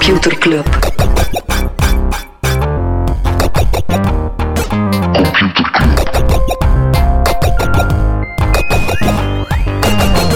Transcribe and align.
Computer 0.00 0.30
Club. 0.38 0.66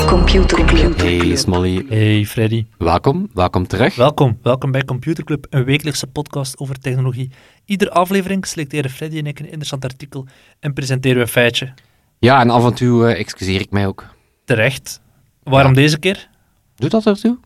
Computer 0.07 0.65
Club. 0.65 0.97
Hey 1.01 1.37
Smolly, 1.37 1.85
Hey 1.89 2.25
Freddy. 2.27 2.67
welkom, 2.79 3.29
welkom 3.35 3.67
terug. 3.67 3.95
Welkom, 3.97 4.39
welkom 4.43 4.71
bij 4.71 4.85
Computer 4.85 5.25
Club, 5.25 5.47
een 5.51 5.65
wekelijkse 5.65 6.07
podcast 6.07 6.59
over 6.59 6.79
technologie. 6.79 7.31
Iedere 7.65 7.91
aflevering 7.91 8.47
selecteren 8.47 8.91
Freddy 8.91 9.19
en 9.19 9.27
ik 9.27 9.39
een 9.39 9.45
interessant 9.45 9.85
artikel 9.85 10.27
en 10.61 10.73
presenteren 10.73 11.17
we 11.17 11.23
een 11.23 11.29
feitje. 11.29 11.75
Ja, 12.19 12.41
en 12.41 12.51
af 12.51 12.65
en 12.65 12.75
toe 12.75 13.07
eh, 13.09 13.21
excuseer 13.21 13.61
ik 13.61 13.71
mij 13.71 13.87
ook. 13.87 14.07
Terecht. 14.45 15.01
Waarom 15.43 15.75
Ja. 15.75 15.81
deze 15.81 15.99
keer? 15.99 16.29
Doe 16.77 16.89
dat 16.89 17.07
ertoe? 17.07 17.39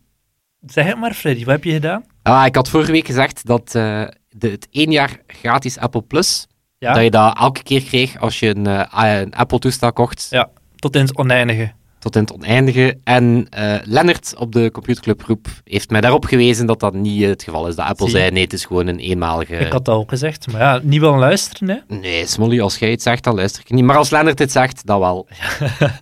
Zeg 0.65 0.85
het 0.85 0.97
maar 0.99 1.13
Freddy, 1.13 1.43
wat 1.45 1.53
heb 1.53 1.63
je 1.63 1.71
gedaan? 1.71 2.03
Ah, 2.29 2.45
ik 2.45 2.55
had 2.55 2.69
vorige 2.69 2.91
week 2.91 3.05
gezegd 3.05 3.45
dat 3.45 3.75
eh, 3.75 4.03
de, 4.29 4.49
het 4.49 4.67
één 4.71 4.91
jaar 4.91 5.19
gratis 5.27 5.77
Apple 5.77 6.01
Plus, 6.01 6.47
Ja, 6.77 6.93
dat 6.93 7.03
je 7.03 7.11
dat 7.11 7.37
elke 7.37 7.63
keer 7.63 7.83
kreeg 7.83 8.19
als 8.19 8.39
je 8.39 8.55
een, 8.55 8.67
eh, 8.67 9.19
een 9.21 9.33
Apple-toestel 9.33 9.93
kocht, 9.93 10.27
ja 10.29 10.49
tot 10.79 10.95
in 10.95 11.01
het 11.01 11.17
oneindige. 11.17 11.71
Tot 11.99 12.15
in 12.15 12.21
het 12.21 12.33
oneindige. 12.33 12.97
En 13.03 13.47
eh 13.49 13.75
Lennart 13.83 14.33
op 14.37 14.51
de 14.51 14.71
Computerclub 14.71 15.23
groep 15.23 15.47
heeft 15.63 15.89
mij 15.89 16.01
daarop 16.01 16.25
gewezen 16.25 16.65
dat 16.65 16.79
dat 16.79 16.93
niet 16.93 17.23
het 17.23 17.43
geval 17.43 17.67
is. 17.67 17.75
Dat 17.75 17.85
Apple 17.85 18.09
Zie 18.09 18.17
zei, 18.17 18.31
nee, 18.31 18.43
het 18.43 18.53
is 18.53 18.65
gewoon 18.65 18.87
een 18.87 18.99
eenmalige... 18.99 19.55
Ik 19.55 19.71
had 19.71 19.85
dat 19.85 19.95
ook 19.95 20.09
gezegd, 20.09 20.51
maar 20.51 20.61
ja, 20.61 20.79
niet 20.83 20.99
wel 20.99 21.15
luisteren 21.15 21.69
hè. 21.69 21.95
Nee, 21.95 22.25
Smolly, 22.25 22.61
als 22.61 22.77
jij 22.77 22.91
het 22.91 23.01
zegt, 23.01 23.23
dan 23.23 23.35
luister 23.35 23.61
ik 23.61 23.71
niet. 23.71 23.83
Maar 23.83 23.97
als 23.97 24.09
Lennart 24.09 24.39
het 24.39 24.51
zegt, 24.51 24.85
dan 24.85 24.99
wel. 24.99 25.27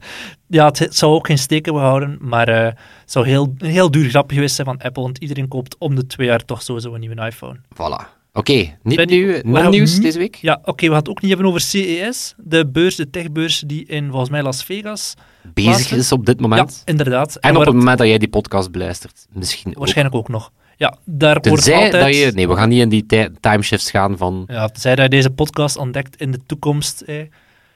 Ja, 0.50 0.66
het, 0.66 0.80
het 0.80 0.96
zou 0.96 1.14
ook 1.14 1.28
geen 1.28 1.38
steken 1.38 1.74
behouden, 1.74 2.18
maar 2.22 2.48
eh, 2.48 2.66
het 2.66 3.12
zou 3.12 3.28
heel, 3.28 3.54
een 3.58 3.70
heel 3.70 3.92
duur 3.92 4.10
grapje 4.10 4.36
geweest 4.36 4.56
zijn 4.56 4.68
van 4.68 4.82
Apple, 4.82 5.04
want 5.04 5.18
iedereen 5.18 5.48
koopt 5.48 5.76
om 5.78 5.96
de 5.96 6.08
twee 6.08 6.28
jaar 6.28 6.46
toch 6.46 6.62
sowieso 6.62 6.94
een 6.94 7.00
nieuwe 7.00 7.26
iPhone. 7.26 7.60
Voilà. 7.74 8.17
Oké, 8.38 8.78
niet 8.84 9.00
gaan 9.00 9.42
non-nieuws 9.52 9.94
niet- 9.94 10.02
deze 10.02 10.18
week? 10.18 10.36
Ja, 10.36 10.60
oké, 10.64 10.84
we 10.86 10.90
gaan 10.92 11.00
het 11.00 11.10
ook 11.10 11.22
niet 11.22 11.32
hebben 11.32 11.48
over 11.50 11.62
CES, 11.62 12.34
de 12.38 12.68
beurs, 12.68 12.96
de 12.96 13.10
techbeurs 13.10 13.64
die 13.66 13.86
in, 13.86 14.08
volgens 14.10 14.30
mij, 14.30 14.44
Las 14.44 14.64
Vegas 14.64 15.14
Bezig 15.54 15.92
is 15.98 16.12
op 16.12 16.26
dit 16.26 16.40
moment. 16.40 16.82
Ja, 16.86 16.92
inderdaad. 16.92 17.36
En 17.36 17.56
op 17.58 17.66
het 17.66 17.76
moment 17.76 17.98
dat 17.98 18.08
jij 18.08 18.18
die 18.18 18.28
podcast 18.28 18.72
beluistert, 18.72 19.28
misschien. 19.34 19.74
Waarschijnlijk 19.78 20.16
ook 20.16 20.30
nog. 20.30 20.52
Ja, 20.76 20.98
daar 21.06 21.38
wordt 21.42 21.72
altijd... 21.72 21.92
dat 21.92 22.16
je... 22.16 22.32
Nee, 22.34 22.48
we 22.48 22.56
gaan 22.56 22.70
niet 22.70 22.80
in 22.82 22.90
die 22.90 23.06
ti- 23.06 23.28
timeshifts 23.40 23.90
gaan 23.92 24.18
van... 24.18 24.44
Ja, 24.48 24.68
tenzij 24.68 24.96
dat 24.96 25.04
je 25.04 25.10
deze 25.10 25.30
podcast 25.30 25.78
ontdekt 25.78 26.16
in 26.22 26.32
de 26.32 26.40
toekomst. 26.46 27.02
Eh. 27.02 27.16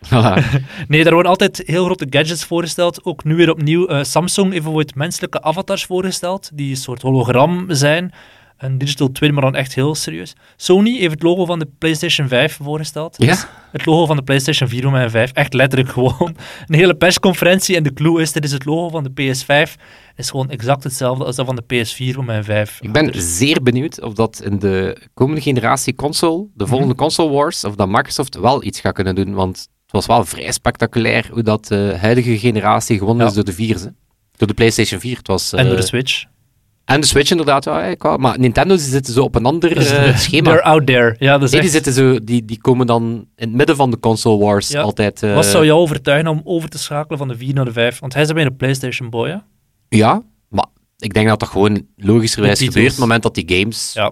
Nee, 0.87 1.03
daar 1.03 1.13
worden 1.13 1.31
altijd 1.31 1.63
heel 1.65 1.85
grote 1.85 2.07
gadgets 2.09 2.43
voorgesteld. 2.45 3.05
Ook 3.05 3.23
nu 3.23 3.35
weer 3.35 3.51
opnieuw. 3.51 3.87
eh, 3.87 4.03
Samsung 4.03 4.51
heeft 4.51 4.63
bijvoorbeeld 4.63 4.95
menselijke 4.95 5.41
avatars 5.41 5.85
voorgesteld, 5.85 6.49
die 6.53 6.69
een 6.69 6.75
soort 6.77 7.01
hologram 7.01 7.65
zijn. 7.67 8.13
Een 8.61 8.77
digital 8.77 9.11
twin, 9.11 9.33
maar 9.33 9.41
dan 9.43 9.55
echt 9.55 9.75
heel 9.75 9.95
serieus. 9.95 10.33
Sony 10.55 10.97
heeft 10.99 11.11
het 11.11 11.23
logo 11.23 11.45
van 11.45 11.59
de 11.59 11.67
PlayStation 11.77 12.27
5 12.27 12.57
voorgesteld. 12.61 13.15
Ja? 13.17 13.27
Dus 13.27 13.45
het 13.71 13.85
logo 13.85 14.05
van 14.05 14.15
de 14.15 14.21
PlayStation 14.23 14.69
4 14.69 14.87
om 14.87 14.95
en 14.95 15.09
5. 15.11 15.31
Echt 15.31 15.53
letterlijk 15.53 15.91
gewoon. 15.97 16.35
Een 16.67 16.75
hele 16.75 16.95
persconferentie 16.95 17.75
en 17.75 17.83
de 17.83 17.93
clue 17.93 18.21
is, 18.21 18.31
dit 18.31 18.43
is 18.43 18.51
het 18.51 18.65
logo 18.65 18.89
van 18.89 19.03
de 19.03 19.09
PS5. 19.11 19.81
is 20.15 20.29
gewoon 20.29 20.49
exact 20.49 20.83
hetzelfde 20.83 21.25
als 21.25 21.35
dat 21.35 21.45
van 21.45 21.55
de 21.55 21.63
PS4 21.85 22.17
om 22.17 22.29
en 22.29 22.43
5. 22.43 22.77
Ik 22.81 22.91
ben 22.91 23.11
zeer 23.21 23.63
benieuwd 23.63 24.01
of 24.01 24.13
dat 24.13 24.41
in 24.43 24.59
de 24.59 24.97
komende 25.13 25.41
generatie 25.41 25.95
console, 25.95 26.47
de 26.53 26.67
volgende 26.67 26.95
console 26.95 27.31
wars, 27.31 27.63
of 27.63 27.75
dat 27.75 27.87
Microsoft 27.87 28.35
wel 28.35 28.63
iets 28.63 28.79
gaat 28.79 28.93
kunnen 28.93 29.15
doen, 29.15 29.33
want 29.33 29.57
het 29.57 29.91
was 29.91 30.05
wel 30.05 30.25
vrij 30.25 30.51
spectaculair 30.51 31.29
hoe 31.31 31.43
dat 31.43 31.67
de 31.67 31.95
huidige 31.99 32.37
generatie 32.37 32.97
gewonnen 32.97 33.23
Ja. 33.23 33.29
is 33.29 33.35
door 33.35 33.45
de 33.45 33.53
4. 33.53 33.77
Door 34.37 34.47
de 34.47 34.53
PlayStation 34.53 34.99
4. 34.99 35.17
Het 35.17 35.27
was, 35.27 35.53
En 35.53 35.65
door 35.65 35.75
de 35.75 35.81
eh, 35.81 35.87
Switch. 35.87 36.23
En 36.85 37.01
de 37.01 37.07
Switch 37.07 37.31
inderdaad, 37.31 37.63
ja, 37.63 37.95
maar 38.17 38.39
Nintendo 38.39 38.75
die 38.75 38.83
zitten 38.83 39.13
zo 39.13 39.23
op 39.23 39.35
een 39.35 39.45
ander 39.45 39.73
Dus 39.75 39.89
eh, 39.91 40.03
de- 40.03 40.17
schema. 40.17 40.43
They're 40.49 40.63
out 40.63 40.85
there. 40.85 41.15
Ja, 41.19 41.31
dat 41.37 41.43
is 41.43 41.51
Nee, 41.51 41.61
die, 41.61 41.69
echt- 41.73 41.83
zitten 41.85 41.93
zo, 42.03 42.19
die, 42.23 42.45
die 42.45 42.61
komen 42.61 42.87
dan 42.87 43.03
in 43.35 43.47
het 43.47 43.51
midden 43.57 43.75
van 43.75 43.91
de 43.91 43.99
console 43.99 44.43
wars 44.45 44.67
Ja. 44.67 44.81
altijd. 44.81 45.23
eh, 45.23 45.33
Wat 45.35 45.45
zou 45.45 45.65
jou 45.65 45.79
overtuigen 45.79 46.27
om 46.29 46.41
over 46.43 46.69
te 46.69 46.77
schakelen 46.77 47.17
van 47.17 47.27
de 47.27 47.37
4 47.37 47.53
naar 47.53 47.65
de 47.65 47.71
5? 47.71 47.99
Want 47.99 48.13
hij 48.13 48.21
is 48.23 48.31
bij 48.31 48.43
de 48.43 48.51
PlayStation 48.51 49.09
Boy, 49.09 49.29
hè? 49.29 49.37
Ja, 49.89 50.21
maar 50.49 50.65
ik 50.97 51.13
denk 51.13 51.27
dat 51.27 51.39
dat 51.39 51.49
gewoon 51.49 51.85
logischerwijs 51.95 52.59
gebeurt. 52.59 52.85
Op 52.85 52.91
het 52.91 52.99
moment 52.99 53.23
dat 53.23 53.35
die 53.35 53.57
games 53.59 53.93
Ja. 53.93 54.11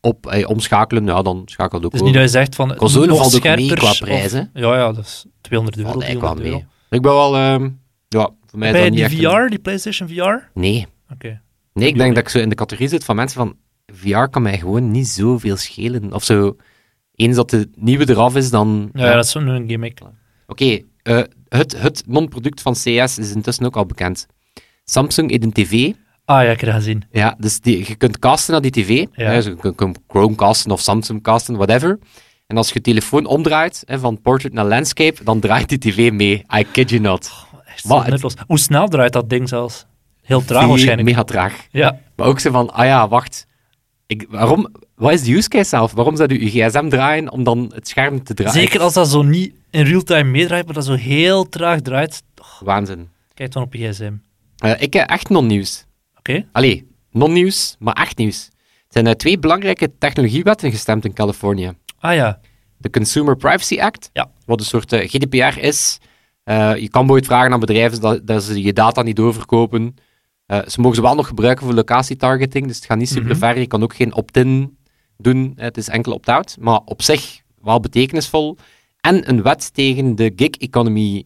op, 0.00 0.26
eh, 0.26 0.48
omschakelen, 0.48 1.06
ja, 1.06 1.22
dan 1.22 1.42
schakelt 1.44 1.82
het 1.82 1.84
ook 1.84 1.92
is 1.94 2.00
over. 2.00 2.04
niet 2.12 2.14
dat 2.22 2.30
je 2.32 2.38
zegt 2.38 2.54
van... 2.54 2.76
Console 2.76 3.06
valt 3.14 3.34
ook 3.36 3.42
mee 3.56 3.74
qua 3.74 3.90
of- 3.90 3.98
hè? 3.98 4.38
Ja, 4.52 4.76
ja, 4.76 4.92
dat 4.92 5.04
is 5.04 5.24
200 5.40 5.76
euro, 5.78 5.90
Valt 5.90 6.02
eigenlijk 6.04 6.34
300 6.34 6.38
wel 6.38 6.46
euro. 6.46 6.56
mee. 6.56 6.66
Ik 6.90 7.02
ben 7.02 7.12
wel... 7.12 7.36
ehm, 7.36 7.70
ja, 8.08 8.30
voor 8.46 8.58
mij 8.58 8.68
is 8.68 8.74
Bij 8.74 8.82
dat 8.82 8.90
niet 8.98 9.08
die 9.10 9.26
echt 9.26 9.34
VR, 9.34 9.40
een- 9.40 9.50
die 9.50 9.58
PlayStation 9.58 10.08
VR? 10.08 10.22
Oké. 10.22 10.42
Nee. 10.54 10.86
Nee, 11.74 11.88
ik 11.88 11.96
denk 11.96 12.14
dat 12.14 12.24
ik 12.24 12.28
zo 12.30 12.38
in 12.38 12.48
de 12.48 12.54
categorie 12.54 12.88
zit 12.88 13.04
van 13.04 13.16
mensen 13.16 13.36
van... 13.38 13.56
VR 13.94 14.24
kan 14.24 14.42
mij 14.42 14.58
gewoon 14.58 14.90
niet 14.90 15.08
zoveel 15.08 15.56
schelen. 15.56 16.12
Of 16.12 16.24
zo... 16.24 16.56
Eens 17.14 17.36
dat 17.36 17.50
de 17.50 17.68
nieuwe 17.74 18.08
eraf 18.10 18.36
is, 18.36 18.50
dan... 18.50 18.90
Ja, 18.92 19.14
dat 19.14 19.24
is 19.24 19.30
zo'n 19.30 19.64
gimmick. 19.68 19.98
Oké, 20.46 20.80
eh, 21.02 21.20
het, 21.48 21.80
het 21.80 22.02
non-product 22.06 22.62
van 22.62 22.72
CS 22.72 23.18
is 23.18 23.32
intussen 23.34 23.66
ook 23.66 23.76
al 23.76 23.86
bekend. 23.86 24.26
Samsung 24.84 25.30
heeft 25.30 25.42
een 25.44 25.52
tv. 25.52 25.92
Ah 26.24 26.42
ja, 26.42 26.50
ik 26.50 26.60
heb 26.60 26.70
dat 26.70 26.78
gezien. 26.78 27.04
Ja, 27.10 27.34
dus 27.38 27.60
die, 27.60 27.84
je 27.88 27.94
kunt 27.94 28.18
casten 28.18 28.52
naar 28.52 28.62
die 28.62 28.70
tv. 28.70 28.88
Ja. 28.88 29.06
Hè, 29.30 29.34
dus 29.34 29.44
je 29.44 29.56
kunt- 29.56 29.76
kunt 29.76 29.98
Chromecasten 30.08 30.70
of 30.70 30.80
Samsung 30.80 31.22
casten, 31.22 31.56
whatever. 31.56 31.98
En 32.46 32.56
als 32.56 32.70
je 32.72 32.80
telefoon 32.80 33.26
omdraait, 33.26 33.82
hè, 33.86 33.98
van 33.98 34.20
portrait 34.20 34.52
naar 34.54 34.64
landscape, 34.64 35.24
dan 35.24 35.40
draait 35.40 35.68
die 35.68 35.78
tv 35.78 36.12
mee. 36.12 36.44
I 36.58 36.64
kid 36.72 36.90
you 36.90 37.02
not. 37.02 37.30
Echt 37.64 37.84
Maar 37.84 38.06
het-. 38.06 38.34
Hoe 38.46 38.58
snel 38.58 38.88
draait 38.88 39.12
dat 39.12 39.30
ding 39.30 39.48
zelfs? 39.48 39.86
Heel 40.24 40.44
traag 40.44 40.66
waarschijnlijk. 40.66 41.08
Mega 41.08 41.24
traag. 41.24 41.66
Ja. 41.70 42.00
Maar 42.16 42.26
ook 42.26 42.40
zo 42.40 42.50
van, 42.50 42.72
ah 42.72 42.84
ja, 42.86 43.08
wacht. 43.08 43.46
Ik, 44.06 44.26
waarom, 44.28 44.68
wat 44.94 45.12
is 45.12 45.22
de 45.22 45.32
use 45.32 45.48
case 45.48 45.68
zelf? 45.68 45.92
Waarom 45.92 46.16
zou 46.16 46.34
je 46.34 46.40
je 46.44 46.50
gsm 46.68 46.88
draaien 46.88 47.30
om 47.30 47.44
dan 47.44 47.70
het 47.74 47.88
scherm 47.88 48.22
te 48.24 48.34
draaien? 48.34 48.52
Zeker 48.60 48.80
als 48.80 48.94
dat 48.94 49.08
zo 49.08 49.22
niet 49.22 49.54
in 49.70 49.84
real-time 49.84 50.30
meedraait, 50.30 50.64
maar 50.64 50.74
dat 50.74 50.84
zo 50.84 50.94
heel 50.94 51.48
traag 51.48 51.80
draait. 51.80 52.22
Waanzin. 52.60 53.08
Kijk 53.34 53.52
dan 53.52 53.62
op 53.62 53.74
je 53.74 53.88
gsm. 53.88 54.12
Eh, 54.58 54.82
ik 54.82 54.92
heb 54.92 55.08
echt 55.08 55.28
non-nieuws. 55.28 55.84
Oké? 56.18 56.46
Allee, 56.52 56.86
non-nieuws, 57.10 57.76
maar 57.78 57.94
echt 57.94 58.16
nieuws. 58.16 58.48
Er 58.88 59.02
zijn 59.02 59.16
twee 59.16 59.38
belangrijke 59.38 59.92
technologiewetten 59.98 60.70
gestemd 60.70 61.04
in 61.04 61.12
Californië. 61.12 61.72
Ah 61.98 62.14
ja. 62.14 62.40
De 62.78 62.90
Consumer 62.90 63.36
Privacy 63.36 63.80
Act, 63.80 64.10
Ja. 64.12 64.30
wat 64.46 64.60
een 64.60 64.66
soort 64.66 64.92
eh, 64.92 65.08
GDPR 65.08 65.58
is. 65.58 65.98
Eh, 66.44 66.56
je 66.56 66.88
kan 66.88 67.06
bijvoorbeeld 67.06 67.26
vragen 67.26 67.52
aan 67.52 67.60
bedrijven 67.60 68.00
dat, 68.00 68.26
dat 68.26 68.42
ze 68.42 68.62
je 68.62 68.72
data 68.72 69.02
niet 69.02 69.16
doorverkopen. 69.16 69.94
Eh, 70.46 70.58
ze 70.66 70.80
mogen 70.80 70.96
ze 70.96 71.02
wel 71.02 71.14
nog 71.14 71.26
gebruiken 71.26 71.64
voor 71.66 71.74
locatietargeting, 71.74 72.66
dus 72.66 72.76
het 72.76 72.84
gaat 72.84 72.98
niet 72.98 73.08
super 73.08 73.30
Mhm. 73.30 73.38
ver. 73.38 73.58
Je 73.58 73.66
kan 73.66 73.82
ook 73.82 73.94
geen 73.94 74.14
opt-in 74.14 74.76
doen, 75.16 75.52
eh, 75.56 75.64
het 75.64 75.76
is 75.76 75.88
enkel 75.88 76.12
opt-out. 76.12 76.56
Maar 76.60 76.80
op 76.84 77.02
zich 77.02 77.40
wel 77.62 77.80
betekenisvol. 77.80 78.56
En 79.00 79.28
een 79.28 79.42
wet 79.42 79.74
tegen 79.74 80.14
de 80.16 80.32
gig 80.36 80.50
economy 80.50 81.24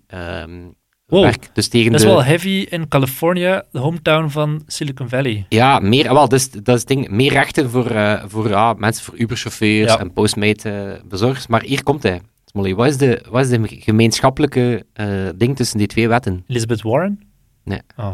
Wow. 1.06 1.23
werk. 1.23 1.51
Dus 1.53 1.69
tegen 1.69 1.91
Dat 1.93 2.01
is 2.01 2.06
de... 2.06 2.12
wel 2.12 2.25
heavy 2.25 2.67
in 2.71 2.89
California, 2.89 3.65
de 3.73 3.79
hometown 3.79 4.29
van 4.29 4.62
Silicon 4.67 5.09
Valley. 5.09 5.47
Ja, 5.49 5.79
meer, 5.79 6.06
ah, 6.09 6.12
wel, 6.12 6.29
dat, 6.29 6.39
is, 6.39 6.50
dat 6.50 6.77
is 6.77 6.85
ding, 6.85 7.09
meer 7.11 7.33
rechten 7.33 7.71
voor, 7.71 7.87
eh, 7.91 8.23
voor 8.27 8.49
ja, 8.49 8.73
mensen, 8.73 9.05
voor 9.05 9.17
Uber-chauffeurs 9.19 9.93
Ja. 9.93 9.99
en 10.00 10.12
Postmate-bezorgers. 10.12 11.47
maar 11.47 11.62
hier 11.62 11.83
komt 11.83 12.03
hij. 12.03 12.21
Smolly, 12.45 12.75
wat 12.75 12.87
is 12.87 12.97
de, 12.97 13.25
wat 13.31 13.45
is 13.45 13.49
de 13.50 13.61
gemeenschappelijke 13.69 14.87
eh, 14.93 15.06
ding 15.37 15.56
tussen 15.56 15.79
die 15.79 15.87
twee 15.87 16.09
wetten? 16.09 16.45
Elizabeth 16.47 16.83
Warren? 16.83 17.21
Nee. 17.65 17.81
Oh, 17.97 18.12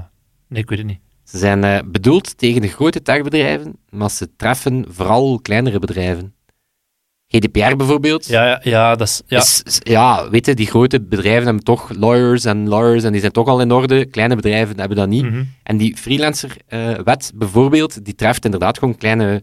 nee, 0.49 0.63
ik 0.63 0.69
weet 0.69 0.79
het 0.79 0.87
niet. 0.87 1.01
Ze 1.25 1.39
zijn 1.39 1.65
eh, 1.65 1.79
bedoeld 1.87 2.39
tegen 2.39 2.61
de 2.61 2.69
grote 2.69 3.03
techbedrijven, 3.03 3.77
maar 3.89 4.11
ze 4.11 4.37
treffen 4.37 4.85
vooral 4.89 5.41
kleinere 5.43 5.79
bedrijven. 5.79 6.35
GDPR 7.29 7.77
bijvoorbeeld. 7.77 8.27
Ja, 8.27 8.47
ja, 8.47 8.61
ja 8.63 8.95
dat 8.95 9.09
is... 9.09 9.23
Ja. 9.27 9.39
Is, 9.39 9.63
ja, 9.83 10.31
weet 10.31 10.47
je, 10.47 10.55
die 10.55 10.67
grote 10.67 11.01
bedrijven 11.01 11.45
hebben 11.45 11.65
toch 11.65 11.91
lawyers 11.93 12.45
en 12.45 12.69
lawyers 12.69 13.05
en 13.05 13.13
die 13.13 13.21
zijn 13.21 13.33
toch 13.33 13.49
al 13.49 13.61
in 13.61 13.73
orde. 13.73 14.05
Kleine 14.05 14.37
bedrijven 14.37 14.79
hebben 14.79 14.97
dat 14.97 15.09
niet. 15.09 15.25
Mhm. 15.25 15.45
En 15.63 15.77
die 15.77 15.97
freelancer-wet 15.97 17.33
bijvoorbeeld, 17.35 18.05
die 18.05 18.15
treft 18.15 18.45
inderdaad 18.45 18.79
gewoon 18.79 18.97
kleine, 18.97 19.43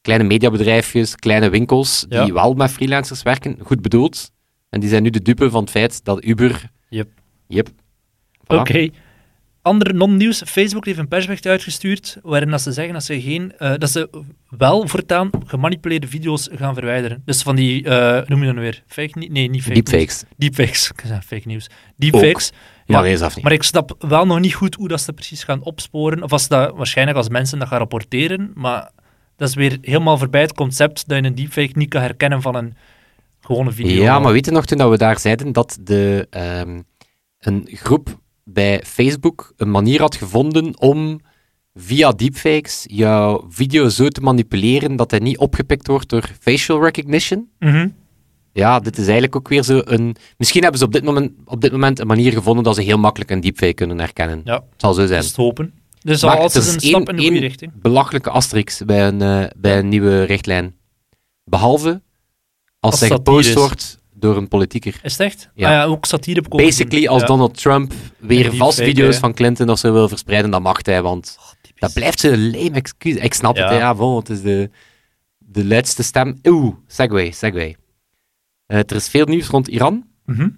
kleine 0.00 0.24
mediabedrijfjes, 0.24 1.16
kleine 1.16 1.50
winkels, 1.50 2.06
die 2.08 2.32
wel 2.32 2.54
met 2.54 2.70
freelancers 2.70 3.22
werken, 3.22 3.58
goed 3.62 3.82
bedoeld. 3.82 4.30
En 4.68 4.80
die 4.80 4.88
zijn 4.88 5.02
nu 5.02 5.10
de 5.10 5.22
dupe 5.22 5.50
van 5.50 5.60
het 5.60 5.70
feit 5.70 6.04
dat 6.04 6.24
Uber... 6.24 6.70
Yep. 6.88 7.08
Yep. 7.46 7.68
Voilà. 7.68 8.58
Oké. 8.58 8.88
Andere 9.62 9.92
non-nieuws. 9.92 10.42
Facebook 10.46 10.84
heeft 10.86 10.98
een 10.98 11.08
persbericht 11.08 11.46
uitgestuurd 11.46 12.18
waarin 12.22 12.50
dat 12.50 12.60
ze 12.60 12.72
zeggen 12.72 12.92
dat 12.92 13.04
ze, 13.04 13.20
geen, 13.20 13.52
eh, 13.58 13.72
dat 13.76 13.90
ze 13.90 14.10
wel 14.48 14.88
voortaan 14.88 15.30
gemanipuleerde 15.46 16.06
video's 16.08 16.48
gaan 16.52 16.74
verwijderen. 16.74 17.22
Dus 17.24 17.42
van 17.42 17.56
die, 17.56 17.84
eh 17.84 18.28
noem 18.28 18.38
je 18.40 18.44
dat 18.46 18.54
nou 18.54 18.60
weer? 18.60 18.82
Fake 18.86 19.18
Nee, 19.18 19.48
niet 19.50 19.62
fake 19.62 19.74
Deepfakes. 19.74 20.22
news. 20.22 20.32
Deepfakes. 20.36 20.90
Ik 20.90 21.22
fake 21.24 21.42
nieuws. 21.44 21.66
Deepfakes. 21.96 22.52
Ja, 22.84 22.96
Maar 22.96 23.04
eens 23.04 23.20
af 23.20 23.34
niet. 23.34 23.44
Maar 23.44 23.52
ik 23.52 23.62
snap 23.62 23.94
wel 23.98 24.26
nog 24.26 24.40
niet 24.40 24.54
goed 24.54 24.74
hoe 24.74 24.88
dat 24.88 25.00
ze 25.00 25.12
precies 25.12 25.44
gaan 25.44 25.62
opsporen. 25.62 26.22
Of 26.22 26.32
als 26.32 26.48
dat 26.48 26.76
waarschijnlijk 26.76 27.16
als 27.18 27.28
mensen 27.28 27.58
dat 27.58 27.68
gaan 27.68 27.78
rapporteren. 27.78 28.50
Maar 28.54 28.90
dat 29.36 29.48
is 29.48 29.54
weer 29.54 29.78
helemaal 29.80 30.18
voorbij 30.18 30.40
het 30.40 30.52
concept 30.54 31.08
dat 31.08 31.18
je 31.18 31.24
een 31.24 31.34
deepfake 31.34 31.72
niet 31.78 31.88
kan 31.88 32.00
herkennen 32.00 32.42
van 32.42 32.54
een 32.54 32.74
gewone 33.40 33.72
video. 33.72 34.02
Ja, 34.02 34.18
maar 34.18 34.32
weet 34.32 34.44
je 34.44 34.50
nog 34.50 34.66
toen 34.66 34.78
dat 34.78 34.90
we 34.90 34.96
daar 34.98 35.18
zeiden 35.18 35.52
dat 35.52 35.78
de, 35.80 36.26
ehm, 36.30 36.80
een 37.38 37.68
groep 37.72 38.20
bij 38.52 38.82
Facebook 38.86 39.52
een 39.56 39.70
manier 39.70 40.00
had 40.00 40.16
gevonden 40.16 40.80
om 40.80 41.20
via 41.74 42.10
deepfakes 42.12 42.84
jouw 42.88 43.46
video 43.48 43.88
zo 43.88 44.08
te 44.08 44.20
manipuleren 44.20 44.96
dat 44.96 45.10
hij 45.10 45.20
niet 45.20 45.38
opgepikt 45.38 45.86
wordt 45.86 46.08
door 46.08 46.30
facial 46.40 46.84
recognition. 46.84 47.48
Mhm. 47.58 47.88
Ja, 48.52 48.80
dit 48.80 48.94
is 48.96 49.04
eigenlijk 49.04 49.36
ook 49.36 49.48
weer 49.48 49.62
zo 49.62 49.80
een... 49.84 50.16
Misschien 50.36 50.62
hebben 50.62 50.80
ze 50.80 50.86
op 50.86 50.92
dit 50.92 51.04
moment, 51.04 51.32
op 51.44 51.60
dit 51.60 51.72
moment 51.72 51.98
een 51.98 52.06
manier 52.06 52.32
gevonden 52.32 52.64
dat 52.64 52.74
ze 52.74 52.82
heel 52.82 52.98
makkelijk 52.98 53.30
een 53.30 53.40
deepfake 53.40 53.74
kunnen 53.74 53.98
herkennen. 53.98 54.40
Ja, 54.44 54.54
Het 54.54 54.80
zal 54.80 54.94
zo 54.94 55.00
zijn. 55.06 55.18
dat 55.18 55.24
is 55.28 55.32
te 55.32 55.40
hopen. 55.40 55.72
Dus 56.00 56.22
Maar 56.22 56.40
het 56.42 56.54
is 56.54 56.74
een 56.74 56.80
stap 56.80 57.08
in 57.08 57.16
de 57.16 57.22
goede 57.22 57.38
richting. 57.38 57.72
belachelijke 57.74 58.30
asterix 58.30 58.84
bij 58.84 59.06
een, 59.06 59.22
eh, 59.22 59.44
bij 59.56 59.78
een 59.78 59.88
nieuwe 59.88 60.22
richtlijn. 60.22 60.74
Behalve 61.44 61.88
als 61.88 62.00
Als 62.90 62.98
zij 62.98 63.08
satire 63.08 63.30
gepost 63.30 63.48
is. 63.48 63.54
wordt 63.54 63.98
door 64.22 64.36
een 64.36 64.48
politieker. 64.48 65.00
Is 65.02 65.12
het 65.12 65.20
echt? 65.20 65.50
Ja. 65.54 65.66
Ah 65.68 65.72
ja, 65.72 65.84
ook 65.84 66.04
satire 66.04 66.42
Basically, 66.48 67.06
als 67.06 67.20
Ja. 67.20 67.26
Donald 67.26 67.60
Trump 67.60 67.92
weer 68.18 68.54
vast 68.54 68.78
fake, 68.78 68.88
video's 68.88 69.14
hè. 69.14 69.20
van 69.20 69.34
Clinton 69.34 69.68
of 69.68 69.78
zo 69.78 69.92
wil 69.92 70.08
verspreiden, 70.08 70.50
dan 70.50 70.62
mag 70.62 70.78
hij, 70.82 71.02
want 71.02 71.36
Oh, 71.40 71.46
dat 71.74 71.92
blijft 71.92 72.20
zo'n 72.20 72.50
lame 72.50 72.70
excuus. 72.70 73.14
Ik 73.16 73.34
snap 73.34 73.56
Ja. 73.56 73.62
het, 73.62 73.70
hè, 73.72 73.78
ja, 73.78 73.94
bon, 73.94 74.16
het 74.16 74.28
is 74.28 74.40
de, 74.42 74.70
de 75.38 75.64
luidste 75.64 76.02
stem. 76.02 76.38
Oeh, 76.44 76.74
segway, 76.86 77.30
segway. 77.30 77.76
Eh, 78.66 78.78
er 78.78 78.94
is 78.94 79.08
veel 79.08 79.24
nieuws 79.26 79.46
rond 79.48 79.68
Iran. 79.68 80.04
Mhm. 80.24 80.48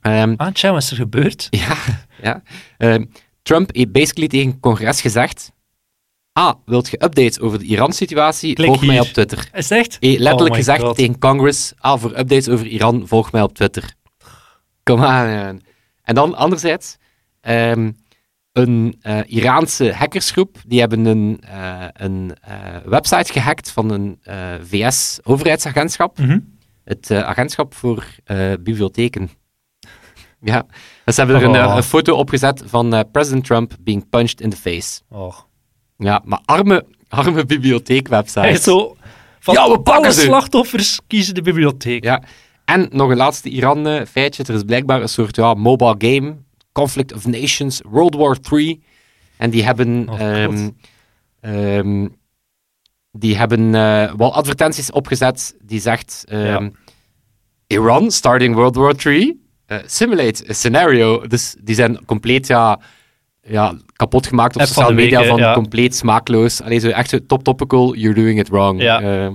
Ehm, 0.00 0.34
Ah, 0.36 0.52
tja, 0.52 0.72
wat 0.72 0.82
is 0.82 0.90
er 0.90 0.96
gebeurd? 0.96 1.46
ja, 1.64 1.76
ja. 2.22 2.42
Ehm, 2.78 3.04
Trump 3.42 3.74
heeft 3.74 3.92
basically 3.92 4.28
tegen 4.28 4.50
het 4.50 4.60
congres 4.60 5.00
gezegd: 5.00 5.52
Ah, 6.38 6.54
wilt 6.64 6.88
je 6.88 7.04
updates 7.04 7.40
over 7.40 7.58
de 7.58 7.64
Iran-situatie? 7.64 8.64
Volg 8.64 8.86
mij 8.86 9.00
op 9.00 9.06
Twitter. 9.06 9.48
Is 9.52 9.70
echt? 9.70 9.96
Heeft 10.00 10.18
letterlijk 10.18 10.50
Oh 10.50 10.56
gezegd 10.56 10.82
God. 10.82 10.96
tegen 10.96 11.18
Congress: 11.18 11.72
Ah, 11.78 11.98
voor 12.00 12.10
updates 12.10 12.48
over 12.48 12.66
Iran, 12.66 13.06
volg 13.06 13.32
mij 13.32 13.42
op 13.42 13.54
Twitter. 13.54 13.94
Kom 14.82 15.02
aan. 15.02 15.60
En 16.02 16.14
dan 16.14 16.34
anderzijds, 16.34 16.96
ehm, 17.40 17.90
een 18.52 18.96
eh, 19.00 19.18
Iraanse 19.26 19.92
hackersgroep, 19.92 20.56
die 20.66 20.80
hebben 20.80 21.04
een, 21.04 21.40
eh, 21.40 21.84
een 21.92 22.36
eh, 22.40 22.56
website 22.84 23.32
gehackt 23.32 23.70
van 23.70 23.90
een 23.90 24.18
VS-overheidsagentschap. 24.62 26.18
Mhm. 26.18 26.38
Het 26.84 27.10
agentschap 27.10 27.74
voor 27.74 28.06
bibliotheken. 28.60 29.30
Ja, 30.40 30.66
dus 31.04 31.14
ze 31.14 31.20
hebben 31.20 31.40
er 31.40 31.48
een, 31.48 31.66
Oh. 31.66 31.76
een 31.76 31.82
foto 31.82 32.14
opgezet 32.14 32.62
van 32.66 33.04
President 33.12 33.44
Trump 33.44 33.76
being 33.80 34.08
punched 34.08 34.40
in 34.40 34.50
the 34.50 34.56
face. 34.56 35.00
Oh. 35.08 35.38
Ja, 35.98 36.22
maar 36.24 36.40
arme, 36.44 36.84
arme 37.08 37.44
bibliotheekwebsite. 37.46 38.40
Echt 38.40 38.62
zo. 38.62 38.96
Van 39.40 39.54
Ja, 39.54 39.70
we 39.70 39.80
pakken 39.80 40.04
alle 40.04 40.12
ze. 40.12 40.20
slachtoffers 40.20 41.00
kiezen 41.06 41.34
de 41.34 41.42
bibliotheek. 41.42 42.04
Ja. 42.04 42.22
En 42.64 42.88
nog 42.92 43.10
een 43.10 43.16
laatste 43.16 43.48
Iran-feitje. 43.48 44.42
Er 44.46 44.54
is 44.54 44.62
blijkbaar 44.62 45.00
een 45.02 45.08
soort 45.08 45.36
ja, 45.36 45.54
mobile 45.54 45.94
game, 45.98 46.36
Conflict 46.72 47.12
of 47.14 47.26
Nations, 47.26 47.80
World 47.88 48.14
War 48.14 48.36
III. 48.52 48.82
En 49.36 49.50
die 49.50 49.64
hebben, 49.64 50.08
Oh, 50.08 50.20
ehm, 50.20 50.68
ehm, 51.40 52.08
die 53.12 53.36
hebben 53.36 53.74
eh, 53.74 54.12
wel 54.16 54.34
advertenties 54.34 54.90
opgezet 54.90 55.54
die 55.62 55.80
zegt 55.80 56.24
ehm, 56.28 56.44
Ja. 56.64 56.70
Iran 57.66 58.10
starting 58.10 58.54
World 58.54 58.74
War 58.76 58.94
III, 59.06 59.40
eh, 59.66 59.78
simulate 59.86 60.44
a 60.50 60.52
scenario. 60.52 61.26
Dus 61.26 61.56
die 61.60 61.74
zijn 61.74 62.04
compleet 62.04 62.46
ja, 62.46 62.80
ja, 63.48 63.74
kapot 63.92 64.26
gemaakt 64.26 64.54
op 64.54 64.60
App 64.60 64.70
sociale 64.70 64.94
media 64.94 65.24
van 65.24 65.38
ja. 65.38 65.54
compleet 65.54 65.96
smaakloos. 65.96 66.62
Allee, 66.62 66.78
zo 66.78 66.88
echt 66.88 67.08
zo 67.08 67.18
top 67.26 67.42
topical, 67.42 67.94
you're 67.94 68.20
doing 68.20 68.38
it 68.38 68.48
wrong. 68.48 68.82
Ja. 68.82 69.00
Eh, 69.00 69.30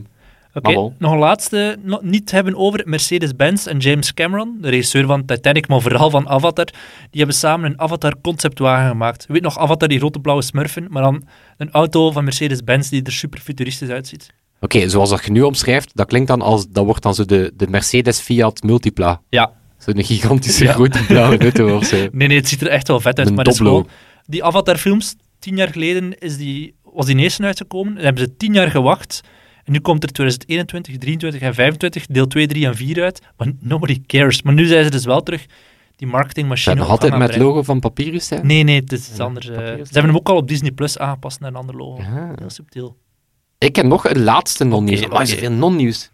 Oké, 0.56 0.72
nog 0.98 1.12
een 1.12 1.18
laatste. 1.18 1.78
no- 1.82 2.00
niet 2.02 2.32
hebben 2.32 2.56
over 2.56 2.82
Mercedes-Benz 2.86 3.66
en 3.66 3.78
James 3.78 4.14
Cameron, 4.14 4.58
de 4.62 4.70
regisseur 4.70 5.06
van 5.06 5.26
Titanic, 5.26 5.68
maar 5.68 5.82
vooral 5.82 6.10
van 6.10 6.30
Avatar. 6.30 6.66
Die 6.66 6.74
hebben 7.12 7.36
samen 7.36 7.72
een 7.72 7.80
Avatar-conceptwagen 7.80 8.90
gemaakt. 8.90 9.24
Je 9.28 9.34
weet 9.34 9.42
nog, 9.42 9.60
Avatar, 9.60 9.88
die 9.88 10.00
grote 10.00 10.20
blauwe 10.20 10.44
smurfen, 10.44 10.88
maar 10.90 11.04
dan 11.04 11.24
een 11.58 11.72
auto 11.72 12.12
van 12.12 12.24
Mercedes-Benz 12.24 12.90
die 12.90 13.04
er 13.04 13.12
super 13.12 13.40
futuristisch 13.40 13.90
uitziet. 13.90 14.34
Oké, 14.60 14.90
zoals 14.90 15.10
dat 15.10 15.26
je 15.26 15.32
nu 15.32 15.42
omschrijft, 15.42 15.92
dat 15.94 16.08
klinkt 16.08 16.28
dan 16.28 16.42
als, 16.42 16.70
dat 16.70 16.86
wordt 16.86 17.04
dan 17.04 17.16
zo 17.16 17.26
de, 17.26 17.54
de 17.56 17.68
Mercedes 17.70 18.20
Fiat 18.20 18.64
Multipla. 18.64 19.22
Ja, 19.30 19.52
Zo'n 19.86 20.04
gigantische 20.04 20.64
Ja. 20.70 20.74
grote 20.74 21.06
blauwe 21.06 21.38
auto 21.38 21.76
of 21.76 21.86
zo. 21.86 22.08
nee, 22.12 22.28
nee, 22.28 22.38
het 22.38 22.48
ziet 22.48 22.62
er 22.62 22.68
echt 22.68 22.88
wel 22.88 23.00
vet 23.00 23.18
uit. 23.20 23.28
Een 23.28 23.34
maar 23.34 23.44
het 23.46 23.54
is 23.54 23.60
gewoon, 23.60 23.88
die 24.26 24.44
Avatar-films, 24.44 25.16
tien 25.40 25.56
jaar 25.56 25.68
geleden 25.70 26.18
is 26.20 26.38
die, 26.38 26.76
was 26.84 27.06
die 27.06 27.16
eerste 27.18 27.44
uitgekomen. 27.44 27.94
Dan 27.96 28.04
hebben 28.04 28.24
ze 28.24 28.38
tien 28.38 28.54
jaar 28.54 28.70
gewacht. 28.72 29.22
En 29.64 29.72
nu 29.72 29.80
komt 29.80 30.04
er 30.04 30.10
2021, 30.12 30.98
23 30.98 31.42
en 31.42 31.54
25, 31.54 32.06
deel 32.06 32.28
2, 32.28 32.48
3 32.48 32.66
en 32.66 32.76
4 32.76 33.04
uit. 33.04 33.22
Maar 33.38 33.48
nobody 33.60 34.02
cares. 34.08 34.42
Maar 34.42 34.54
nu 34.54 34.66
zijn 34.66 34.84
ze 34.84 34.90
dus 34.90 35.06
wel 35.06 35.24
terug 35.24 35.46
die 35.96 36.08
marketingmachine 36.08 36.76
dat 36.76 36.84
nog 36.84 36.94
altijd 36.94 37.18
met 37.18 37.30
het 37.34 37.38
logo 37.42 37.64
van 37.64 37.80
Papyrus 37.80 38.28
zijn? 38.28 38.48
Nee, 38.48 38.64
nee, 38.64 38.80
het 38.80 38.92
is 38.92 39.10
Ja, 39.18 39.24
anders. 39.24 39.48
eh. 39.50 39.56
ze 39.56 39.62
hebben 39.84 40.06
hem 40.06 40.16
ook 40.16 40.30
al 40.30 40.36
op 40.36 40.48
Disney 40.48 40.72
Plus 40.72 40.98
aangepast 40.98 41.40
naar 41.40 41.50
een 41.50 41.56
ander 41.56 41.76
logo. 41.76 42.02
Ja. 42.02 42.32
Heel 42.36 42.50
subtiel. 42.50 42.98
Ik 43.58 43.76
heb 43.76 43.86
nog 43.86 44.10
een 44.10 44.24
laatste 44.24 44.64
non-nieuws. 44.64 45.02
Oké. 45.06 45.26
veel 45.26 45.52
non-nieuws. 45.52 46.10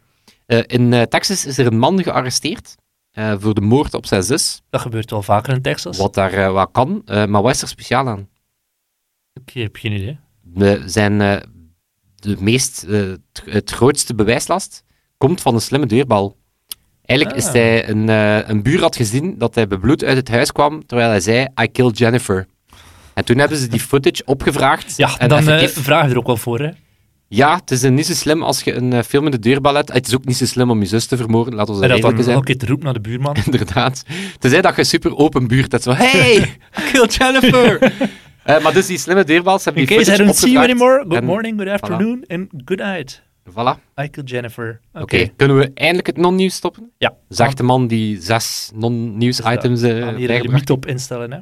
Eh, 0.46 0.60
in 0.66 0.94
eh, 0.94 1.02
Texas 1.02 1.46
is 1.46 1.58
er 1.58 1.66
een 1.66 1.80
man 1.80 2.04
gearresteerd 2.04 2.76
eh, 3.12 3.34
voor 3.40 3.54
de 3.54 3.62
moord 3.62 3.94
op 3.94 4.06
zijn 4.06 4.24
zus. 4.24 4.62
Dat 4.70 4.82
gebeurt 4.82 5.10
wel 5.12 5.22
vaker 5.24 5.54
in 5.54 5.62
Texas. 5.62 5.98
Wat 5.98 6.14
daar 6.14 6.34
eh, 6.34 6.52
wat 6.52 6.70
kan. 6.72 7.02
Eh, 7.06 7.26
maar 7.26 7.42
wat 7.42 7.54
is 7.56 7.62
er 7.62 7.68
speciaal 7.68 8.08
aan? 8.08 8.28
Ik 9.46 9.54
heb 9.54 9.76
geen 9.76 9.92
idee. 9.92 10.20
We 10.54 10.82
zijn 10.86 11.18
de 12.16 12.36
meest, 12.40 12.86
het, 13.46 13.70
grootste 13.72 14.16
bewijslast 14.16 14.84
komt 15.18 15.42
van 15.42 15.54
een 15.54 15.62
slimme 15.62 15.86
deurbal. 15.86 16.38
Eigenlijk 17.06 17.40
Ah. 17.40 17.46
is 17.46 17.54
hij 17.54 17.90
een, 17.90 18.08
een 18.50 18.64
buur 18.64 18.80
had 18.82 18.96
gezien 18.96 19.38
dat 19.38 19.56
hij 19.56 19.68
bebloed 19.68 20.04
uit 20.04 20.18
het 20.18 20.30
huis 20.30 20.52
kwam, 20.52 20.86
terwijl 20.86 21.10
hij 21.10 21.20
zei, 21.20 21.48
I 21.62 21.68
killed 21.72 21.98
Jennifer. 21.98 22.48
En 23.14 23.26
toen 23.26 23.38
hebben 23.38 23.58
ze 23.58 23.68
die 23.68 23.80
footage 23.80 24.24
opgevraagd. 24.26 24.98
Ja, 24.98 25.18
en 25.18 25.30
dan 25.30 25.38
effectief- 25.38 25.84
vraag 25.84 26.06
je 26.06 26.12
er 26.12 26.18
ook 26.18 26.26
wel 26.26 26.38
voor. 26.38 26.60
Hè. 26.60 26.70
Ja, 27.32 27.56
het 27.56 27.72
is 27.72 27.84
eh, 27.84 27.92
niet 27.92 28.06
zo 28.06 28.14
slim 28.14 28.44
als 28.44 28.62
je 28.62 28.74
een 28.74 28.94
uh, 28.94 29.00
filmende 29.02 29.40
deurbal 29.40 29.74
hebt. 29.76 29.94
Het 29.94 30.08
is 30.08 30.16
ook 30.16 30.26
niet 30.26 30.38
zo 30.38 30.46
slim 30.46 30.70
om 30.72 30.80
je 30.80 30.86
zus 30.86 31.06
te 31.06 31.18
vermoorden, 31.18 31.54
laten 31.56 31.74
we 31.76 31.82
En 31.82 31.90
dat 31.90 31.98
eerlijk 31.98 32.24
zijn. 32.24 32.44
keer 32.44 32.58
te 32.58 32.66
roepen 32.66 32.86
naar 32.86 32.94
de 32.94 33.00
buurman. 33.02 33.36
Inderdaad. 33.46 34.04
Tenzij 34.40 34.62
dat 34.62 34.76
je 34.76 34.84
super 34.84 35.16
open 35.18 35.48
buurt 35.48 35.72
hebt, 35.72 35.84
zo, 35.84 35.92
hey, 35.94 36.36
I 36.80 36.92
killed 36.92 37.14
Jennifer. 37.16 37.80
Eh, 38.44 38.62
maar 38.64 38.74
dus 38.74 38.86
die 38.86 38.98
slimme 38.98 39.24
deurbals 39.24 39.64
hebben 39.66 39.82
In 39.82 39.88
die 39.88 39.98
case 39.98 40.14
I 40.14 40.18
don't 40.18 40.36
see 40.36 40.52
you 40.52 40.64
anymore, 40.64 41.04
good 41.08 41.14
en- 41.18 41.26
morning, 41.26 41.58
good 41.58 41.70
afternoon 41.70 42.24
and 42.28 42.48
good 42.66 42.80
night. 42.80 43.22
Voilà. 43.52 43.80
Killed 44.10 44.30
Jennifer. 44.30 44.80
Oké. 44.94 45.04
Oké, 45.04 45.30
kunnen 45.36 45.58
we 45.58 45.72
eindelijk 45.74 46.08
het 46.08 46.18
non-nieuws 46.18 46.56
stoppen? 46.56 46.92
Ja. 46.98 47.14
Zegt 47.30 47.58
de 47.58 47.64
man 47.64 47.88
die 47.88 48.22
zes 48.22 48.72
non-nieuws-items 48.76 49.82
eh 49.82 50.16
hier 50.16 50.30
een 50.30 50.70
op 50.70 50.86
instellen. 50.86 51.32
Hè. 51.32 51.40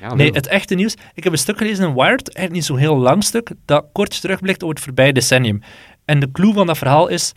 Ja, 0.00 0.14
Nee, 0.14 0.30
het 0.32 0.46
echte 0.46 0.74
nieuws. 0.74 0.94
Ik 1.14 1.24
heb 1.24 1.32
een 1.32 1.38
stuk 1.38 1.58
gelezen 1.58 1.88
in 1.88 1.94
Wired, 1.94 2.34
eigenlijk 2.34 2.52
niet 2.52 2.64
zo'n 2.64 2.76
heel 2.76 2.96
lang 2.96 3.24
stuk, 3.24 3.50
dat 3.64 3.86
kort 3.92 4.20
terugblikt 4.20 4.62
op 4.62 4.68
het 4.68 4.80
voorbije 4.80 5.12
decennium. 5.12 5.62
En 6.04 6.20
de 6.20 6.30
clue 6.30 6.52
van 6.52 6.66
dat 6.66 6.78
verhaal 6.78 7.08
is, 7.08 7.32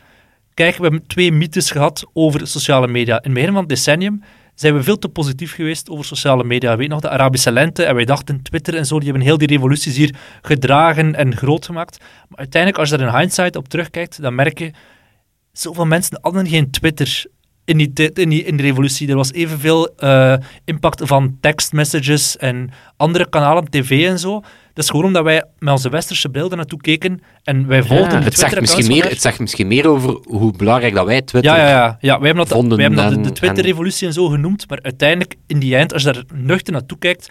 kijk, 0.53 0.75
we 0.75 0.83
hebben 0.83 1.07
twee 1.07 1.31
mythes 1.31 1.71
gehad 1.71 2.09
over 2.13 2.47
sociale 2.47 2.87
media. 2.87 3.15
In 3.15 3.21
het 3.23 3.33
begin 3.33 3.49
van 3.51 3.59
het 3.59 3.69
decennium 3.69 4.23
zijn 4.63 4.75
we 4.75 4.83
veel 4.83 4.99
te 4.99 5.09
positief 5.09 5.53
geweest 5.53 5.89
over 5.89 6.05
sociale 6.05 6.43
media. 6.43 6.77
Weet 6.77 6.89
nog, 6.89 6.99
de 6.99 7.09
Arabische 7.09 7.51
lente, 7.51 7.83
en 7.83 7.95
wij 7.95 8.05
dachten 8.05 8.41
Twitter 8.41 8.75
en 8.75 8.85
zo, 8.85 8.95
die 8.95 9.09
hebben 9.09 9.27
heel 9.27 9.37
die 9.37 9.47
revoluties 9.47 9.95
hier 9.95 10.15
gedragen 10.41 11.15
en 11.15 11.35
groot 11.35 11.65
gemaakt. 11.65 11.99
Maar 11.99 12.39
uiteindelijk, 12.39 12.81
als 12.81 12.89
je 12.89 12.97
daar 12.97 13.07
in 13.13 13.19
hindsight 13.19 13.55
op 13.55 13.67
terugkijkt, 13.67 14.21
dan 14.21 14.35
merk 14.35 14.59
je, 14.59 14.71
zoveel 15.51 15.85
mensen 15.85 16.17
hadden 16.21 16.47
geen 16.47 16.71
Twitter 16.71 17.25
in 17.65 17.77
die, 17.77 18.11
in 18.13 18.29
die, 18.29 18.43
in 18.43 18.59
revolutie. 18.59 19.09
Er 19.09 19.15
was 19.15 19.31
evenveel 19.31 19.95
eh, 19.95 20.35
impact 20.65 21.01
van 21.03 21.37
tekstmessages 21.41 22.37
en 22.37 22.69
andere 22.97 23.29
kanalen, 23.29 23.69
tv 23.69 24.07
en 24.07 24.19
zo. 24.19 24.41
Dat 24.73 24.83
is 24.83 24.89
gewoon 24.89 25.05
omdat 25.05 25.23
wij 25.23 25.43
met 25.59 25.73
onze 25.73 25.89
westerse 25.89 26.29
bril 26.29 26.49
er 26.49 26.55
naartoe 26.57 26.81
keken 26.81 27.21
en 27.43 27.67
wij 27.67 27.83
volgden 27.83 28.19
Ja, 28.19 28.23
het, 28.23 28.37
zegt 28.39 28.59
misschien 28.59 28.87
meer, 28.87 29.09
het 29.09 29.21
zegt 29.21 29.39
misschien 29.39 29.67
meer 29.67 29.87
over 29.87 30.17
hoe 30.23 30.51
belangrijk 30.57 30.93
dat 30.93 31.05
wij 31.05 31.21
Twitter... 31.21 31.51
Ja, 31.55 31.57
ja, 31.57 31.69
ja. 31.69 31.97
ja 31.99 32.17
wij 32.19 32.25
hebben 32.27 32.45
dat, 32.45 32.53
vonden 32.57 32.77
wij 32.77 32.85
hebben 32.87 33.03
dat 33.03 33.13
de, 33.13 33.17
en- 33.19 33.23
de 33.23 33.31
Twitter-revolutie 33.31 34.07
en 34.07 34.13
zo 34.13 34.27
genoemd, 34.27 34.69
maar 34.69 34.79
uiteindelijk, 34.81 35.35
in 35.47 35.59
die 35.59 35.75
eind, 35.75 35.93
als 35.93 36.03
je 36.03 36.11
daar 36.13 36.23
nuchter 36.33 36.73
naartoe 36.73 36.97
kijkt, 36.97 37.29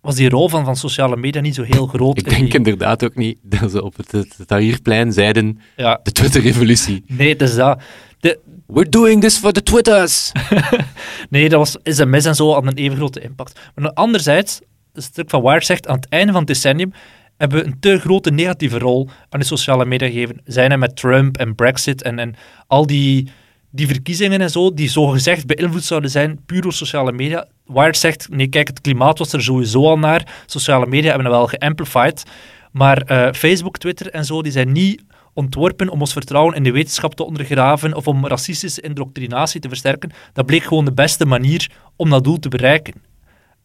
was 0.00 0.14
die 0.14 0.28
rol 0.28 0.48
van, 0.48 0.64
van 0.64 0.76
sociale 0.76 1.16
media 1.16 1.40
niet 1.40 1.54
zo 1.54 1.62
heel 1.62 1.86
groot. 1.86 2.18
Ik 2.18 2.24
in 2.26 2.30
denk 2.32 2.44
die- 2.46 2.54
inderdaad 2.56 3.04
ook 3.04 3.14
niet 3.14 3.38
dat 3.42 3.70
ze 3.70 3.82
op 3.84 3.96
het, 3.96 4.12
het, 4.12 4.36
Tahrirplein 4.46 5.12
zeiden 5.12 5.60
ja, 5.76 6.00
de 6.02 6.12
Twitter-revolutie. 6.12 7.04
nee, 7.08 7.28
het 7.28 7.42
is 7.42 7.54
dat. 7.54 7.80
De, 8.20 8.38
We're 8.66 8.88
doing 8.88 9.20
this 9.20 9.36
for 9.38 9.52
the 9.52 9.62
Twitters! 9.62 10.32
Nee, 11.30 11.48
dat 11.48 11.58
was 11.58 11.94
sms 11.96 12.24
en 12.24 12.34
zo 12.34 12.52
hadden 12.52 12.70
een 12.70 12.76
even 12.84 12.96
grote 12.96 13.20
impact. 13.20 13.60
Maar 13.74 13.92
anderzijds, 13.92 14.60
het 14.96 15.04
stuk 15.04 15.30
van 15.30 15.42
Wired 15.42 15.66
zegt, 15.66 15.88
aan 15.88 15.96
het 15.96 16.08
einde 16.08 16.32
van 16.32 16.40
het 16.40 16.48
decennium 16.48 16.92
hebben 17.36 17.58
we 17.58 17.64
een 17.64 17.80
te 17.80 17.98
grote 17.98 18.30
negatieve 18.30 18.78
rol 18.78 19.08
aan 19.28 19.40
de 19.40 19.46
sociale 19.46 19.84
media 19.84 20.08
gegeven. 20.08 20.40
Zijn 20.44 20.70
er 20.70 20.78
met 20.78 20.96
Trump 20.96 21.36
en 21.36 21.54
Brexit 21.54 22.02
en, 22.02 22.18
en 22.18 22.34
al 22.66 22.86
die, 22.86 23.30
die 23.70 23.86
verkiezingen 23.86 24.40
en 24.40 24.50
zo, 24.50 24.74
die 24.74 24.88
zogezegd 24.88 25.46
beïnvloed 25.46 25.84
zouden 25.84 26.10
zijn, 26.10 26.40
puur 26.46 26.62
door 26.62 26.72
sociale 26.72 27.12
media. 27.12 27.46
Wired 27.66 27.96
zegt, 27.96 28.28
nee 28.30 28.48
kijk, 28.48 28.68
het 28.68 28.80
klimaat 28.80 29.18
was 29.18 29.32
er 29.32 29.42
sowieso 29.42 29.86
al 29.86 29.98
naar. 29.98 30.42
Sociale 30.46 30.86
media 30.86 31.08
hebben 31.08 31.30
dat 31.30 31.38
wel 31.38 31.46
geamplified. 31.46 32.24
Maar 32.72 33.02
eh, 33.02 33.32
Facebook, 33.32 33.78
Twitter 33.78 34.10
en 34.10 34.24
zo, 34.24 34.42
die 34.42 34.52
zijn 34.52 34.72
niet 34.72 35.02
ontworpen 35.32 35.88
om 35.88 36.00
ons 36.00 36.12
vertrouwen 36.12 36.54
in 36.54 36.62
de 36.62 36.72
wetenschap 36.72 37.14
te 37.14 37.24
ondergraven 37.24 37.94
of 37.94 38.06
om 38.06 38.26
racistische 38.26 38.80
indoctrinatie 38.80 39.60
te 39.60 39.68
versterken. 39.68 40.10
Dat 40.32 40.46
bleek 40.46 40.62
gewoon 40.62 40.84
de 40.84 40.92
beste 40.92 41.26
manier 41.26 41.70
om 41.96 42.10
dat 42.10 42.24
doel 42.24 42.38
te 42.38 42.48
bereiken. 42.48 42.94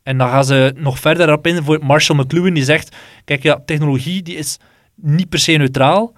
En 0.03 0.17
dan 0.17 0.29
gaan 0.29 0.45
ze 0.45 0.73
nog 0.77 0.99
verder 0.99 1.33
op 1.33 1.47
in 1.47 1.63
voor 1.63 1.79
Marshall 1.85 2.19
McLuhan, 2.19 2.53
die 2.53 2.63
zegt, 2.63 2.95
kijk 3.25 3.43
ja, 3.43 3.61
technologie 3.65 4.21
die 4.21 4.35
is 4.35 4.57
niet 4.95 5.29
per 5.29 5.39
se 5.39 5.51
neutraal, 5.51 6.13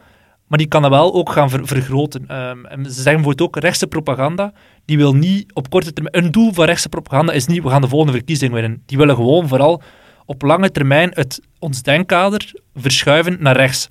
maar 0.48 0.58
die 0.58 0.68
kan 0.68 0.82
dat 0.82 0.92
wel 0.92 1.14
ook 1.14 1.32
gaan 1.32 1.50
ver- 1.50 1.68
vergroten. 1.68 2.28
Ehm, 2.28 2.66
en 2.66 2.86
ze 2.86 2.92
zeggen 2.92 3.14
bijvoorbeeld 3.14 3.42
ook, 3.42 3.64
rechtse 3.64 3.88
propaganda, 3.88 4.54
die 4.86 4.98
wil 4.98 5.14
niet 5.14 5.54
op 5.54 5.70
korte 5.70 5.94
termijn... 5.94 6.24
Een 6.24 6.32
doel 6.32 6.54
van 6.54 6.66
rechtse 6.66 6.90
propaganda 6.90 7.34
is 7.34 7.46
niet, 7.46 7.64
we 7.64 7.70
gaan 7.70 7.82
de 7.82 7.88
volgende 7.88 8.14
verkiezing 8.14 8.54
winnen. 8.54 8.84
Die 8.86 8.98
willen 8.98 9.16
gewoon 9.16 9.48
vooral 9.48 9.82
op 10.26 10.42
lange 10.42 10.72
termijn 10.72 11.12
het, 11.14 11.42
ons 11.60 11.82
denkkader 11.82 12.52
verschuiven 12.76 13.38
naar 13.40 13.56
rechts. 13.56 13.90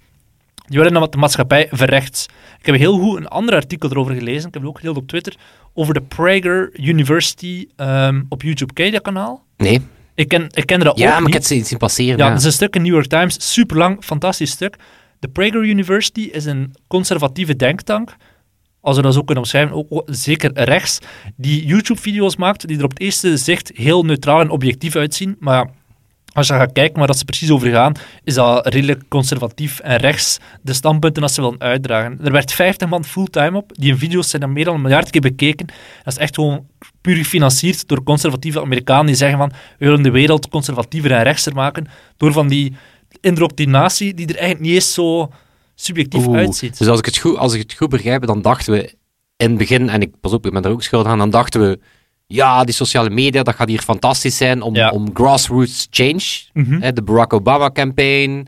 Die 0.69 0.79
willen 0.79 0.93
dat 0.93 1.13
de 1.13 1.19
maatschappij 1.19 1.69
verrechts. 1.71 2.27
Ik 2.59 2.67
heb 2.67 2.75
heel 2.75 2.99
goed 2.99 3.17
een 3.17 3.29
ander 3.29 3.55
artikel 3.55 3.91
erover 3.91 4.15
gelezen, 4.15 4.49
ik 4.49 4.55
heb 4.55 4.63
het 4.63 4.71
ook 4.71 4.79
gedeeld 4.79 4.97
op 4.97 5.09
Twitter, 5.09 5.35
over 5.75 5.95
de 5.95 6.01
Prager 6.01 6.71
University 6.81 7.67
ehm, 7.77 8.23
op 8.29 8.43
YouTube. 8.43 8.73
Ken 8.73 8.85
je 8.85 8.93
dat 8.93 9.03
kanaal? 9.03 9.45
Nee. 9.57 9.81
Ik, 10.15 10.29
ken, 10.29 10.47
ik 10.51 10.67
kende 10.67 10.85
dat 10.85 10.99
Ja, 10.99 11.07
ook 11.07 11.19
maar 11.19 11.29
ik 11.29 11.35
heb 11.35 11.49
het 11.49 11.67
zien 11.67 11.79
passeren. 11.79 12.19
Ja, 12.19 12.25
Ja, 12.25 12.31
dat 12.31 12.39
is 12.39 12.45
een 12.45 12.53
stuk 12.53 12.75
in 12.75 12.83
New 12.83 12.93
York 12.93 13.07
Times, 13.07 13.53
super 13.53 13.77
lang, 13.77 14.05
fantastisch 14.05 14.51
stuk. 14.51 14.77
De 15.19 15.29
Prager 15.29 15.65
University 15.65 16.21
is 16.21 16.45
een 16.45 16.75
conservatieve 16.87 17.57
denktank, 17.57 18.17
als 18.81 18.97
we 18.97 19.03
dat 19.03 19.15
zo 19.15 19.23
kunnen 19.23 19.45
omschrijven, 19.45 19.77
ook, 19.77 19.87
ook 19.89 20.09
zeker 20.11 20.51
rechts, 20.55 20.99
die 21.37 21.67
YouTube-video's 21.67 22.37
maakt 22.37 22.67
die 22.67 22.79
er 22.79 22.85
op 22.85 22.91
het 22.91 23.01
eerste 23.01 23.37
zicht 23.37 23.71
heel 23.75 24.05
neutraal 24.05 24.41
en 24.41 24.51
objectief 24.51 24.97
uitzien. 24.97 25.37
Maar 25.39 25.65
ja, 25.65 25.71
als 26.33 26.47
je 26.47 26.53
gaat 26.53 26.73
kijken 26.73 26.99
waar 26.99 27.07
dat 27.07 27.19
ze 27.19 27.25
precies 27.25 27.51
over 27.51 27.71
gaan, 27.71 27.95
is 28.25 28.35
dat 28.35 28.67
redelijk 28.67 29.03
conservatief 29.09 29.79
en 29.79 29.97
rechts 29.97 30.39
de 30.63 30.73
standpunten 30.73 31.23
dat 31.23 31.33
ze 31.33 31.41
willen 31.41 31.61
uitdragen. 31.61 32.19
Er 32.25 32.33
werd 32.33 32.53
50 32.53 32.89
man 32.89 33.05
fulltime 33.05 33.57
op, 33.57 33.73
die 33.75 33.97
video's 33.97 34.31
zijn 34.31 34.43
dan 34.43 34.53
meer 34.53 34.65
dan 34.65 34.75
een 34.75 34.81
miljard 34.81 35.11
keer 35.11 35.21
bekeken. 35.21 35.67
Dat 36.03 36.13
is 36.13 36.19
echt 36.19 36.35
gewoon 36.35 36.67
puur 37.01 37.17
gefinancierd 37.17 37.89
door 37.89 38.03
conservatieve 38.03 38.61
Amerikanen 38.61 39.07
die 39.07 39.15
zeggen 39.15 39.39
van 39.39 39.53
we 39.79 39.85
willen 39.85 40.03
de 40.03 40.11
wereld 40.11 40.49
conservatiever 40.49 41.13
en 41.13 41.23
rechtser 41.23 41.55
maken 41.55 41.87
door 42.17 42.33
van 42.33 42.49
die 42.49 42.77
indoctrinatie 43.21 44.15
die 44.15 44.27
er 44.27 44.37
eigenlijk 44.37 44.65
niet 44.65 44.75
eens 44.75 44.95
zo 44.95 45.31
subjectief 45.75 46.27
Oeh, 46.27 46.37
uitziet. 46.39 46.79
Dus 46.79 46.89
als 46.89 46.99
ik, 46.99 47.05
het 47.05 47.19
goed, 47.19 47.37
als 47.37 47.55
ik 47.55 47.61
het 47.61 47.73
goed 47.73 47.89
begrijp, 47.89 48.27
dan 48.27 48.43
dachten 48.43 48.73
we 48.73 48.95
in 49.37 49.49
het 49.49 49.59
begin, 49.59 49.89
en 49.89 50.01
ik, 50.01 50.21
pas 50.21 50.33
op, 50.33 50.47
ik 50.47 50.53
ben 50.53 50.63
er 50.63 50.71
ook 50.71 50.83
schuldig 50.83 51.13
aan, 51.13 51.19
dan 51.19 51.31
dachten 51.31 51.61
we, 51.61 51.79
ja, 52.35 52.65
die 52.65 52.75
sociale 52.75 53.11
media, 53.11 53.43
dat 53.43 53.55
gaat 53.55 53.69
hier 53.69 53.81
fantastisch 53.81 54.37
zijn 54.37 54.63
om, 54.63 54.75
Ja. 54.75 54.91
om 54.91 55.11
grassroots 55.15 55.87
change, 55.91 56.23
Mhm. 56.53 56.81
hè, 56.81 56.93
de 56.93 57.03
Barack 57.03 57.33
Obama 57.33 57.71
campaign, 57.71 58.47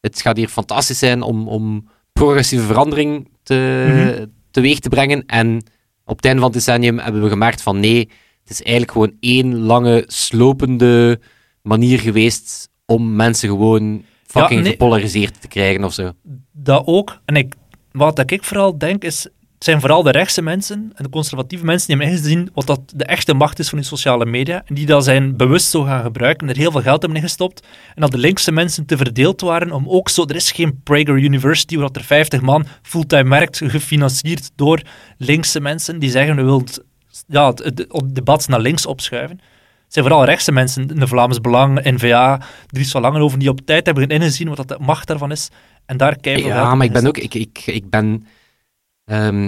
het 0.00 0.20
gaat 0.20 0.36
hier 0.36 0.48
fantastisch 0.48 0.98
zijn 0.98 1.22
om, 1.22 1.48
om 1.48 1.88
progressieve 2.12 2.64
verandering 2.66 3.28
te, 3.42 3.84
Mhm. 3.88 4.26
teweeg 4.50 4.78
te 4.78 4.88
brengen. 4.88 5.26
En 5.26 5.56
op 6.04 6.16
het 6.16 6.24
einde 6.24 6.40
van 6.40 6.50
het 6.50 6.58
decennium 6.64 6.98
hebben 6.98 7.22
we 7.22 7.28
gemerkt 7.28 7.62
van 7.62 7.80
nee, 7.80 7.98
het 8.40 8.50
is 8.50 8.62
eigenlijk 8.62 8.92
gewoon 8.92 9.12
één 9.20 9.58
lange, 9.58 10.04
slopende 10.06 11.20
manier 11.62 11.98
geweest 12.00 12.68
om 12.86 13.16
mensen 13.16 13.48
gewoon 13.48 14.04
fucking 14.26 14.60
nee. 14.62 14.70
gepolariseerd 14.70 15.40
te 15.40 15.48
krijgen 15.48 15.84
of 15.84 15.92
zo. 15.94 16.12
Dat 16.52 16.82
ook. 16.86 17.20
En 17.24 17.36
ik, 17.36 17.54
wat 17.92 18.16
dat 18.16 18.30
ik 18.30 18.44
vooral 18.44 18.78
denk 18.78 19.02
is, 19.04 19.28
het 19.56 19.64
zijn 19.64 19.80
vooral 19.80 20.02
de 20.02 20.10
rechtse 20.10 20.42
mensen 20.42 20.92
en 20.94 21.04
de 21.04 21.10
conservatieve 21.10 21.64
mensen 21.64 21.86
die 21.88 21.96
hebben 21.96 22.14
ingezien 22.16 22.50
wat 22.54 22.66
dat 22.66 22.80
de 22.94 23.04
echte 23.04 23.34
macht 23.34 23.58
is 23.58 23.68
van 23.68 23.78
die 23.78 23.86
sociale 23.86 24.26
media 24.26 24.62
en 24.66 24.74
die 24.74 24.86
dat 24.86 25.04
zijn 25.04 25.36
bewust 25.36 25.70
zo 25.70 25.82
gaan 25.82 26.02
gebruiken 26.02 26.46
en 26.48 26.52
er 26.54 26.60
heel 26.60 26.70
veel 26.70 26.82
geld 26.82 27.00
hebben 27.02 27.18
ingestopt 27.20 27.66
en 27.94 28.00
dat 28.00 28.10
de 28.10 28.18
linkse 28.18 28.52
mensen 28.52 28.86
te 28.86 28.96
verdeeld 28.96 29.40
waren 29.40 29.72
om 29.72 29.88
ook 29.88 30.08
zo, 30.08 30.24
er 30.26 30.34
is 30.34 30.52
geen 30.52 30.80
Prager 30.82 31.18
University 31.18 31.76
waar 31.76 31.88
er 31.92 32.04
50 32.04 32.40
man 32.40 32.66
fulltime 32.82 33.28
werkt, 33.30 33.60
gefinancierd 33.64 34.50
door 34.56 34.80
linkse 35.18 35.60
mensen 35.60 35.98
die 35.98 36.10
zeggen 36.10 36.36
we 36.36 36.42
willen 36.42 36.58
het- 36.60 36.84
ja, 37.28 37.46
het, 37.48 37.58
het- 37.64 37.84
het 37.88 38.14
debat 38.14 38.48
naar 38.48 38.60
links 38.60 38.86
opschuiven. 38.86 39.36
Het 39.84 39.94
zijn 39.94 40.04
vooral 40.04 40.24
rechtse 40.24 40.52
mensen, 40.52 40.86
de 40.86 41.06
Vlaams 41.06 41.40
Belang, 41.40 41.80
N-VA, 41.84 42.40
Dries 42.66 42.90
van 42.90 43.00
Langenhoven, 43.00 43.38
die 43.38 43.48
op 43.48 43.60
tijd 43.64 43.86
hebben 43.86 44.08
ingezien 44.08 44.48
wat 44.48 44.56
dat 44.56 44.68
de 44.68 44.76
macht 44.80 45.06
daarvan 45.06 45.30
is. 45.30 45.48
En 45.86 45.96
daar 45.96 46.16
kijken 46.16 46.42
we 46.42 46.48
Ja, 46.48 46.74
maar 46.74 46.86
ik 46.86 46.92
ben 46.92 47.06
ook, 47.06 47.18
ik, 47.18 47.34
ik, 47.34 47.62
ik 47.66 47.90
ben, 47.90 48.26
ehm, 49.06 49.46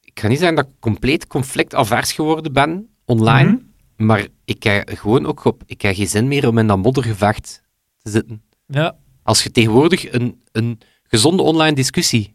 ik 0.00 0.20
ga 0.20 0.28
niet 0.28 0.38
zeggen 0.38 0.56
dat 0.56 0.66
ik 0.66 0.72
compleet 0.80 1.26
conflictavers 1.26 2.12
geworden 2.12 2.52
ben 2.52 2.88
online, 3.04 3.50
Mhm. 3.50 4.06
maar 4.06 4.26
ik 4.44 4.58
krijg 4.60 4.84
gewoon 5.00 5.26
ook 5.26 5.44
op, 5.44 5.62
ik 5.66 5.78
krijg 5.78 5.96
geen 5.96 6.06
zin 6.08 6.28
meer 6.28 6.48
om 6.48 6.58
in 6.58 6.66
dat 6.66 6.78
moddergevecht 6.78 7.62
te 7.98 8.10
zitten. 8.10 8.42
Ja, 8.66 8.96
Als 9.22 9.42
je 9.42 9.50
tegenwoordig 9.50 10.12
een, 10.12 10.42
een 10.52 10.80
gezonde 11.02 11.42
online 11.42 11.74
discussie, 11.74 12.34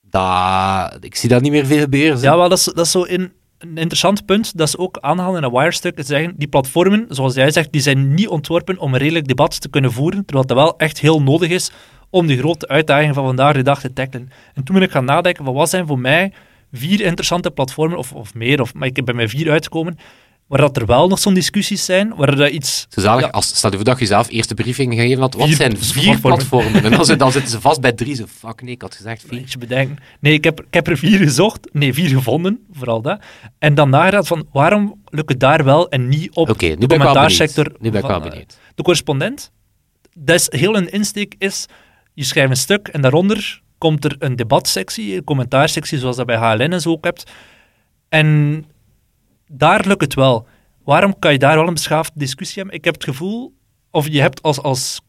dat, 0.00 0.96
ik 1.04 1.14
zie 1.16 1.28
dat 1.28 1.42
niet 1.42 1.52
meer 1.52 1.66
veel 1.66 1.78
gebeuren. 1.80 2.20
ja 2.20 2.36
wel, 2.36 2.48
dat 2.48 2.58
is, 2.58 2.64
dat 2.64 2.86
is 2.86 2.90
zo 2.90 3.02
in, 3.02 3.32
een 3.58 3.76
interessant 3.76 4.24
punt. 4.24 4.56
Dat 4.58 4.68
is 4.68 4.76
ook 4.76 4.98
aanhalen 5.00 5.36
in 5.36 5.42
een 5.44 5.50
Wirestuk. 5.52 5.96
Te 5.96 6.02
zeggen, 6.02 6.34
die 6.36 6.48
platformen, 6.48 7.04
zoals 7.08 7.34
jij 7.34 7.50
zegt, 7.50 7.72
die 7.72 7.80
zijn 7.80 8.14
niet 8.14 8.28
ontworpen 8.28 8.78
om 8.78 8.92
een 8.92 8.98
redelijk 9.00 9.26
debat 9.26 9.60
te 9.60 9.68
kunnen 9.68 9.92
voeren, 9.92 10.24
terwijl 10.24 10.46
dat 10.46 10.56
wel 10.56 10.78
echt 10.78 11.00
heel 11.00 11.22
nodig 11.22 11.50
is 11.50 11.70
om 12.12 12.26
die 12.26 12.38
grote 12.38 12.68
uitdagingen 12.68 13.14
van 13.14 13.24
vandaag 13.24 13.54
de 13.54 13.62
dag 13.62 13.80
te 13.80 13.92
tackelen. 13.92 14.30
En 14.54 14.64
toen 14.64 14.74
ben 14.74 14.84
ik 14.84 14.90
gaan 14.90 15.04
nadenken, 15.04 15.44
van 15.44 15.54
wat 15.54 15.70
zijn 15.70 15.86
voor 15.86 15.98
mij 15.98 16.32
vier 16.72 17.00
interessante 17.00 17.50
platformen, 17.50 17.98
of, 17.98 18.12
of 18.12 18.34
meer, 18.34 18.60
of, 18.60 18.74
maar 18.74 18.88
ik 18.88 18.96
heb 18.96 19.04
bij 19.04 19.14
mij 19.14 19.28
vier 19.28 19.50
uitgekomen, 19.50 19.98
waar 20.46 20.60
dat 20.60 20.76
er 20.76 20.86
wel 20.86 21.08
nog 21.08 21.18
zo'n 21.18 21.34
discussies 21.34 21.84
zijn, 21.84 22.14
waar 22.16 22.38
er 22.38 22.48
iets... 22.50 22.86
Zalig, 22.90 23.24
Ja. 23.24 23.30
als, 23.30 23.46
stel 23.56 23.70
je 23.70 23.76
voor 23.76 23.84
dat 23.84 23.98
je 23.98 24.06
zelf 24.06 24.28
eerste 24.30 24.54
briefing 24.54 24.94
gegeven 24.94 25.20
had, 25.20 25.34
wat 25.34 25.46
Vier 25.46 25.56
zijn 25.56 25.76
vier 25.78 26.02
platformen. 26.20 26.38
platformen? 26.38 26.84
En 26.84 26.90
dan, 26.96 27.04
zit- 27.04 27.18
dan 27.18 27.32
zitten 27.32 27.50
ze 27.50 27.60
vast 27.60 27.80
bij 27.80 27.92
drie, 27.92 28.14
zo, 28.14 28.24
fuck 28.38 28.62
nee, 28.62 28.74
ik 28.74 28.82
had 28.82 28.94
gezegd 28.94 29.24
vier. 29.28 29.40
Beetje 29.40 29.58
bedenken. 29.58 29.96
Nee, 30.20 30.32
ik 30.32 30.44
heb, 30.44 30.60
ik 30.60 30.74
heb 30.74 30.86
er 30.86 30.98
vier 30.98 31.18
gezocht. 31.18 31.68
Nee, 31.72 31.94
vier 31.94 32.08
gevonden, 32.08 32.66
vooral 32.72 33.02
dat. 33.02 33.20
En 33.58 33.74
dan 33.74 33.90
nagedacht 33.90 34.28
van, 34.28 34.46
waarom 34.52 35.00
lukt 35.08 35.28
het 35.28 35.40
daar 35.40 35.64
wel 35.64 35.88
en 35.88 36.08
niet 36.08 36.30
op 36.34 36.50
Oké, 36.50 36.66
nu 36.66 36.76
de 36.76 36.86
ben 36.86 36.96
ik 36.96 37.02
wel 37.02 37.12
benieuwd. 37.12 37.12
commentaarsector? 37.14 37.64
Nu 37.80 37.90
ben 37.90 38.00
ik 38.00 38.06
van, 38.06 38.08
wel 38.14 38.24
eh, 38.24 38.28
benieuwd. 38.30 38.58
De 38.74 38.82
correspondent, 38.82 39.50
dat 40.18 40.36
is 40.36 40.60
heel 40.60 40.76
een 40.76 40.90
insteek 40.92 41.34
is, 41.38 41.66
je 42.14 42.24
schrijft 42.24 42.50
een 42.50 42.56
stuk 42.56 42.88
en 42.88 43.00
daaronder 43.00 43.62
komt 43.78 44.04
er 44.04 44.16
een 44.18 44.36
debatsectie, 44.36 45.16
een 45.16 45.24
commentaarsectie, 45.24 45.98
zoals 45.98 46.16
dat 46.16 46.26
bij 46.26 46.36
HLN 46.36 46.72
en 46.72 46.80
zo 46.80 46.90
ook 46.90 47.04
hebt. 47.04 47.30
En 48.08 48.64
daar 49.46 49.86
lukt 49.86 50.00
het 50.00 50.14
wel. 50.14 50.46
Waarom 50.84 51.18
kan 51.18 51.32
je 51.32 51.38
daar 51.38 51.56
wel 51.56 51.66
een 51.66 51.74
beschaafde 51.74 52.18
discussie 52.18 52.58
hebben? 52.58 52.78
Ik 52.78 52.84
heb 52.84 52.94
het 52.94 53.04
gevoel, 53.04 53.54
of 53.90 54.08
je 54.08 54.20
hebt 54.20 54.42
als, 54.42 54.62
als 54.62 55.00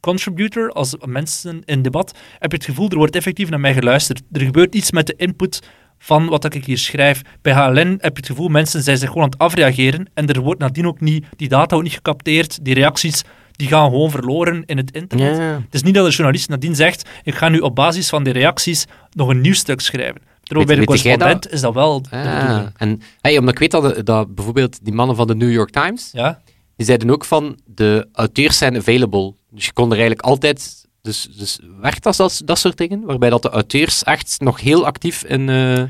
contributor, 0.00 0.70
als 0.72 0.96
mensen 1.06 1.62
in 1.64 1.82
debat, 1.82 2.18
heb 2.38 2.50
je 2.50 2.56
het 2.56 2.66
gevoel, 2.66 2.88
er 2.88 2.96
wordt 2.96 3.16
effectief 3.16 3.50
naar 3.50 3.60
mij 3.60 3.74
geluisterd. 3.74 4.22
Er 4.32 4.40
gebeurt 4.40 4.74
iets 4.74 4.90
met 4.90 5.06
de 5.06 5.14
input 5.16 5.62
van 5.98 6.28
wat 6.28 6.54
ik 6.54 6.64
hier 6.64 6.78
schrijf. 6.78 7.22
Bij 7.42 7.52
HLN 7.52 7.88
heb 7.88 8.12
je 8.12 8.20
het 8.20 8.26
gevoel, 8.26 8.48
mensen 8.48 8.82
zijn 8.82 8.98
zich 8.98 9.08
gewoon 9.08 9.24
aan 9.24 9.30
het 9.30 9.38
afreageren 9.38 10.10
en 10.14 10.26
er 10.26 10.40
wordt 10.40 10.60
nadien 10.60 10.86
ook 10.86 11.00
niet, 11.00 11.26
die 11.36 11.48
data 11.48 11.74
wordt 11.74 11.88
niet 11.88 11.96
gecapteerd, 11.96 12.64
die 12.64 12.74
reacties 12.74 13.22
die 13.60 13.68
gaan 13.68 13.90
gewoon 13.90 14.10
verloren 14.10 14.62
in 14.66 14.76
het 14.76 14.90
internet. 14.90 15.36
Ja. 15.36 15.42
Het 15.42 15.74
is 15.74 15.82
niet 15.82 15.94
dat 15.94 16.04
de 16.06 16.10
journalist 16.12 16.48
nadien 16.48 16.74
zegt, 16.74 17.08
ik 17.22 17.34
ga 17.34 17.48
nu 17.48 17.58
op 17.58 17.74
basis 17.74 18.08
van 18.08 18.22
die 18.24 18.32
reacties 18.32 18.84
nog 19.12 19.28
een 19.28 19.40
nieuw 19.40 19.54
stuk 19.54 19.80
schrijven. 19.80 20.20
Terwijl 20.42 20.66
bij 20.66 20.76
de 20.76 20.84
correspondent 20.84 21.50
is 21.52 21.60
dat 21.60 21.74
wel 21.74 22.02
de 22.02 22.08
Ah, 22.10 22.62
en 22.76 23.00
hey, 23.20 23.38
omdat 23.38 23.52
ik 23.54 23.58
weet 23.58 23.70
dat, 23.70 24.06
dat 24.06 24.34
bijvoorbeeld 24.34 24.78
die 24.84 24.92
mannen 24.92 25.16
van 25.16 25.26
de 25.26 25.34
New 25.34 25.52
York 25.52 25.70
Times, 25.70 26.08
Ja? 26.12 26.40
die 26.76 26.86
zeiden 26.86 27.10
ook 27.10 27.24
van 27.24 27.58
de 27.66 28.08
auteurs 28.12 28.58
zijn 28.58 28.76
available. 28.76 29.34
Dus 29.50 29.64
je 29.64 29.72
kon 29.72 29.84
er 29.86 29.90
eigenlijk 29.98 30.20
altijd. 30.22 30.86
Dus, 31.02 31.28
dus 31.36 31.58
werkt 31.80 32.02
dat, 32.02 32.16
dat, 32.16 32.42
dat 32.44 32.58
soort 32.58 32.76
dingen? 32.76 33.02
Waarbij 33.04 33.30
dat 33.30 33.42
de 33.42 33.50
auteurs 33.50 34.02
echt 34.04 34.36
nog 34.38 34.60
heel 34.60 34.86
actief 34.86 35.24
in. 35.24 35.48
eh, 35.48 35.82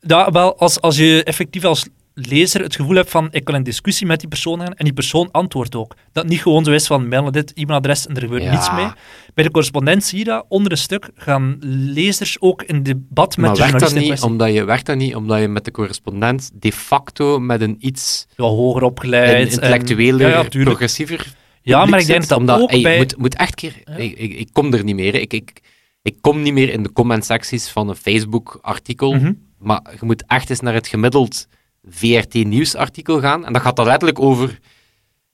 Ja, 0.00 0.30
wel, 0.30 0.58
als, 0.58 0.80
als 0.80 0.96
je 0.96 1.22
effectief 1.24 1.64
als 1.64 1.86
lezer 2.26 2.62
het 2.62 2.76
gevoel 2.76 2.94
hebt 2.94 3.10
van 3.10 3.28
ik 3.30 3.44
kan 3.44 3.54
in 3.54 3.62
discussie 3.62 4.06
met 4.06 4.20
die 4.20 4.28
persoon 4.28 4.60
gaan 4.60 4.74
en 4.74 4.84
die 4.84 4.94
persoon 4.94 5.30
antwoordt 5.30 5.74
ook. 5.74 5.94
Dat 6.12 6.26
niet 6.26 6.40
gewoon 6.40 6.64
zo 6.64 6.72
is 6.72 6.86
van 6.86 7.08
mail 7.08 7.22
naar 7.22 7.32
dit 7.32 7.52
e-mailadres 7.52 8.06
en 8.06 8.14
er 8.14 8.22
gebeurt 8.22 8.42
Ja. 8.42 8.50
niets 8.50 8.72
mee. 8.72 8.86
Bij 9.34 9.44
de 9.44 9.50
correspondent 9.50 10.04
zie 10.04 10.18
je 10.18 10.24
dat, 10.24 10.44
onder 10.48 10.72
een 10.72 10.78
stuk 10.78 11.10
gaan 11.14 11.56
lezers 11.60 12.40
ook 12.40 12.62
in 12.62 12.82
debat 12.82 13.36
met 13.36 13.46
maar 13.46 13.54
de 13.54 13.60
werkt 13.60 13.80
dat, 13.80 13.94
niet 13.94 14.22
omdat 14.22 14.52
je, 14.52 14.64
werkt 14.64 14.86
dat 14.86 14.96
niet 14.96 15.14
omdat 15.14 15.40
je 15.40 15.48
met 15.48 15.64
de 15.64 15.70
correspondent 15.70 16.50
de 16.54 16.72
facto 16.72 17.38
met 17.38 17.60
een 17.60 17.76
iets 17.78 18.26
hoger 18.36 18.82
een 18.82 18.88
opgeleid. 18.88 19.52
intellectueler, 19.52 20.34
en, 20.34 20.48
ja, 20.50 20.64
progressiever. 20.64 21.26
Ja, 21.62 21.86
maar 21.86 22.00
ik 22.00 22.06
denk 22.06 22.20
zit, 22.20 22.28
dat 22.28 22.38
omdat, 22.38 22.60
ook 22.60 22.82
bij... 22.82 22.96
moet, 22.96 23.16
moet 23.16 23.36
echt 23.36 23.54
keer. 23.54 23.74
Ik, 23.96 24.18
ik, 24.18 24.34
ik 24.34 24.48
kom 24.52 24.72
er 24.72 24.84
niet 24.84 24.94
meer. 24.94 25.14
Ik, 25.14 25.32
ik, 25.32 25.60
ik 26.02 26.16
kom 26.20 26.42
niet 26.42 26.52
meer 26.52 26.68
in 26.68 26.82
de 26.82 26.92
comment-secties 26.92 27.68
van 27.68 27.88
een 27.88 27.96
Facebook-artikel. 27.96 29.14
Mhm. 29.14 29.32
Maar 29.58 29.82
je 30.00 30.06
moet 30.06 30.24
echt 30.26 30.50
eens 30.50 30.60
naar 30.60 30.74
het 30.74 30.86
gemiddeld 30.86 31.46
VRT-nieuwsartikel 31.90 33.20
gaan. 33.20 33.46
En 33.46 33.52
dat 33.52 33.62
gaat 33.62 33.76
dan 33.76 33.86
letterlijk 33.86 34.20
over 34.20 34.58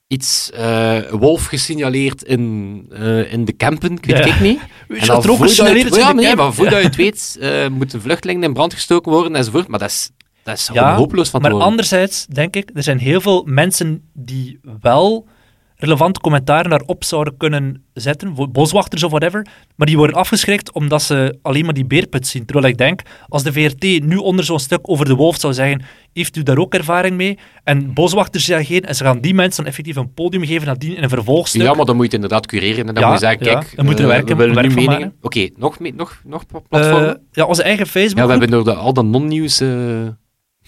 iets 0.07 0.51
eh, 0.51 0.99
wolf 1.11 1.45
gesignaleerd 1.47 2.23
in, 2.23 2.87
eh, 2.93 3.33
in 3.33 3.45
de 3.45 3.57
campen. 3.57 3.93
Ik 3.93 4.05
weet 4.07 4.19
Ja. 4.19 4.25
ik 4.25 4.41
niet. 4.41 4.61
Weet 4.89 4.99
En 5.01 5.07
je 5.07 5.13
wat 5.13 5.25
er 5.25 5.31
ook 5.31 5.39
gesignaleerd 5.39 5.91
is 5.91 5.97
ja, 5.97 6.13
nee, 6.13 6.37
maar 6.37 6.53
voordat 6.53 6.79
je 6.79 6.85
het 6.87 6.97
weet, 6.97 7.37
eh, 7.41 7.69
moeten 7.69 8.01
vluchtelingen 8.01 8.43
in 8.43 8.53
brand 8.53 8.75
gestoken 8.75 9.13
worden 9.13 9.35
enzovoort. 9.37 9.69
Maar 9.69 9.79
dat 9.79 9.89
is, 9.91 10.11
dat 10.43 10.57
is 10.59 10.71
Ja, 10.73 10.97
hopeloos 10.97 11.29
van 11.29 11.41
te 11.41 11.47
Maar 11.47 11.51
worden. 11.57 11.71
anderzijds 11.71 12.27
denk 12.27 12.57
ik, 12.57 12.71
er 12.75 12.83
zijn 12.83 12.99
heel 12.99 13.21
veel 13.21 13.43
mensen 13.47 14.11
die 14.13 14.59
wel 14.81 15.29
relevante 15.77 16.21
commentaren 16.21 16.71
daarop 16.71 17.05
zouden 17.05 17.37
kunnen 17.37 17.85
zetten, 17.93 18.35
boswachters 18.53 19.03
of 19.03 19.11
whatever, 19.11 19.47
maar 19.77 19.87
die 19.87 19.97
worden 19.97 20.17
afgeschrikt 20.17 20.73
omdat 20.73 21.03
ze 21.03 21.39
alleen 21.43 21.65
maar 21.65 21.75
die 21.75 21.85
beerput 21.85 22.27
zien. 22.27 22.45
Terwijl 22.45 22.73
ik 22.73 22.79
denk, 22.79 23.01
als 23.29 23.43
de 23.43 23.53
VRT 23.53 23.83
nu 24.05 24.17
onder 24.17 24.45
zo'n 24.45 24.59
stuk 24.59 24.79
over 24.83 25.05
de 25.05 25.15
wolf 25.15 25.41
zou 25.41 25.53
zeggen, 25.53 25.83
heeft 26.13 26.37
u 26.37 26.43
daar 26.43 26.59
ook 26.59 26.75
ervaring 26.75 27.17
mee? 27.17 27.39
En 27.65 27.95
boswachters 27.95 28.47
reageren 28.49 28.89
en 28.89 28.95
ze 28.95 29.05
gaan 29.05 29.21
die 29.21 29.35
mensen 29.35 29.63
dan 29.63 29.71
effectief 29.73 29.97
een 29.97 30.13
podium 30.15 30.45
geven 30.45 30.67
nadien 30.67 30.97
in 30.97 31.03
een 31.03 31.09
vervolgstuk. 31.09 31.63
Ja, 31.63 31.75
maar 31.75 31.85
dan 31.85 31.97
moet 31.97 32.05
je 32.11 32.17
het 32.17 32.23
inderdaad 32.23 32.47
cureren. 32.47 32.87
En 32.89 32.95
dan 32.95 33.03
Ja, 33.03 33.11
moet 33.11 33.21
je 33.21 33.27
zeggen, 33.27 33.47
ja, 33.47 33.53
kijk, 33.59 33.77
dan 33.77 33.85
moeten 33.85 34.05
we 34.05 34.11
eh, 34.11 34.17
werken- 34.17 34.37
we 34.37 34.43
willen 34.43 34.55
werk 34.63 34.69
nu 34.69 34.75
van 34.75 34.85
meningen. 34.85 35.15
Oké, 35.21 35.49
nog, 35.57 35.79
me- 35.79 35.93
nog, 35.97 36.21
nog 36.25 36.45
platformen? 36.47 37.09
Eh, 37.09 37.23
ja, 37.33 37.45
onze 37.45 37.63
eigen 37.63 37.87
Facebook. 37.87 38.19
ja, 38.19 38.25
we 38.25 38.31
hebben 38.31 38.51
door 38.51 38.65
de, 38.65 38.75
al 38.75 38.93
dat 38.93 39.05
non-nieuws 39.05 39.61
eh, 39.61 39.69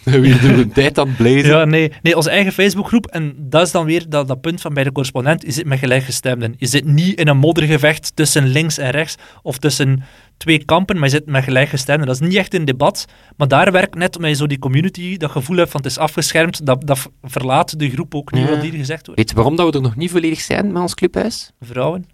weer 0.20 0.40
door 0.40 0.56
de 0.56 0.68
tijd 0.68 0.98
aan 0.98 1.08
het 1.08 1.16
blazen. 1.16 1.46
Ja, 1.46 1.64
nee, 1.64 1.92
nee, 2.02 2.16
onze 2.16 2.30
eigen 2.30 2.52
Facebookgroep. 2.52 3.06
En 3.06 3.34
dat 3.38 3.62
is 3.66 3.70
dan 3.70 3.84
weer 3.84 4.08
dat, 4.08 4.28
dat 4.28 4.40
punt 4.40 4.60
van 4.60 4.74
bij 4.74 4.84
de 4.84 4.92
correspondent. 4.92 5.42
Je 5.42 5.50
zit 5.52 5.64
met 5.66 5.78
gelijkgestemden. 5.78 6.54
Je 6.56 6.66
zit 6.66 6.84
niet 6.84 7.18
in 7.18 7.28
een 7.28 7.36
moddergevecht 7.36 8.16
tussen 8.16 8.46
links 8.46 8.78
en 8.78 8.90
rechts 8.90 9.16
of 9.42 9.58
tussen 9.58 10.02
twee 10.36 10.64
kampen, 10.64 10.94
maar 10.96 11.04
je 11.04 11.10
zit 11.10 11.26
met 11.26 11.44
gelijkgestemden. 11.44 12.06
Dat 12.06 12.20
is 12.20 12.28
niet 12.28 12.36
echt 12.36 12.54
een 12.54 12.64
debat. 12.64 13.04
Maar 13.36 13.48
daar 13.48 13.72
werkt 13.72 13.94
net 13.94 14.16
omdat 14.16 14.30
je 14.30 14.36
zo 14.36 14.46
die 14.46 14.58
community, 14.58 15.16
dat 15.16 15.30
gevoel 15.30 15.56
hebt 15.56 15.70
van 15.70 15.80
het 15.80 15.90
is 15.90 15.98
afgeschermd, 15.98 16.66
dat, 16.66 16.86
dat 16.86 17.10
verlaat 17.22 17.78
de 17.78 17.90
groep 17.90 18.14
ook 18.14 18.32
niet 18.32 18.44
Ja. 18.44 18.50
wat 18.50 18.62
hier 18.62 18.72
gezegd 18.72 19.06
wordt. 19.06 19.20
Weet 19.20 19.30
je 19.30 19.36
waarom 19.36 19.56
dat 19.56 19.66
we 19.70 19.76
er 19.76 19.82
nog 19.82 19.96
niet 19.96 20.10
volledig 20.10 20.40
zijn 20.40 20.72
met 20.72 20.82
ons 20.82 20.94
clubhuis? 20.94 21.50
Vrouwen. 21.60 22.06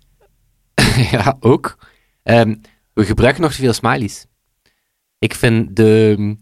ja, 1.11 1.37
ook. 1.41 1.79
Ehm, 2.23 2.55
we 2.95 3.05
gebruiken 3.05 3.43
nog 3.43 3.53
te 3.53 3.61
veel 3.61 3.73
smileys. 3.73 4.27
Ik 5.19 5.35
vind 5.35 5.77
de, 5.77 6.37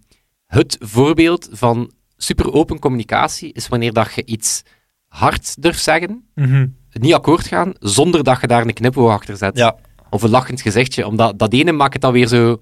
het 0.51 0.77
voorbeeld 0.81 1.49
van 1.53 1.93
super 2.17 2.53
open 2.53 2.79
communicatie 2.79 3.53
is 3.53 3.69
wanneer 3.69 3.93
dat 3.93 4.15
je 4.15 4.25
iets 4.25 4.63
hard 5.09 5.63
durft 5.63 5.83
zeggen, 5.83 6.29
Mhm. 6.35 6.67
niet 6.93 7.15
akkoord 7.15 7.47
gaan, 7.47 7.73
zonder 7.79 8.25
dat 8.25 8.41
je 8.41 8.47
daar 8.47 8.63
een 8.67 8.73
knipoog 8.73 9.11
achter 9.11 9.37
zet. 9.37 9.57
Ja. 9.57 9.77
Of 10.11 10.23
een 10.23 10.31
lachend 10.31 10.61
gezichtje. 10.61 11.07
Omdat 11.07 11.39
dat 11.39 11.53
ene 11.53 11.73
maakt 11.73 11.93
het 11.93 12.03
dan 12.03 12.13
weer 12.13 12.27
zo... 12.27 12.61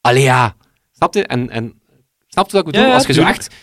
Allee 0.00 0.22
ja. 0.22 0.54
Snap 0.92 1.14
je? 1.14 1.26
En, 1.26 1.50
en, 1.50 1.80
snap 2.26 2.46
je 2.46 2.52
wat 2.52 2.60
ik 2.60 2.66
bedoel? 2.66 2.80
Ja, 2.82 2.88
ja, 2.88 2.94
Als 2.94 3.06
je 3.06 3.12
zo 3.12 3.22
echt 3.22 3.54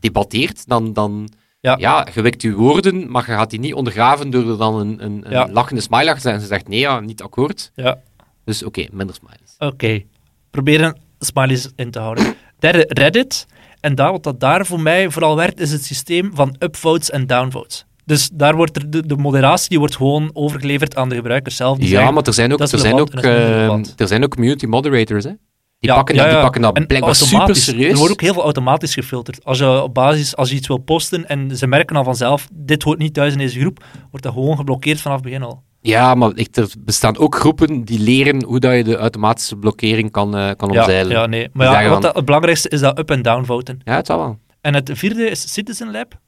debatteert, 0.00 0.68
dan... 0.68 0.92
dan 0.92 1.28
Ja. 1.60 1.76
ja. 1.78 2.06
je 2.14 2.22
wikt 2.22 2.42
je 2.42 2.52
woorden, 2.54 3.10
maar 3.10 3.24
je 3.26 3.32
gaat 3.32 3.50
die 3.50 3.60
niet 3.60 3.74
ondergraven 3.74 4.30
door 4.30 4.50
er 4.50 4.58
dan 4.58 4.80
een, 4.80 5.04
een, 5.04 5.40
een 5.40 5.52
lachende 5.52 5.80
smile 5.82 6.10
achter 6.10 6.14
te 6.14 6.20
zetten. 6.20 6.32
En 6.32 6.40
ze 6.40 6.46
zegt, 6.46 6.68
nee, 6.68 6.78
ja, 6.78 7.00
niet 7.00 7.22
akkoord. 7.22 7.72
Ja. 7.74 7.98
Dus 8.44 8.62
oké, 8.62 8.86
minder 8.92 9.14
smileys. 9.14 9.54
Oké. 9.58 10.02
Proberen 10.50 10.98
smileys 11.18 11.68
in 11.76 11.90
te 11.90 11.98
houden. 11.98 12.34
Derde, 12.62 12.84
Reddit. 12.88 13.46
En 13.80 13.94
daar, 13.94 14.12
wat 14.12 14.22
dat 14.22 14.40
daar 14.40 14.66
voor 14.66 14.80
mij 14.80 15.10
vooral 15.10 15.36
werkt, 15.36 15.60
is 15.60 15.72
het 15.72 15.84
systeem 15.84 16.30
van 16.34 16.56
upvotes 16.58 17.10
en 17.10 17.26
downvotes. 17.26 17.86
Dus 18.04 18.30
daar 18.32 18.56
wordt 18.56 18.76
er, 18.76 18.90
de, 18.90 19.06
de 19.06 19.16
moderatie 19.16 19.68
die 19.68 19.78
wordt 19.78 19.96
gewoon 19.96 20.30
overgeleverd 20.32 20.96
aan 20.96 21.08
de 21.08 21.14
gebruikers 21.14 21.56
zelf. 21.56 21.76
Die 21.78 21.88
Ja, 21.88 21.94
zeggen, 21.94 22.14
maar 22.14 22.22
er 22.22 22.32
zijn 22.34 22.52
ook, 22.52 22.60
er 22.60 22.78
zijn 22.78 23.00
ook, 23.00 23.10
eh, 23.10 23.22
relevant. 23.22 23.94
er 23.96 24.08
zijn 24.08 24.24
ook 24.24 24.30
community 24.30 24.66
moderators, 24.66 25.24
hè. 25.24 25.30
Die, 25.30 25.90
Ja, 25.90 25.94
pakken, 25.96 26.14
ja, 26.14 26.22
dat, 26.22 26.32
die 26.32 26.40
pakken 26.42 26.62
dat 26.62 26.76
En 26.76 26.86
blijkbaar 26.86 27.14
super 27.14 27.56
serieus. 27.56 27.92
Er 27.92 27.96
wordt 27.96 28.12
ook 28.12 28.20
heel 28.20 28.32
veel 28.32 28.42
automatisch 28.42 28.94
gefilterd. 28.94 29.44
Als 29.44 29.58
je 29.58 29.82
op 29.82 29.94
basis, 29.94 30.36
als 30.36 30.50
je 30.50 30.54
iets 30.56 30.68
wil 30.68 30.78
posten 30.78 31.28
en 31.28 31.56
ze 31.56 31.66
merken 31.66 31.96
al 31.96 32.04
vanzelf, 32.04 32.48
dit 32.52 32.82
hoort 32.82 32.98
niet 32.98 33.14
thuis 33.14 33.32
in 33.32 33.38
deze 33.38 33.60
groep, 33.60 33.84
wordt 34.10 34.24
dat 34.24 34.34
gewoon 34.34 34.56
geblokkeerd 34.56 35.00
vanaf 35.00 35.16
het 35.16 35.26
begin 35.26 35.42
al. 35.42 35.62
Ja, 35.82 36.14
maar 36.14 36.30
ik, 36.34 36.56
er 36.56 36.68
bestaan 36.78 37.18
ook 37.18 37.34
groepen 37.34 37.84
die 37.84 37.98
leren 38.00 38.44
hoe 38.44 38.58
dat 38.60 38.74
je 38.74 38.84
de 38.84 38.96
automatische 38.96 39.56
blokkering 39.56 40.10
kan, 40.10 40.36
eh, 40.36 40.50
kan 40.56 40.72
Ja, 40.72 40.80
omzeilen. 40.80 41.12
ja, 41.12 41.26
nee. 41.26 41.40
Die 41.40 41.50
Maar 41.52 41.82
ja, 41.82 41.88
wat 41.88 42.02
dat, 42.02 42.14
het 42.14 42.24
belangrijkste 42.24 42.68
is 42.68 42.80
dat 42.80 42.98
up- 42.98 43.10
en 43.10 43.22
downvoten. 43.22 43.80
Ja, 43.84 43.94
het 43.96 44.06
zal 44.06 44.18
wel. 44.18 44.38
En 44.60 44.74
het 44.74 44.90
vierde 44.94 45.24
is 45.30 45.52
Citizen 45.52 45.90
Lab. 45.90 46.20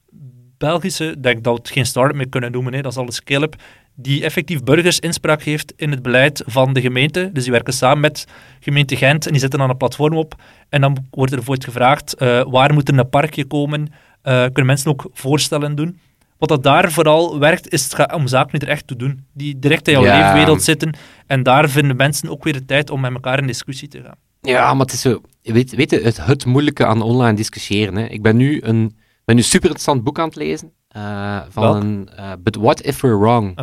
Belgische, 0.58 1.04
ik 1.11 1.23
denk 1.23 1.44
dat 1.44 1.52
we 1.54 1.58
het 1.58 1.70
geen 1.70 1.87
start-up 1.87 2.16
meer 2.16 2.28
kunnen 2.28 2.52
noemen, 2.52 2.75
hè, 2.75 2.80
dat 2.82 2.92
is 2.92 2.99
al 2.99 3.04
een 3.06 3.12
scale-up, 3.12 3.54
die 3.94 4.25
effectief 4.25 4.62
burgers 4.62 4.99
inspraak 4.99 5.42
heeft 5.42 5.73
in 5.76 5.90
het 5.90 6.02
beleid 6.02 6.42
van 6.46 6.73
de 6.73 6.80
gemeente. 6.80 7.30
Dus 7.32 7.42
die 7.42 7.52
werken 7.52 7.73
samen 7.73 8.00
met 8.00 8.26
gemeente 8.61 8.96
Gent 8.96 9.25
en 9.26 9.30
die 9.32 9.40
zetten 9.40 9.58
dan 9.58 9.70
een 9.70 9.76
platform 9.76 10.17
op. 10.17 10.34
En 10.69 10.80
dan 10.80 10.97
wordt 11.10 11.32
er 11.32 11.43
voor 11.43 11.54
het 11.54 11.64
gevraagd, 11.64 12.14
eh, 12.14 12.43
waar 12.50 12.73
moet 12.75 12.88
er 12.88 12.99
een 12.99 13.08
parkje 13.08 13.45
komen? 13.45 13.88
Eh, 14.23 14.43
kunnen 14.43 14.67
mensen 14.67 14.90
ook 14.90 15.06
voorstellen 15.12 15.75
doen? 15.75 15.99
Wat 16.45 16.63
dat 16.63 16.73
daar 16.73 16.93
vooral 16.93 17.39
werkt, 17.39 17.73
is 17.73 17.93
het 17.93 18.13
om 18.15 18.26
zaken 18.26 18.59
er 18.59 18.69
echt 18.69 18.87
toe 18.87 18.97
doen. 18.97 19.26
Die 19.33 19.59
direct 19.59 19.89
in 19.89 19.93
jouw 19.93 20.04
Ja. 20.04 20.19
leefwereld 20.23 20.63
zitten. 20.63 20.97
En 21.26 21.43
daar 21.43 21.69
vinden 21.69 21.97
mensen 21.97 22.28
ook 22.28 22.45
weer 22.45 22.52
de 22.52 22.65
tijd 22.65 22.91
om 22.91 23.00
met 23.00 23.13
elkaar 23.13 23.39
in 23.39 23.47
discussie 23.47 23.89
te 23.89 24.00
gaan. 24.02 24.15
Ja, 24.41 24.75
maar 24.75 24.85
het 24.87 24.95
is 24.95 25.00
zo... 25.00 25.21
Weet, 25.43 25.75
weet 25.75 25.91
je, 25.91 26.00
het, 26.00 26.26
het 26.26 26.45
moeilijke 26.47 26.87
aan 26.87 27.02
online 27.02 27.37
discussiëren. 27.37 27.97
Hè. 27.97 28.04
Ik 28.07 28.23
ben 28.23 28.37
nu 28.37 28.61
een 28.63 28.97
ben 29.25 29.37
nu 29.37 29.43
super 29.43 29.65
interessant 29.65 30.04
boek 30.04 30.19
aan 30.19 30.26
het 30.26 30.37
lezen. 30.37 30.73
eh, 30.89 31.41
van 31.49 31.63
Welk? 31.63 31.83
een... 31.83 32.09
eh, 32.17 32.33
But 32.41 32.57
What 32.57 32.83
If 32.83 33.00
We're 33.00 33.19
Wrong? 33.19 33.59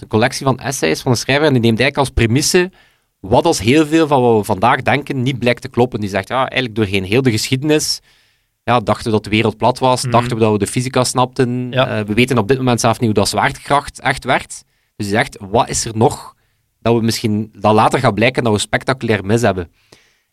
Een 0.00 0.08
collectie 0.08 0.46
van 0.46 0.58
essays 0.58 1.00
van 1.00 1.10
een 1.10 1.16
schrijver 1.16 1.46
en 1.46 1.52
die 1.52 1.62
neemt 1.62 1.80
eigenlijk 1.80 2.08
als 2.08 2.26
premisse 2.26 2.70
wat 3.20 3.44
als 3.44 3.60
heel 3.60 3.86
veel 3.86 4.06
van 4.06 4.22
wat 4.22 4.36
we 4.38 4.44
vandaag 4.44 4.82
denken 4.82 5.22
niet 5.22 5.38
blijkt 5.38 5.62
te 5.62 5.68
kloppen. 5.68 6.00
Die 6.00 6.08
zegt, 6.08 6.28
ja, 6.28 6.36
eigenlijk 6.38 6.74
doorheen 6.74 7.04
heel 7.04 7.22
de 7.22 7.30
geschiedenis 7.30 8.00
ja, 8.68 8.80
dachten 8.80 9.04
we 9.04 9.10
dat 9.10 9.24
de 9.24 9.30
wereld 9.30 9.56
plat 9.56 9.78
was, 9.78 10.02
Mhm. 10.02 10.10
dachten 10.12 10.36
we 10.36 10.42
dat 10.42 10.52
we 10.52 10.58
de 10.58 10.66
fysica 10.66 11.04
snapten. 11.04 11.66
Ja. 11.70 11.86
Eh, 11.98 12.04
we 12.06 12.14
weten 12.14 12.38
op 12.38 12.48
dit 12.48 12.56
moment 12.58 12.80
zelf 12.80 12.96
niet 12.98 13.04
hoe 13.10 13.18
dat 13.18 13.28
zwaartekracht 13.28 14.00
echt 14.00 14.24
werkt. 14.24 14.64
Dus 14.96 15.06
die 15.06 15.16
zegt, 15.16 15.36
wat 15.40 15.68
is 15.68 15.84
er 15.84 15.96
nog 15.96 16.34
dat 16.80 16.94
we 16.94 17.00
misschien 17.02 17.50
dat 17.52 17.74
later 17.74 17.98
gaat 17.98 18.14
blijken 18.14 18.44
dat 18.44 18.52
we 18.52 18.58
spectaculair 18.58 19.24
mis 19.24 19.40
hebben. 19.42 19.70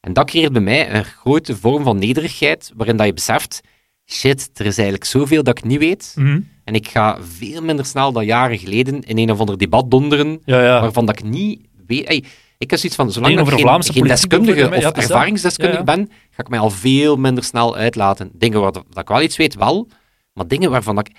En 0.02 0.14
dat 0.14 0.26
creëert 0.30 0.52
bij 0.52 0.62
mij 0.62 0.94
een 0.94 1.04
grote 1.06 1.56
vorm 1.58 1.84
van 1.84 2.00
nederigheid, 2.00 2.72
waarin 2.76 2.98
dat 2.98 3.06
je 3.06 3.14
beseft, 3.14 3.62
shit, 4.06 4.50
er 4.54 4.66
is 4.66 4.78
eigenlijk 4.78 5.08
zoveel 5.08 5.44
dat 5.44 5.58
ik 5.58 5.64
niet 5.64 5.80
weet. 5.80 6.14
Mhm. 6.16 6.40
En 6.64 6.74
ik 6.76 6.88
ga 6.88 7.18
veel 7.38 7.62
minder 7.62 7.86
snel 7.86 8.12
dan 8.12 8.26
jaren 8.26 8.58
geleden 8.58 9.02
in 9.02 9.18
een 9.18 9.32
of 9.32 9.40
ander 9.40 9.58
debat 9.58 9.92
donderen, 9.92 10.42
Ja, 10.46 10.64
ja. 10.64 10.82
waarvan 10.82 11.06
dat 11.06 11.20
ik 11.20 11.26
niet 11.26 11.62
weet... 11.88 12.28
ik 12.58 12.70
heb 12.70 12.80
zoiets 12.80 12.98
van, 12.98 13.12
zolang 13.12 13.40
ik 13.40 13.48
geen, 13.94 14.04
deskundige 14.08 14.68
of 14.68 14.76
ja, 14.76 14.80
dat. 14.80 14.98
ervaringsdeskundige 14.98 15.84
Ja, 15.84 15.92
ja. 15.92 15.96
ben, 15.96 16.10
ga 16.32 16.42
ik 16.44 16.50
mij 16.50 16.60
al 16.60 16.70
veel 16.70 17.16
minder 17.18 17.44
snel 17.44 17.76
uitlaten. 17.76 18.30
Dingen 18.34 18.62
waar 18.62 18.72
dat, 18.72 18.86
ik 18.94 19.08
wel 19.08 19.22
iets 19.22 19.38
weet, 19.38 19.56
wel, 19.56 19.88
maar 20.34 20.48
dingen 20.48 20.72
waarvan 20.72 20.96
dat 20.96 21.08
ik... 21.08 21.16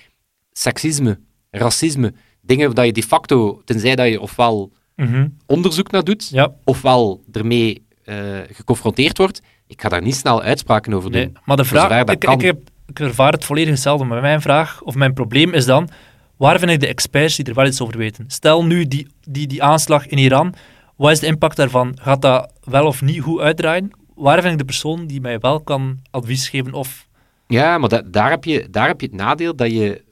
Seksisme, 0.52 1.18
racisme, 1.50 2.14
dingen 2.40 2.74
dat 2.74 2.84
je 2.84 2.92
de 2.92 3.02
facto, 3.02 3.62
tenzij 3.64 3.96
dat 3.96 4.08
je 4.08 4.20
ofwel 4.20 4.72
Mhm. 4.96 5.28
onderzoek 5.46 5.90
naar 5.90 6.04
doet, 6.04 6.30
ofwel 6.64 7.24
ermee 7.32 7.86
eh, 8.04 8.16
geconfronteerd 8.52 9.18
wordt, 9.18 9.40
ik 9.66 9.80
ga 9.80 9.88
daar 9.88 10.02
niet 10.02 10.14
snel 10.14 10.42
uitspraken 10.42 10.92
over 10.92 11.10
doen. 11.10 11.20
nee. 11.20 11.32
Maar 11.44 11.56
de 11.56 11.64
Voor 11.64 11.78
vraag, 11.78 12.04
ik, 12.04 12.18
kan. 12.18 12.34
ik, 12.34 12.40
heb, 12.40 12.58
ik 12.86 13.00
ervaar 13.00 13.32
het 13.32 13.44
volledig 13.44 13.70
hetzelfde, 13.70 14.04
maar 14.04 14.20
mijn 14.20 14.40
vraag, 14.40 14.82
of 14.82 14.94
mijn 14.94 15.12
probleem 15.12 15.52
is 15.54 15.64
dan, 15.64 15.88
waar 16.36 16.58
vind 16.58 16.70
ik 16.70 16.80
de 16.80 16.86
experts 16.86 17.36
die 17.36 17.44
er 17.44 17.54
wel 17.54 17.66
iets 17.66 17.80
over 17.80 17.98
weten? 17.98 18.24
Stel 18.28 18.64
nu 18.64 18.88
die, 18.88 19.06
die, 19.28 19.46
die 19.46 19.62
aanslag 19.62 20.06
in 20.06 20.18
Iran, 20.18 20.54
wat 20.96 21.10
is 21.10 21.20
de 21.20 21.26
impact 21.26 21.56
daarvan? 21.56 21.98
Gaat 22.02 22.22
dat 22.22 22.52
wel 22.64 22.86
of 22.86 23.02
niet 23.02 23.20
goed 23.22 23.40
uitdraaien? 23.40 23.90
Waar 24.14 24.40
vind 24.40 24.52
ik 24.52 24.58
de 24.58 24.64
persoon 24.64 25.06
die 25.06 25.20
mij 25.20 25.38
wel 25.38 25.60
kan 25.60 25.98
advies 26.10 26.48
geven 26.48 26.72
of... 26.72 27.08
Ja, 27.46 27.78
maar 27.78 27.88
da- 27.88 28.02
daar, 28.06 28.30
heb 28.30 28.44
je, 28.44 28.68
daar 28.70 28.86
heb 28.86 29.00
je 29.00 29.06
het 29.06 29.16
nadeel 29.16 29.56
dat 29.56 29.70
je... 29.70 30.04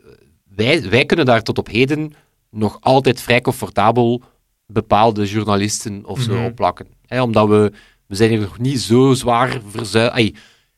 Wij, 0.55 0.88
wij 0.90 1.05
kunnen 1.07 1.27
daar 1.27 1.42
tot 1.42 1.59
op 1.59 1.68
heden 1.68 2.12
nog 2.51 2.77
altijd 2.81 3.20
vrij 3.20 3.40
comfortabel 3.40 4.23
bepaalde 4.66 5.27
journalisten 5.27 6.05
of 6.07 6.20
zo 6.20 6.44
opplakken. 6.44 6.87
Hè, 7.07 7.23
omdat 7.23 7.49
we... 7.49 7.73
We 8.07 8.14
zijn 8.14 8.31
hier 8.31 8.40
nog 8.40 8.59
niet 8.59 8.81
zo 8.81 9.14
zwaar 9.14 9.61
verzuild... 9.68 10.14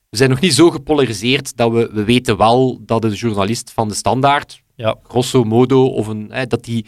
We 0.09 0.17
zijn 0.17 0.31
nog 0.31 0.41
niet 0.41 0.55
zo 0.55 0.71
gepolariseerd 0.71 1.57
dat 1.57 1.73
we, 1.73 1.91
we 1.93 2.05
weten 2.05 2.37
wel 2.37 2.79
dat 2.83 3.05
een 3.05 3.13
journalist 3.13 3.73
van 3.73 3.89
de 3.89 3.95
standaard, 3.95 4.63
Ja, 4.75 4.97
grosso 5.03 5.45
modo, 5.45 5.85
of 5.87 6.07
een, 6.07 6.33
dat 6.49 6.65
die... 6.65 6.87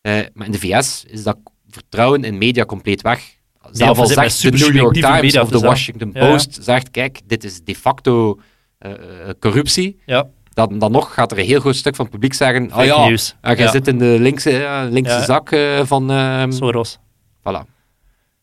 eh, 0.00 0.20
maar 0.32 0.46
in 0.46 0.52
de 0.52 0.58
VS 0.58 1.04
is 1.08 1.22
dat 1.22 1.36
vertrouwen 1.80 2.24
in 2.24 2.38
media 2.38 2.64
compleet 2.64 3.02
weg. 3.02 3.34
of 3.62 3.70
Zelf 3.72 3.96
we 3.96 4.02
al 4.02 4.08
zegt 4.08 4.42
de 4.42 4.50
New 4.50 4.74
York 4.74 4.94
Times 4.94 5.36
of 5.38 5.48
de. 5.48 5.58
Washington. 5.58 6.12
Post, 6.12 6.58
zegt, 6.60 6.90
kijk, 6.90 7.20
dit 7.26 7.44
is 7.44 7.60
de 7.64 7.74
facto 7.74 8.40
eh, 8.78 8.90
eh, 8.92 8.98
corruptie. 9.40 10.00
ja. 10.06 10.26
Dan, 10.56 10.78
dan 10.78 10.92
nog 10.92 11.14
gaat 11.14 11.32
er 11.32 11.38
een 11.38 11.44
heel 11.44 11.60
groot 11.60 11.76
stuk 11.76 11.94
van 11.94 12.04
het 12.04 12.14
publiek 12.14 12.34
zeggen, 12.34 12.64
oh 12.66 12.72
Fake 12.72 12.84
ja, 12.86 13.08
news. 13.08 13.34
ah, 13.40 13.56
jij 13.56 13.64
Ja. 13.66 13.70
zit 13.72 13.88
in 13.88 13.98
de 13.98 14.16
linkse, 14.20 14.86
linkse 14.90 15.14
Ja. 15.14 15.24
zak 15.24 15.50
eh, 15.52 15.80
van... 15.84 16.10
ehm 16.10 16.50
Soros. 16.50 16.98
voilà. 17.40 17.60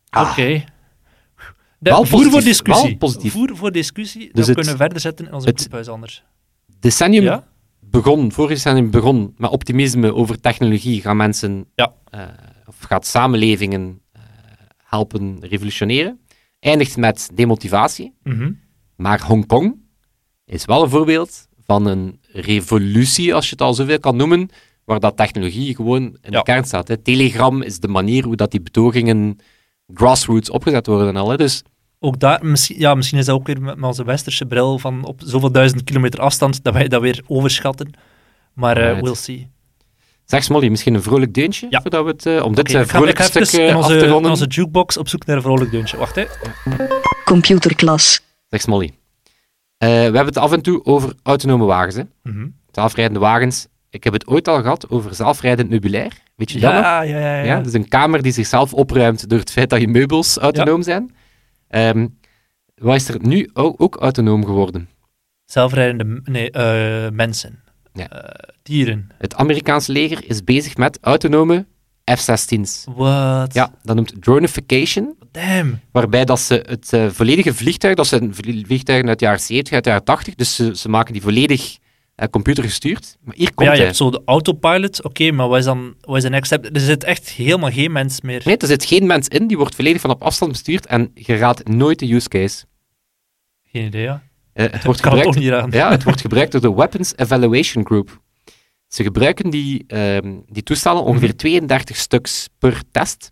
Ah, 0.10 0.30
Oké. 0.32 0.44
De- 0.44 0.64
Wel 1.80 1.98
voer 1.98 2.06
positief, 2.10 2.32
voor 2.32 2.42
discussie. 2.42 2.88
wel 2.90 2.98
positief. 2.98 3.32
Voer 3.32 3.56
voor 3.56 3.72
discussie. 3.72 4.22
Dus 4.22 4.32
dat 4.34 4.46
het- 4.46 4.56
kunnen 4.56 4.72
we 4.72 4.78
verder 4.80 5.00
zetten 5.00 5.26
in 5.28 5.34
onze 5.34 5.48
het- 5.48 5.56
clubhuis 5.58 5.88
anders. 5.90 6.24
Decennium 6.80 7.24
Ja? 7.24 7.44
begon, 7.80 8.32
vorig 8.32 8.50
decennium 8.50 8.92
begon 8.92 9.34
met 9.38 9.50
optimisme 9.52 10.14
over 10.14 10.40
technologie. 10.40 11.02
Gaan 11.02 11.18
mensen, 11.18 11.66
Ja. 11.76 11.94
Gaat 12.86 13.06
samenlevingen 13.06 14.02
eh, 14.12 14.22
helpen 14.78 15.38
revolutioneren. 15.42 16.20
Eindigt 16.60 16.98
met 16.98 17.30
demotivatie. 17.34 18.14
Mhm. 18.24 18.52
Maar 18.96 19.22
Hongkong 19.26 19.76
is 20.46 20.66
wel 20.66 20.84
een 20.84 20.90
voorbeeld 20.90 21.48
van 21.66 21.86
een 21.86 22.20
revolutie, 22.32 23.34
als 23.34 23.46
je 23.46 23.52
het 23.52 23.62
al 23.62 23.74
zoveel 23.74 24.00
kan 24.00 24.16
noemen, 24.16 24.50
waar 24.86 25.00
dat 25.00 25.18
technologie 25.18 25.76
gewoon 25.76 26.02
in 26.04 26.18
Ja. 26.22 26.30
de 26.38 26.44
kern 26.44 26.64
staat. 26.64 26.88
Hè. 26.88 26.98
Telegram 26.98 27.62
is 27.62 27.80
de 27.80 27.88
manier 27.88 28.24
hoe 28.24 28.36
dat 28.36 28.52
die 28.52 28.62
betogingen 28.62 29.38
grassroots 29.94 30.50
opgezet 30.50 30.88
worden 30.88 31.16
al. 31.16 31.30
Hè. 31.30 31.38
Dus 31.38 31.64
Ook 32.00 32.20
daar, 32.20 32.46
misschien, 32.46 32.80
ja, 32.80 32.96
misschien 32.96 33.20
is 33.20 33.26
dat 33.26 33.36
ook 33.36 33.48
weer 33.48 33.62
met, 33.62 33.82
onze 33.82 34.04
westerse 34.04 34.46
bril 34.46 34.80
van 34.80 35.06
op 35.06 35.22
zoveel 35.26 35.52
duizend 35.52 35.84
kilometer 35.84 36.20
afstand 36.20 36.64
dat 36.64 36.74
wij 36.74 36.88
dat 36.88 37.02
weer 37.02 37.22
overschatten. 37.28 37.92
Maar 38.54 38.78
eh 38.78 39.02
we'll 39.02 39.16
see. 39.16 39.48
Zeg 40.34 40.44
Smolly, 40.44 40.68
misschien 40.70 40.94
een 40.94 41.04
vrolijk 41.04 41.34
deuntje? 41.34 41.68
Ja. 41.70 41.82
Voordat 41.82 42.04
we 42.04 42.10
het, 42.10 42.26
eh, 42.26 42.46
om 42.46 42.56
dit 42.56 42.70
Oké, 42.70 42.78
eh, 42.78 42.84
ik 43.10 43.18
ga, 43.18 43.24
stuk 43.24 43.44
eh, 43.44 43.68
in 43.68 43.76
af 43.76 43.86
te 43.86 43.94
onze, 43.94 44.08
ronden. 44.08 44.24
in 44.24 44.30
onze 44.30 44.46
jukebox 44.46 44.98
op 44.98 45.08
zoek 45.08 45.26
naar 45.26 45.36
een 45.36 45.42
vrolijk 45.42 45.72
deuntje. 45.72 45.98
Wacht, 45.98 46.16
hè. 46.16 46.26
computerklas, 47.26 48.22
Zeg 48.50 48.62
Smolly. 48.62 48.92
Eh, 49.78 49.90
we 49.90 49.94
hebben 49.94 50.26
het 50.26 50.38
af 50.38 50.52
en 50.52 50.62
toe 50.62 50.86
over 50.86 51.14
autonome 51.24 51.66
wagens. 51.66 51.96
Hè? 51.96 52.04
Mhm. 52.24 52.48
Zelfrijdende 52.72 53.20
wagens. 53.20 53.68
Ik 53.90 54.04
heb 54.04 54.14
het 54.14 54.28
ooit 54.28 54.48
al 54.48 54.62
gehad 54.62 54.90
over 54.90 55.16
zelfrijdend 55.16 55.70
meubilair. 55.70 56.12
Weet 56.36 56.52
je 56.52 56.60
dat 56.60 56.74
nog? 56.74 56.82
Ja, 56.82 57.02
ja, 57.02 57.20
ja. 57.20 57.36
ja. 57.36 57.44
Ja, 57.44 57.62
dus 57.62 57.74
een 57.74 57.88
kamer 57.88 58.22
die 58.22 58.32
zichzelf 58.32 58.74
opruimt 58.74 59.30
door 59.30 59.40
het 59.40 59.52
feit 59.52 59.70
dat 59.70 59.82
je 59.82 59.88
meubels 59.88 60.38
autonoom 60.38 60.82
zijn. 60.84 61.16
Ehm, 61.68 62.08
wat 62.76 62.96
is 62.96 63.10
er 63.10 63.18
nu 63.22 63.50
ook, 63.54 63.82
ook 63.82 63.96
autonoom 63.96 64.46
geworden? 64.46 64.90
Zelfrijdende 65.46 66.22
nee, 66.24 66.52
eh, 66.52 67.12
mensen. 67.12 67.63
Ja. 67.94 68.10
Eh, 68.10 68.50
dieren. 68.64 69.10
Het 69.18 69.36
Amerikaanse 69.36 69.92
leger 69.92 70.30
is 70.30 70.44
bezig 70.44 70.78
met 70.78 70.98
autonome 71.02 71.66
F-16's. 72.16 72.86
Wat? 72.96 73.54
Ja, 73.54 73.74
dat 73.84 73.96
noemt 73.96 74.14
dronification, 74.22 75.16
Damn. 75.32 75.80
waarbij 75.92 76.26
dat 76.26 76.40
ze 76.40 76.64
het 76.68 76.94
eh, 76.94 77.10
volledige 77.10 77.54
vliegtuig, 77.54 77.96
dat 77.96 78.08
zijn 78.08 78.36
vlie- 78.36 78.66
vliegtuigen 78.66 79.10
uit 79.10 79.20
de 79.20 79.26
jaren 79.26 79.40
70, 79.42 79.74
uit 79.74 79.84
de 79.84 79.90
jaren 79.90 80.06
80, 80.06 80.36
dus 80.36 80.56
ze, 80.56 80.78
ze 80.78 80.90
maken 80.90 81.14
die 81.14 81.22
volledig 81.22 81.78
eh, 82.16 82.28
computergestuurd. 82.28 83.18
Maar 83.22 83.36
hier 83.36 83.54
komt 83.54 83.68
ja, 83.68 83.72
je 83.74 83.78
hij. 83.78 83.86
hebt 83.86 83.98
zo 83.98 84.10
de 84.10 84.22
autopilot. 84.26 85.04
Oké, 85.04 85.32
maar 85.32 85.48
wat 85.48 85.58
is 85.60 85.66
dan 85.66 85.96
wat 86.02 86.24
is 86.24 86.30
next 86.30 86.46
step? 86.46 86.76
Er 86.76 86.82
zit 86.82 87.04
echt 87.04 87.30
helemaal 87.30 87.72
geen 87.72 87.92
mens 87.92 88.22
meer. 88.22 88.42
Nee, 88.46 88.58
er 88.58 88.68
zit 88.68 88.86
geen 88.86 89.06
mens 89.08 89.28
in, 89.28 89.48
die 89.48 89.58
wordt 89.58 89.76
volledig 89.76 90.02
van 90.02 90.10
op 90.10 90.22
afstand 90.24 90.52
bestuurd 90.52 90.86
en 90.86 91.12
je 91.14 91.36
raadt 91.36 91.68
nooit 91.68 92.00
de 92.00 92.14
use 92.14 92.28
case. 92.28 92.66
Geen 93.72 93.86
idee, 93.86 94.02
ja. 94.02 94.22
Eh, 94.54 94.66
het, 94.72 94.84
wordt 94.84 95.02
gebruikt, 95.04 95.26
toch 95.26 95.36
niet 95.36 95.52
aan. 95.52 95.72
ja, 95.72 95.90
het 95.92 96.04
wordt 96.04 96.22
gebruikt 96.22 96.52
door 96.52 96.62
de 96.62 96.74
Weapons 96.74 97.14
Evaluation 97.16 97.86
Group. 97.86 98.22
Ze 98.88 99.04
gebruiken 99.04 99.50
die, 99.50 99.84
ehm, 99.88 100.36
die 100.48 100.64
toestellen 100.64 101.04
ongeveer 101.04 101.28
Mhm. 101.28 101.38
32 101.38 101.98
stuks 101.98 102.50
per 102.60 102.82
test 102.92 103.30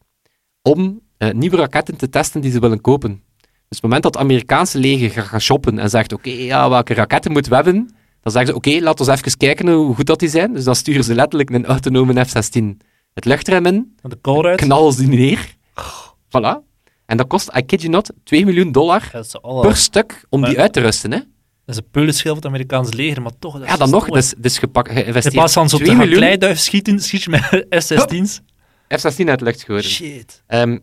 om 0.61 1.01
eh, 1.17 1.31
nieuwe 1.31 1.55
raketten 1.55 1.97
te 1.97 2.09
testen 2.09 2.41
die 2.41 2.51
ze 2.51 2.59
willen 2.59 2.81
kopen. 2.81 3.09
Dus 3.11 3.49
op 3.49 3.69
het 3.69 3.81
moment 3.81 4.03
dat 4.03 4.13
het 4.13 4.23
Amerikaanse 4.23 4.77
leger 4.79 5.09
gaat 5.09 5.25
gaan 5.25 5.41
shoppen 5.41 5.79
en 5.79 5.89
zegt, 5.89 6.13
oké, 6.13 6.29
ja, 6.29 6.69
welke 6.69 6.93
raketten 6.93 7.31
moeten 7.31 7.51
we 7.51 7.57
hebben? 7.57 7.95
Dan 8.21 8.31
zeggen 8.31 8.51
ze, 8.51 8.55
oké, 8.55 8.79
laten 8.83 9.05
we 9.05 9.11
even 9.11 9.37
kijken 9.37 9.69
hoe 9.69 9.95
goed 9.95 10.05
dat 10.05 10.19
die 10.19 10.29
zijn. 10.29 10.53
Dus 10.53 10.63
dan 10.63 10.75
sturen 10.75 11.03
ze 11.03 11.15
letterlijk 11.15 11.49
een 11.49 11.65
autonome 11.65 12.25
F-16 12.25 12.77
het 13.13 13.25
luchtruim 13.25 13.65
in, 13.65 13.95
de 14.01 14.55
knallen 14.55 14.93
ze 14.93 14.99
die 15.07 15.17
neer. 15.19 15.55
Voilà. 16.27 16.70
En 17.11 17.17
dat 17.17 17.27
kost, 17.27 17.51
I 17.57 17.61
kid 17.61 17.81
you 17.81 17.93
not, 17.93 18.11
2 18.23 18.45
miljoen 18.45 18.71
dollar 18.71 19.11
per 19.61 19.75
stuk 19.75 20.25
om 20.29 20.45
die 20.45 20.59
uit 20.59 20.73
te 20.73 20.79
rusten. 20.79 21.11
Hè? 21.11 21.17
Dat 21.65 21.75
is 21.75 21.77
een 21.77 21.89
peulenschil 21.91 22.27
van 22.33 22.37
het 22.37 22.45
Amerikaanse 22.45 22.95
leger, 22.95 23.21
maar 23.21 23.31
toch. 23.39 23.59
Dat 23.59 23.67
Ja, 23.67 23.77
dan 23.77 23.89
nog. 23.89 24.03
gestoord. 24.03 24.21
Dus, 24.21 24.33
dus 24.37 24.57
gepakt, 24.57 24.89
In 24.89 24.95
geïnvesteerd 24.95 25.33
plaats 25.33 25.53
van 25.53 25.69
zo 25.69 25.77
te 25.77 25.83
2 25.83 25.95
gaan 25.95 26.03
miljoen 26.05 26.23
kleiduif 26.23 26.59
schieten, 26.59 26.99
schiet 26.99 27.23
je 27.23 27.29
met 27.29 27.65
S-16's. 27.69 28.41
F-16 28.87 29.25
uit 29.25 29.39
de 29.39 29.45
lucht 29.45 29.59
gegooid. 29.59 29.83
Shit. 29.83 30.43
Ehm, 30.47 30.77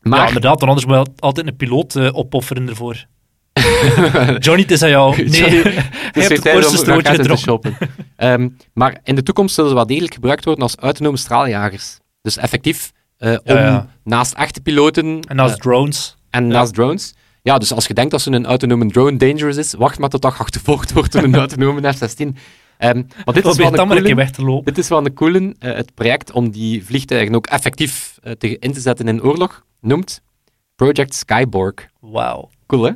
Maar... 0.00 0.18
Ja, 0.18 0.26
inderdaad, 0.26 0.58
dan 0.60 0.68
anders 0.68 0.86
moet 0.86 0.96
je 0.96 1.12
altijd 1.18 1.46
een 1.46 1.56
piloot 1.56 1.96
eh, 1.96 2.16
opofferen 2.16 2.68
ervoor. 2.68 3.06
Johnny, 4.38 4.62
het 4.62 4.70
is 4.70 4.82
aan 4.82 4.90
jou. 4.90 5.16
Nee, 5.16 5.26
Johnny, 5.30 5.60
je 6.12 6.20
het 6.20 6.78
strootje 6.78 7.16
raketten 7.16 7.60
te. 7.60 7.72
Ehm, 8.16 8.48
maar 8.74 9.00
in 9.04 9.14
de 9.14 9.22
toekomst 9.22 9.54
zullen 9.54 9.70
ze 9.70 9.76
wel 9.76 9.86
degelijk 9.86 10.14
gebruikt 10.14 10.44
worden 10.44 10.62
als 10.62 10.76
autonome 10.76 11.16
straaljagers. 11.16 11.98
Dus 12.22 12.36
effectief 12.36 12.92
om 13.30 13.40
Ja, 13.44 13.58
ja. 13.64 13.88
naast 14.04 14.32
echte 14.34 14.60
piloten 14.60 15.20
En 15.20 15.38
als 15.38 15.52
eh, 15.52 15.58
drones. 15.58 16.16
en 16.30 16.46
naast 16.46 16.74
drones. 16.74 17.14
Ja, 17.42 17.58
dus 17.58 17.72
als 17.72 17.86
je 17.86 17.94
denkt 17.94 18.10
dat 18.10 18.20
zo'n 18.20 18.46
autonome 18.46 18.86
drone 18.90 19.16
dangerous 19.16 19.56
is, 19.56 19.74
wacht 19.74 19.98
maar 19.98 20.08
tot 20.08 20.22
dat 20.22 20.38
achtervolgd 20.38 20.92
wordt 20.96 21.12
door 21.12 21.22
een 21.22 21.34
autonome 21.44 21.92
F-16. 21.92 22.26
Ehm, 22.78 23.02
maar 23.24 23.34
dit 23.34 23.44
is, 23.46 23.56
wel 23.56 23.66
een 23.66 23.72
maar 23.72 23.80
een 23.80 23.88
keer 23.88 23.96
coole, 24.02 24.14
weg 24.14 24.30
te 24.30 24.42
lopen. 24.42 24.64
dit 24.64 24.78
is 24.78 24.88
wel 24.88 25.06
een 25.06 25.12
coole, 25.14 25.54
eh, 25.58 25.74
het 25.74 25.94
project 25.94 26.30
om 26.32 26.50
die 26.50 26.84
vliegtuigen 26.84 27.34
ook 27.34 27.46
effectief 27.46 28.18
eh, 28.22 28.32
te, 28.32 28.58
in 28.58 28.72
te 28.72 28.80
zetten 28.80 29.08
in 29.08 29.22
oorlog, 29.22 29.64
noemt 29.80 30.22
Project 30.76 31.14
Skyborg. 31.14 31.74
Wauw. 32.00 32.50
Cool, 32.66 32.82
hè? 32.82 32.92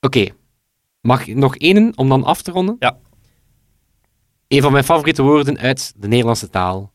Oké. 0.00 0.26
Mag 1.00 1.26
ik 1.26 1.36
nog 1.36 1.56
één 1.56 1.96
om 1.96 2.08
dan 2.08 2.24
af 2.24 2.42
te 2.42 2.50
ronden? 2.50 2.76
Ja. 2.78 2.96
Een 4.48 4.62
van 4.62 4.72
mijn 4.72 4.84
favoriete 4.84 5.22
woorden 5.22 5.58
uit 5.58 5.92
de 5.96 6.08
Nederlandse 6.08 6.50
taal. 6.50 6.92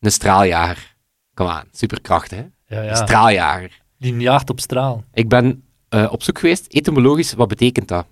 Een 0.00 0.12
straaljager. 0.12 0.96
Kom 1.38 1.46
aan, 1.46 1.64
superkracht, 1.72 2.30
hè? 2.30 2.44
Ja, 2.66 2.82
ja. 2.82 2.94
straaljager. 2.94 3.80
Die 3.98 4.16
jaagt 4.16 4.50
op 4.50 4.60
straal. 4.60 5.04
Ik 5.12 5.28
ben 5.28 5.62
eh, 5.88 6.08
op 6.10 6.22
zoek 6.22 6.38
geweest, 6.38 6.66
etymologisch, 6.66 7.32
wat 7.32 7.48
betekent 7.48 7.88
dat? 7.88 8.06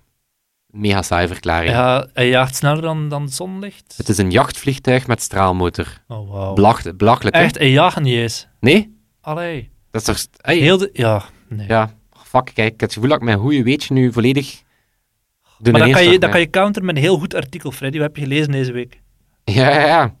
Mega 0.67 1.01
saai 1.01 1.27
verklaring. 1.27 1.71
Ja, 1.71 2.07
hij 2.13 2.29
jaagt 2.29 2.55
sneller 2.55 2.81
dan, 2.81 3.09
dan 3.09 3.29
zonlicht. 3.29 3.93
Het 3.97 4.09
is 4.09 4.17
een 4.17 4.31
jachtvliegtuig 4.31 5.07
met 5.07 5.21
straalmotor. 5.21 6.01
Oh. 6.07 6.53
Belach- 6.53 6.95
belachelijk, 6.95 7.35
hè? 7.35 7.41
Echt, 7.41 7.57
hij 7.57 7.69
jaagt 7.71 7.99
niet 7.99 8.15
eens. 8.15 8.47
Nee? 8.59 8.97
Allee. 9.21 9.69
Dat 9.91 10.07
is 10.07 10.07
toch... 10.07 10.41
hey, 10.41 10.57
Heel 10.57 10.77
de... 10.77 10.89
Ja, 10.93 11.23
nee. 11.47 11.67
Ja, 11.67 11.91
fuck, 12.23 12.51
kijk, 12.53 12.73
ik 12.73 12.79
heb 12.79 12.79
het 12.79 12.93
gevoel 12.93 13.09
dat 13.09 13.17
ik 13.17 13.23
mijn 13.23 13.39
goede 13.39 13.63
weetje 13.63 13.93
nu 13.93 14.11
volledig... 14.13 14.61
doe 15.59 15.71
maar 15.71 15.81
dan 15.81 15.91
kan, 15.91 16.03
je, 16.03 16.19
dan 16.19 16.29
kan 16.29 16.39
je 16.39 16.49
counteren 16.49 16.87
met 16.87 16.95
een 16.95 17.01
heel 17.01 17.17
goed 17.17 17.33
artikel, 17.33 17.71
Freddy. 17.71 17.97
Wat 17.97 18.07
heb 18.07 18.15
je 18.15 18.21
gelezen 18.23 18.51
deze 18.51 18.71
week? 18.71 19.01
Ja, 19.43 19.69
ja, 19.69 19.85
ja. 19.85 20.15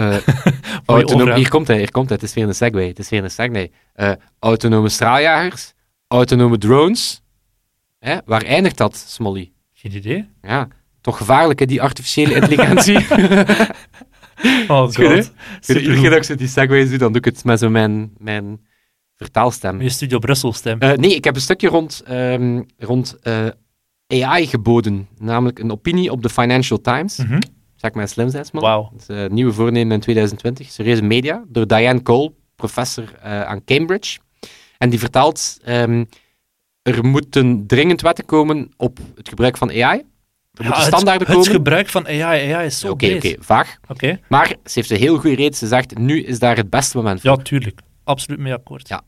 Eh, 0.00 0.16
autonoom, 0.86 1.32
hier 1.32 1.48
komt 1.48 1.66
hij, 1.66 1.76
hier 1.76 1.90
komt 1.90 2.08
hij. 2.08 2.18
Het 2.20 2.28
is 2.28 2.34
weer 2.34 2.46
een 2.46 2.54
segway. 2.54 2.86
Het 2.86 2.98
is 2.98 3.08
weer 3.08 3.24
een 3.24 3.30
segway. 3.30 3.70
Eh, 3.92 4.12
autonome 4.38 4.88
straaljagers, 4.88 5.72
autonome 6.08 6.58
drones. 6.58 7.22
Hè? 7.98 8.18
Waar 8.24 8.42
eindigt 8.42 8.76
dat, 8.76 8.96
Smolly? 8.96 9.52
Geen 9.72 9.96
idee. 9.96 10.28
Ja, 10.42 10.68
toch 11.00 11.16
gevaarlijk, 11.16 11.58
hè, 11.58 11.66
die 11.66 11.82
artificiële 11.82 12.34
intelligentie. 12.34 12.98
Oh 14.68 14.82
god. 14.82 15.32
Iedere 15.66 16.00
keer 16.00 16.10
dat 16.10 16.18
ik 16.18 16.24
zo 16.24 16.34
die 16.34 16.48
segways 16.48 16.88
doe, 16.88 16.98
dan 16.98 17.12
doe 17.12 17.20
ik 17.20 17.24
het 17.24 17.44
met 17.44 17.58
zo 17.58 17.70
mijn, 17.70 18.12
mijn 18.18 18.60
vertaalstem. 19.16 19.80
Je 19.82 19.88
Studio 19.88 20.18
Brussel 20.18 20.52
stem. 20.52 20.78
Eh, 20.78 20.92
nee, 20.92 21.14
ik 21.14 21.24
heb 21.24 21.34
een 21.34 21.40
stukje 21.40 21.68
rond, 21.68 22.02
ehm, 22.04 22.62
rond 22.78 23.18
AI 24.06 24.46
geboden. 24.46 25.08
Namelijk 25.18 25.58
een 25.58 25.70
opinie 25.70 26.10
op 26.10 26.22
de 26.22 26.28
Financial 26.28 26.80
Times. 26.80 27.16
Mhm. 27.16 27.38
Zeg 27.80 27.92
maar 27.92 28.08
slim 28.08 28.30
zijn, 28.30 28.46
man. 28.52 28.62
Wauw. 28.62 28.90
Het 28.92 29.00
is, 29.00 29.16
eh, 29.16 29.26
nieuwe 29.30 29.52
voornemen 29.52 29.92
in 29.92 30.00
2020. 30.00 30.70
Serieuze 30.70 31.02
media. 31.02 31.44
Door 31.48 31.66
Diane 31.66 32.02
Cole, 32.02 32.32
professor 32.56 33.14
eh, 33.22 33.42
aan 33.42 33.64
Cambridge. 33.64 34.18
En 34.78 34.90
die 34.90 34.98
vertelt... 34.98 35.58
ehm, 35.64 36.04
er 36.82 37.04
moeten 37.04 37.66
dringend 37.66 38.00
wetten 38.00 38.24
komen 38.24 38.70
op 38.76 38.98
het 39.14 39.28
gebruik 39.28 39.56
van 39.56 39.68
AI. 39.68 39.76
Er 39.78 39.84
Ja, 39.86 40.02
moeten 40.52 40.72
het, 40.72 40.82
standaarden 40.82 41.26
het 41.26 41.36
komen. 41.36 41.50
gebruik 41.52 41.88
van 41.88 42.06
AI, 42.06 42.52
AI 42.52 42.66
is 42.66 42.78
zo 42.78 42.90
Oké, 42.90 43.18
vaag. 43.38 43.76
Oké. 43.88 44.20
Maar 44.28 44.48
ze 44.48 44.54
heeft 44.74 44.90
een 44.90 44.96
heel 44.96 45.18
goede 45.18 45.36
reden. 45.36 45.54
Ze 45.54 45.66
zegt, 45.66 45.98
nu 45.98 46.22
is 46.22 46.38
daar 46.38 46.56
het 46.56 46.70
beste 46.70 46.96
moment 46.96 47.20
voor. 47.20 47.30
Ja, 47.30 47.36
tuurlijk. 47.36 47.80
Absoluut 48.04 48.40
mee 48.40 48.52
akkoord. 48.54 48.88
Ja. 48.88 49.02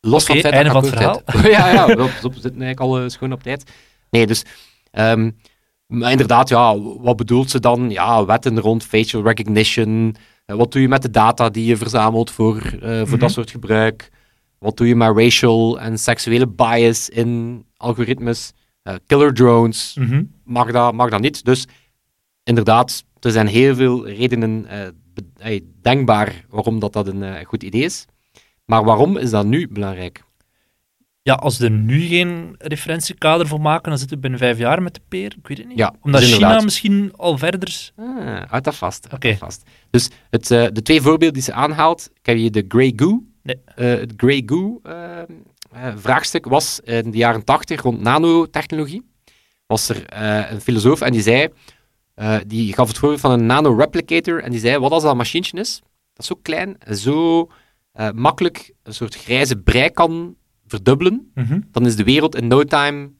Los 0.00 0.24
van 0.24 0.36
het 0.36 0.44
feit 0.44 0.54
einde 0.54 0.72
dat 0.72 0.88
van 0.88 0.98
het 0.98 1.24
heb. 1.34 1.44
ja, 1.52 1.70
ja, 1.72 1.86
we 1.86 1.94
we 1.94 2.10
zitten 2.22 2.42
eigenlijk 2.42 2.80
al 2.80 3.00
eh, 3.00 3.08
schoon 3.08 3.32
op 3.32 3.42
tijd. 3.42 3.70
Nee, 4.10 4.26
dus... 4.26 4.44
ehm, 4.90 5.30
maar 5.92 6.10
inderdaad, 6.10 6.48
ja, 6.48 6.78
wat 6.80 7.16
bedoelt 7.16 7.50
ze 7.50 7.60
dan? 7.60 7.90
Ja, 7.90 8.24
wetten 8.24 8.60
rond 8.60 8.84
facial 8.84 9.22
recognition. 9.22 10.14
Eh, 10.46 10.56
wat 10.56 10.72
doe 10.72 10.82
je 10.82 10.88
met 10.88 11.02
de 11.02 11.10
data 11.10 11.48
die 11.50 11.64
je 11.64 11.76
verzamelt 11.76 12.30
voor, 12.30 12.56
eh, 12.56 12.98
voor 12.98 13.08
Mhm. 13.08 13.18
dat 13.18 13.30
soort 13.30 13.50
gebruik? 13.50 14.08
Wat 14.58 14.76
doe 14.76 14.86
je 14.86 14.96
met 14.96 15.16
racial 15.16 15.80
en 15.80 15.98
seksuele 15.98 16.46
bias 16.48 17.08
in 17.08 17.64
algoritmes? 17.76 18.52
Eh, 18.82 18.94
killer 19.06 19.34
drones, 19.34 19.96
Mhm. 20.00 20.22
mag 20.44 20.70
dat, 20.72 20.92
mag 20.94 21.10
dat 21.10 21.20
niet. 21.20 21.44
Dus 21.44 21.66
inderdaad, 22.44 23.04
er 23.20 23.30
zijn 23.30 23.46
heel 23.46 23.74
veel 23.74 24.08
redenen 24.08 24.66
denkbaar 25.82 26.44
waarom 26.50 26.78
dat, 26.78 26.92
dat 26.92 27.06
een 27.06 27.44
goed 27.44 27.62
idee 27.62 27.82
is. 27.84 28.04
Maar 28.64 28.84
waarom 28.84 29.16
is 29.16 29.30
dat 29.30 29.46
nu 29.46 29.68
belangrijk? 29.68 30.22
Ja, 31.24 31.34
als 31.34 31.58
we 31.58 31.64
er 31.64 31.70
nu 31.70 32.00
geen 32.00 32.54
referentiekader 32.58 33.46
voor 33.46 33.60
maken, 33.60 33.88
dan 33.88 33.98
zitten 33.98 34.16
we 34.16 34.22
binnen 34.22 34.40
vijf 34.40 34.58
jaar 34.58 34.82
met 34.82 34.94
de 34.94 35.00
peer. 35.08 35.34
Ik 35.38 35.48
weet 35.48 35.58
het 35.58 35.68
niet. 35.68 35.78
Ja, 35.78 35.94
Omdat 36.00 36.20
dus 36.20 36.34
China 36.34 36.60
misschien 36.60 37.12
al 37.16 37.38
verder 37.38 37.68
is. 37.68 37.92
Ah, 37.96 38.42
houd 38.48 38.64
dat 38.64 38.74
vast. 38.74 39.12
Oké. 39.12 39.36
vast. 39.36 39.62
Dus 39.90 40.10
het, 40.30 40.50
eh, 40.50 40.66
de 40.72 40.82
twee 40.82 41.00
voorbeelden 41.00 41.32
die 41.32 41.42
ze 41.42 41.52
aanhaalt, 41.52 42.10
ken 42.22 42.40
je 42.40 42.50
de 42.50 42.64
Grey 42.68 42.92
Goo? 42.96 43.22
Nee. 43.42 43.56
Eh, 43.64 43.86
het 43.86 44.12
Grey 44.16 44.42
Goo 44.46 44.80
eh, 44.82 45.22
vraagstuk 45.96 46.44
was 46.44 46.80
in 46.80 47.10
de 47.10 47.16
jaren 47.16 47.44
80 47.44 47.82
rond 47.82 48.00
nanotechnologie. 48.00 49.10
Was 49.66 49.88
er 49.88 50.04
een 50.52 50.60
filosoof 50.60 51.00
en 51.00 51.12
die 51.12 51.22
zei, 51.22 51.48
die 52.46 52.72
gaf 52.72 52.88
het 52.88 52.98
voorbeeld 52.98 53.20
van 53.20 53.30
een 53.30 53.46
nanoreplicator 53.46 54.42
en 54.42 54.50
die 54.50 54.60
zei, 54.60 54.78
wat 54.78 54.90
als 54.90 55.02
dat 55.02 55.10
een 55.10 55.16
machientje 55.16 55.58
is, 55.58 55.80
dat 56.12 56.18
is 56.18 56.26
zo 56.26 56.38
klein 56.42 56.76
zo 56.90 57.48
makkelijk 58.14 58.72
een 58.82 58.94
soort 58.94 59.14
grijze 59.14 59.56
brei 59.56 59.90
kan 59.90 60.36
verdubbelen, 60.72 61.30
Mhm. 61.34 61.60
dan 61.70 61.86
is 61.86 61.96
de 61.96 62.04
wereld 62.04 62.34
in 62.36 62.46
no 62.46 62.64
time 62.64 63.10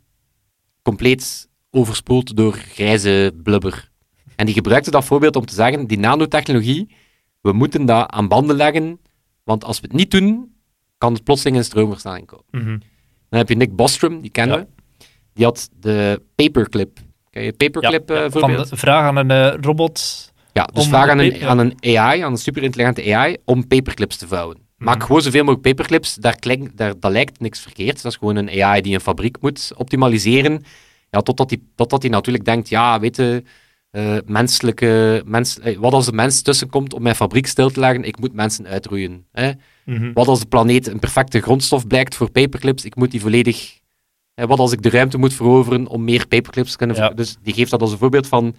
compleet 0.82 1.48
overspoeld 1.70 2.36
door 2.36 2.52
grijze 2.52 3.32
blubber. 3.42 3.90
En 4.36 4.46
die 4.46 4.54
gebruikte 4.54 4.90
dat 4.90 5.04
voorbeeld 5.04 5.36
om 5.36 5.46
te 5.46 5.54
zeggen, 5.54 5.86
die 5.86 5.98
nanotechnologie, 5.98 6.94
we 7.40 7.52
moeten 7.52 7.86
dat 7.86 8.10
aan 8.10 8.28
banden 8.28 8.56
leggen, 8.56 9.00
want 9.44 9.64
als 9.64 9.80
we 9.80 9.86
het 9.86 9.96
niet 9.96 10.10
doen, 10.10 10.54
kan 10.98 11.12
het 11.12 11.24
plotseling 11.24 11.56
in 11.56 11.64
stroomversnelling 11.64 12.26
komen. 12.26 12.44
Mhm. 12.50 12.78
Dan 13.28 13.38
heb 13.38 13.48
je 13.48 13.54
Nick 13.56 13.76
Bostrom, 13.76 14.20
die 14.20 14.30
kennen 14.30 14.56
Ja. 14.58 14.62
we. 14.64 15.04
Die 15.34 15.44
had 15.44 15.68
de 15.80 16.22
paperclip. 16.34 16.98
Ken 17.30 17.42
je 17.42 17.52
paperclip 17.52 18.08
Ja, 18.08 18.14
eh, 18.14 18.20
ja, 18.22 18.30
van 18.30 18.40
voorbeeld? 18.40 18.68
de 18.68 18.76
vraag 18.76 19.04
aan 19.04 19.16
een 19.16 19.30
eh, 19.30 19.54
robot 19.60 20.30
Ja, 20.52 20.64
dus 20.72 20.86
vraag 20.86 21.08
aan 21.08 21.18
een, 21.18 21.42
aan 21.44 21.58
een 21.58 21.74
AI, 21.80 22.20
aan 22.20 22.32
een 22.32 22.38
superintelligente 22.38 23.14
AI, 23.14 23.36
om 23.44 23.66
paperclips 23.66 24.16
te 24.16 24.26
vouwen. 24.28 24.58
Maak 24.82 24.96
Mhm. 24.96 25.06
gewoon 25.06 25.22
zoveel 25.22 25.44
mogelijk 25.44 25.62
paperclips, 25.62 26.14
daar, 26.14 26.36
daar 26.74 26.94
dat 27.00 27.12
lijkt 27.12 27.40
niks 27.40 27.60
verkeerd. 27.60 28.02
Dat 28.02 28.12
is 28.12 28.18
gewoon 28.18 28.36
een 28.36 28.62
AI 28.62 28.80
die 28.80 28.94
een 28.94 29.00
fabriek 29.00 29.36
moet 29.40 29.72
optimaliseren. 29.76 30.62
Ja, 31.10 31.20
totdat 31.20 31.48
die, 31.48 31.70
totdat 31.74 32.00
die 32.00 32.10
natuurlijk 32.10 32.44
denkt, 32.44 32.68
ja, 32.68 33.00
weet 33.00 33.16
je, 33.16 33.42
eh, 33.90 34.16
menselijke, 34.26 35.22
mens, 35.26 35.58
eh, 35.58 35.78
wat 35.78 35.92
als 35.92 36.06
de 36.06 36.12
mens 36.12 36.42
tussenkomt 36.42 36.94
om 36.94 37.02
mijn 37.02 37.14
fabriek 37.14 37.46
stil 37.46 37.70
te 37.70 37.80
leggen, 37.80 38.04
ik 38.04 38.18
moet 38.18 38.32
mensen 38.32 38.66
uitroeien. 38.66 39.26
Hè? 39.32 39.50
Mhm. 39.84 40.12
Wat 40.12 40.26
als 40.26 40.40
de 40.40 40.46
planeet 40.46 40.86
een 40.86 40.98
perfecte 40.98 41.40
grondstof 41.40 41.86
blijkt 41.86 42.14
voor 42.14 42.30
paperclips, 42.30 42.84
ik 42.84 42.96
moet 42.96 43.10
die 43.10 43.20
volledig... 43.20 43.78
hè, 44.34 44.46
wat 44.46 44.58
als 44.58 44.72
ik 44.72 44.82
de 44.82 44.90
ruimte 44.90 45.18
moet 45.18 45.34
veroveren 45.34 45.86
om 45.86 46.04
meer 46.04 46.26
paperclips 46.26 46.70
te 46.70 46.76
kunnen... 46.76 46.96
Ja. 46.96 47.08
Dus 47.08 47.36
die 47.42 47.54
geeft 47.54 47.70
dat 47.70 47.80
als 47.80 47.92
een 47.92 47.98
voorbeeld 47.98 48.26
van, 48.26 48.54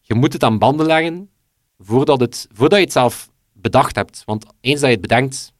je 0.00 0.14
moet 0.14 0.32
het 0.32 0.42
aan 0.44 0.58
banden 0.58 0.86
leggen 0.86 1.30
voordat, 1.78 2.20
het, 2.20 2.46
voordat 2.52 2.78
je 2.78 2.84
het 2.84 2.92
zelf 2.92 3.30
bedacht 3.52 3.96
hebt. 3.96 4.22
Want 4.24 4.44
eens 4.60 4.80
dat 4.80 4.88
je 4.88 4.94
het 4.96 5.00
bedenkt, 5.08 5.52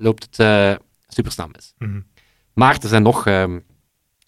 loopt 0.00 0.22
het 0.24 0.38
eh 0.38 0.74
supersnel 1.08 1.48
mis. 1.52 1.74
Mhm. 1.78 2.00
Maar 2.54 2.78
er 2.82 2.88
zijn 2.88 3.02
nog, 3.02 3.26
ehm, 3.26 3.58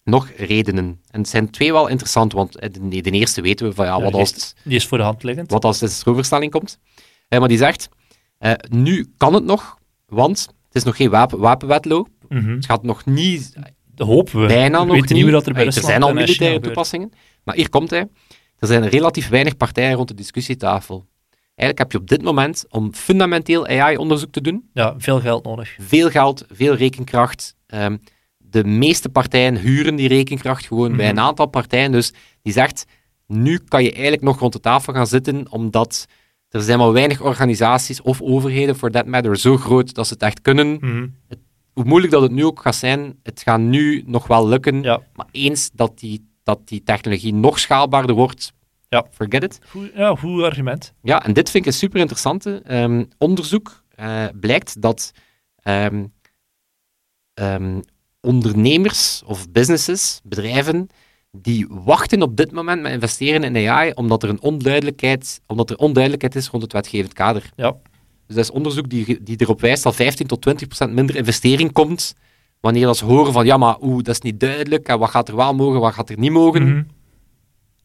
nog 0.03 0.29
redenen. 0.37 1.01
En 1.09 1.19
het 1.19 1.29
zijn 1.29 1.49
twee 1.49 1.71
wel 1.71 1.87
interessant, 1.87 2.33
want 2.33 2.57
eh, 2.59 2.69
de, 2.71 3.01
de 3.01 3.11
eerste 3.11 3.41
weten 3.41 3.67
we 3.67 3.73
van, 3.73 3.85
ja, 3.85 4.01
wat 4.01 4.13
als 4.13 4.29
het 4.31 4.55
Die 4.63 4.75
is 4.75 4.87
voor 4.87 4.97
de 4.97 5.03
hand 5.03 5.23
liggend. 5.23 5.51
wat 5.51 5.65
als 5.65 5.79
de 5.79 6.49
komt. 6.49 6.79
Eh, 7.27 7.39
maar 7.39 7.47
die 7.47 7.57
zegt, 7.57 7.89
nu 8.69 9.13
kan 9.17 9.33
het 9.33 9.43
nog, 9.43 9.77
want 10.05 10.39
het 10.67 10.75
is 10.75 10.83
nog 10.83 10.95
geen 10.95 11.09
wapen, 11.09 11.39
wapenwetloop. 11.39 12.07
Mhm. 12.29 12.49
Het 12.49 12.65
gaat 12.65 12.83
nog 12.83 13.05
niet, 13.05 13.53
Dat 13.95 14.07
hopen 14.07 14.41
we. 14.41 14.47
bijna 14.47 14.79
we 14.79 14.85
nog 14.85 14.95
weten 14.95 15.15
niet. 15.15 15.23
hoe 15.23 15.31
dat 15.31 15.45
er 15.47 15.53
bij 15.53 15.65
er 15.65 15.73
zijn 15.73 16.03
al 16.03 16.13
militaire 16.13 16.59
toepassingen. 16.59 17.11
Maar 17.43 17.55
hier 17.55 17.69
komt 17.69 17.89
hij. 17.89 18.07
Er 18.59 18.67
zijn 18.67 18.87
relatief 18.87 19.29
weinig 19.29 19.57
partijen 19.57 19.95
rond 19.95 20.07
de 20.07 20.13
discussietafel. 20.13 21.05
Eigenlijk 21.55 21.77
heb 21.77 21.91
je 21.91 21.97
op 21.97 22.07
dit 22.07 22.21
moment, 22.21 22.65
om 22.69 22.93
fundamenteel 22.93 23.67
AI-onderzoek 23.67 24.31
te 24.31 24.41
doen, 24.41 24.69
Ja, 24.73 24.93
veel 24.97 25.19
geld 25.19 25.43
nodig. 25.45 25.75
veel 25.79 26.09
geld, 26.09 26.45
veel 26.51 26.75
rekenkracht. 26.75 27.55
Ehm, 27.67 27.97
de 28.37 28.63
meeste 28.63 29.09
partijen 29.09 29.55
huren 29.57 29.95
die 29.95 30.07
rekenkracht 30.07 30.65
gewoon 30.65 30.95
bij 30.95 31.05
Mhm. 31.09 31.17
een 31.17 31.23
aantal 31.23 31.45
partijen. 31.45 31.91
Dus 31.91 32.13
die 32.41 32.53
zegt, 32.53 32.85
nu 33.27 33.59
kan 33.67 33.83
je 33.83 33.91
eigenlijk 33.91 34.23
nog 34.23 34.39
rond 34.39 34.53
de 34.53 34.59
tafel 34.59 34.93
gaan 34.93 35.07
zitten, 35.07 35.51
omdat 35.51 36.05
er 36.49 36.61
zijn 36.61 36.79
maar 36.79 36.91
weinig 36.91 37.21
organisaties 37.21 38.01
of 38.01 38.21
overheden, 38.21 38.75
for 38.75 38.91
that 38.91 39.05
matter, 39.05 39.37
zo 39.37 39.57
groot 39.57 39.93
dat 39.93 40.07
ze 40.07 40.13
het 40.13 40.23
echt 40.23 40.41
kunnen. 40.41 40.77
Mhm. 40.81 41.07
Hoe 41.73 41.83
moeilijk 41.83 42.13
dat 42.13 42.21
het 42.21 42.31
nu 42.31 42.45
ook 42.45 42.61
gaat 42.61 42.75
zijn, 42.75 43.19
het 43.23 43.41
gaat 43.41 43.59
nu 43.59 44.03
nog 44.05 44.27
wel 44.27 44.47
lukken. 44.47 44.81
Ja. 44.81 45.01
Maar 45.15 45.27
eens 45.31 45.69
dat 45.73 45.99
die, 45.99 46.29
dat 46.43 46.59
die 46.67 46.83
technologie 46.83 47.33
nog 47.33 47.59
schaalbaarder 47.59 48.15
wordt, 48.15 48.53
Ja. 48.93 49.05
forget 49.11 49.43
it. 49.43 49.59
Goed, 49.67 49.91
ja, 49.95 50.15
goed 50.15 50.43
argument. 50.43 50.93
Ja, 51.01 51.25
en 51.25 51.33
dit 51.33 51.49
vind 51.49 51.65
ik 51.65 51.71
een 51.71 51.77
super 51.77 51.99
interessante. 51.99 52.61
Ehm, 52.65 53.03
onderzoek 53.17 53.83
eh, 53.95 54.25
blijkt 54.39 54.81
dat 54.81 55.11
ehm, 55.61 56.05
ehm, 57.33 57.79
ondernemers 58.21 59.23
of 59.25 59.49
businesses, 59.49 60.19
bedrijven, 60.23 60.87
die 61.31 61.67
wachten 61.69 62.21
op 62.21 62.37
dit 62.37 62.51
moment 62.51 62.81
met 62.81 62.91
investeren 62.91 63.55
in 63.55 63.69
AI 63.69 63.91
omdat 63.91 64.23
er 64.23 64.29
een 64.29 64.41
onduidelijkheid, 64.41 65.41
omdat 65.47 65.69
er 65.69 65.77
onduidelijkheid 65.77 66.35
is 66.35 66.47
rond 66.47 66.63
het 66.63 66.73
wetgevend 66.73 67.13
kader. 67.13 67.49
Ja. 67.55 67.75
Dus 68.27 68.35
dat 68.35 68.43
is 68.45 68.51
onderzoek 68.51 68.89
die, 68.89 69.23
die 69.23 69.41
erop 69.41 69.61
wijst 69.61 69.83
dat 69.83 69.95
15 69.95 70.27
tot 70.27 70.41
20 70.41 70.67
procent 70.67 70.93
minder 70.93 71.15
investering 71.15 71.71
komt 71.71 72.15
wanneer 72.59 72.85
dat 72.85 72.97
ze 72.97 73.05
horen 73.05 73.33
van 73.33 73.45
ja, 73.45 73.57
maar 73.57 73.81
oeh, 73.81 74.03
dat 74.03 74.15
is 74.15 74.21
niet 74.21 74.39
duidelijk 74.39 74.87
en 74.87 74.99
wat 74.99 75.09
gaat 75.09 75.29
er 75.29 75.35
wel 75.35 75.53
mogen, 75.53 75.79
wat 75.79 75.93
gaat 75.93 76.09
er 76.09 76.17
niet 76.17 76.31
mogen. 76.31 76.63
Mhm. 76.63 76.83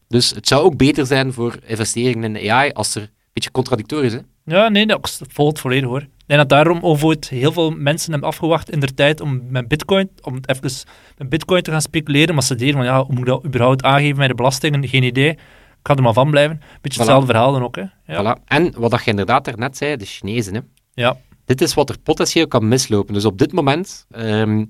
Dus 0.09 0.29
het 0.29 0.47
zou 0.47 0.63
ook 0.63 0.77
beter 0.77 1.05
zijn 1.05 1.33
voor 1.33 1.55
investeringen 1.65 2.35
in 2.35 2.51
AI 2.51 2.71
als 2.71 2.95
er 2.95 3.01
een 3.01 3.09
beetje 3.33 3.51
contradictorisch 3.51 4.13
is. 4.13 4.21
Ja, 4.45 4.69
nee, 4.69 4.85
dat 4.85 5.21
volgt 5.27 5.51
het 5.51 5.61
volledig 5.61 5.89
hoor. 5.89 6.07
Denk 6.25 6.39
dat 6.39 6.49
daarom 6.49 6.79
ooit 6.81 7.29
heel 7.29 7.51
veel 7.51 7.71
mensen 7.71 8.11
hebben 8.11 8.29
afgewacht 8.29 8.69
in 8.71 8.79
de 8.79 8.93
tijd 8.93 9.21
om 9.21 9.41
met 9.49 9.67
bitcoin, 9.67 10.09
om 10.21 10.33
het 10.33 10.49
even 10.49 10.71
met 11.17 11.29
bitcoin 11.29 11.61
te 11.61 11.71
gaan 11.71 11.81
speculeren, 11.81 12.33
maar 12.33 12.43
ze 12.43 12.55
deden 12.55 12.73
van 12.75 12.83
ja, 12.85 13.03
hoe 13.03 13.09
moet 13.13 13.19
ik 13.19 13.25
dat 13.25 13.45
überhaupt 13.45 13.83
aangeven 13.83 14.17
met 14.17 14.27
de 14.27 14.35
belastingen? 14.35 14.87
Geen 14.87 15.03
idee. 15.03 15.29
Ik 15.29 15.37
ga 15.83 15.95
er 15.95 16.01
maar 16.03 16.13
van 16.13 16.29
blijven. 16.29 16.61
Beetje 16.81 16.97
Voilà. 16.97 17.01
hetzelfde 17.01 17.25
verhaal 17.25 17.51
dan 17.51 17.63
ook, 17.63 17.75
hè. 17.75 17.83
Ja. 18.05 18.37
Voilà. 18.37 18.43
En 18.45 18.73
wat 18.77 18.91
dat 18.91 19.03
je 19.03 19.09
inderdaad 19.09 19.45
daarnet 19.45 19.77
zei, 19.77 19.95
de 19.95 20.05
Chinezen. 20.05 20.53
Hè. 20.53 20.59
Ja. 20.93 21.17
Dit 21.45 21.61
is 21.61 21.73
wat 21.73 21.89
er 21.89 21.99
potentieel 21.99 22.47
kan 22.47 22.67
mislopen. 22.67 23.13
Dus 23.13 23.25
op 23.25 23.37
dit 23.37 23.51
moment 23.51 24.05
ehm, 24.11 24.65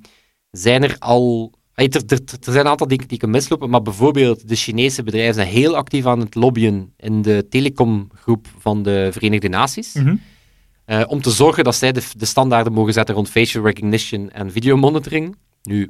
zijn 0.52 0.84
er 0.84 0.96
al... 1.00 1.54
Er, 1.88 2.04
er, 2.08 2.20
er 2.26 2.38
zijn 2.54 2.66
een 2.66 2.72
aantal 2.72 2.88
dingen 2.88 3.08
die 3.08 3.18
kunnen 3.18 3.38
mislopen, 3.38 3.70
maar 3.70 3.82
bijvoorbeeld 3.82 4.48
de 4.48 4.56
Chinese 4.56 5.04
bedrijven 5.04 5.34
zijn 5.34 5.48
heel 5.48 5.76
actief 5.76 6.06
aan 6.06 6.20
het 6.20 6.36
lobbyen 6.36 6.94
in 6.98 7.22
de 7.22 7.46
telecomgroep 7.50 8.48
van 8.58 8.84
de 8.84 9.10
Verenigde 9.12 9.50
Naties. 9.50 9.94
Mhm. 9.94 10.16
eh, 10.86 11.04
om 11.08 11.22
te 11.22 11.30
zorgen 11.32 11.64
dat 11.64 11.76
zij 11.76 11.92
de, 11.92 12.02
de 12.18 12.26
standaarden 12.26 12.74
mogen 12.74 12.94
zetten 12.94 13.16
rond 13.16 13.30
facial 13.30 13.64
recognition 13.66 14.30
en 14.30 14.52
videomonitoring. 14.52 15.36
Nu, 15.62 15.90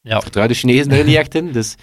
Ja. 0.00 0.20
vertrouw 0.20 0.46
de 0.46 0.54
Chinezen 0.54 0.88
daar 0.88 1.04
niet 1.04 1.16
echt 1.16 1.34
in, 1.34 1.52
dus 1.52 1.74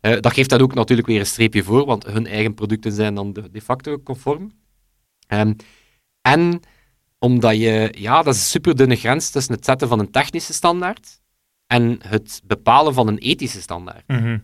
eh, 0.00 0.20
dat 0.20 0.32
geeft 0.32 0.50
dan 0.50 0.60
ook 0.60 0.74
natuurlijk 0.74 1.08
weer 1.08 1.20
een 1.20 1.26
streepje 1.26 1.62
voor, 1.62 1.84
want 1.86 2.06
hun 2.06 2.26
eigen 2.26 2.54
producten 2.54 2.92
zijn 2.92 3.14
dan 3.14 3.32
de, 3.32 3.50
de 3.50 3.60
facto 3.60 3.98
conform. 3.98 4.52
Ehm, 5.26 5.52
en 6.20 6.60
omdat 7.18 7.56
je, 7.56 7.94
ja, 7.98 8.22
dat 8.22 8.34
is 8.34 8.40
een 8.40 8.46
super 8.46 8.76
dunne 8.76 8.96
grens 8.96 9.30
tussen 9.30 9.54
het 9.54 9.64
zetten 9.64 9.88
van 9.88 9.98
een 9.98 10.10
technische 10.10 10.52
standaard 10.52 11.22
en 11.74 11.98
het 12.08 12.40
bepalen 12.44 12.94
van 12.94 13.08
een 13.08 13.18
ethische 13.18 13.60
standaard. 13.60 14.02
Mhm. 14.06 14.38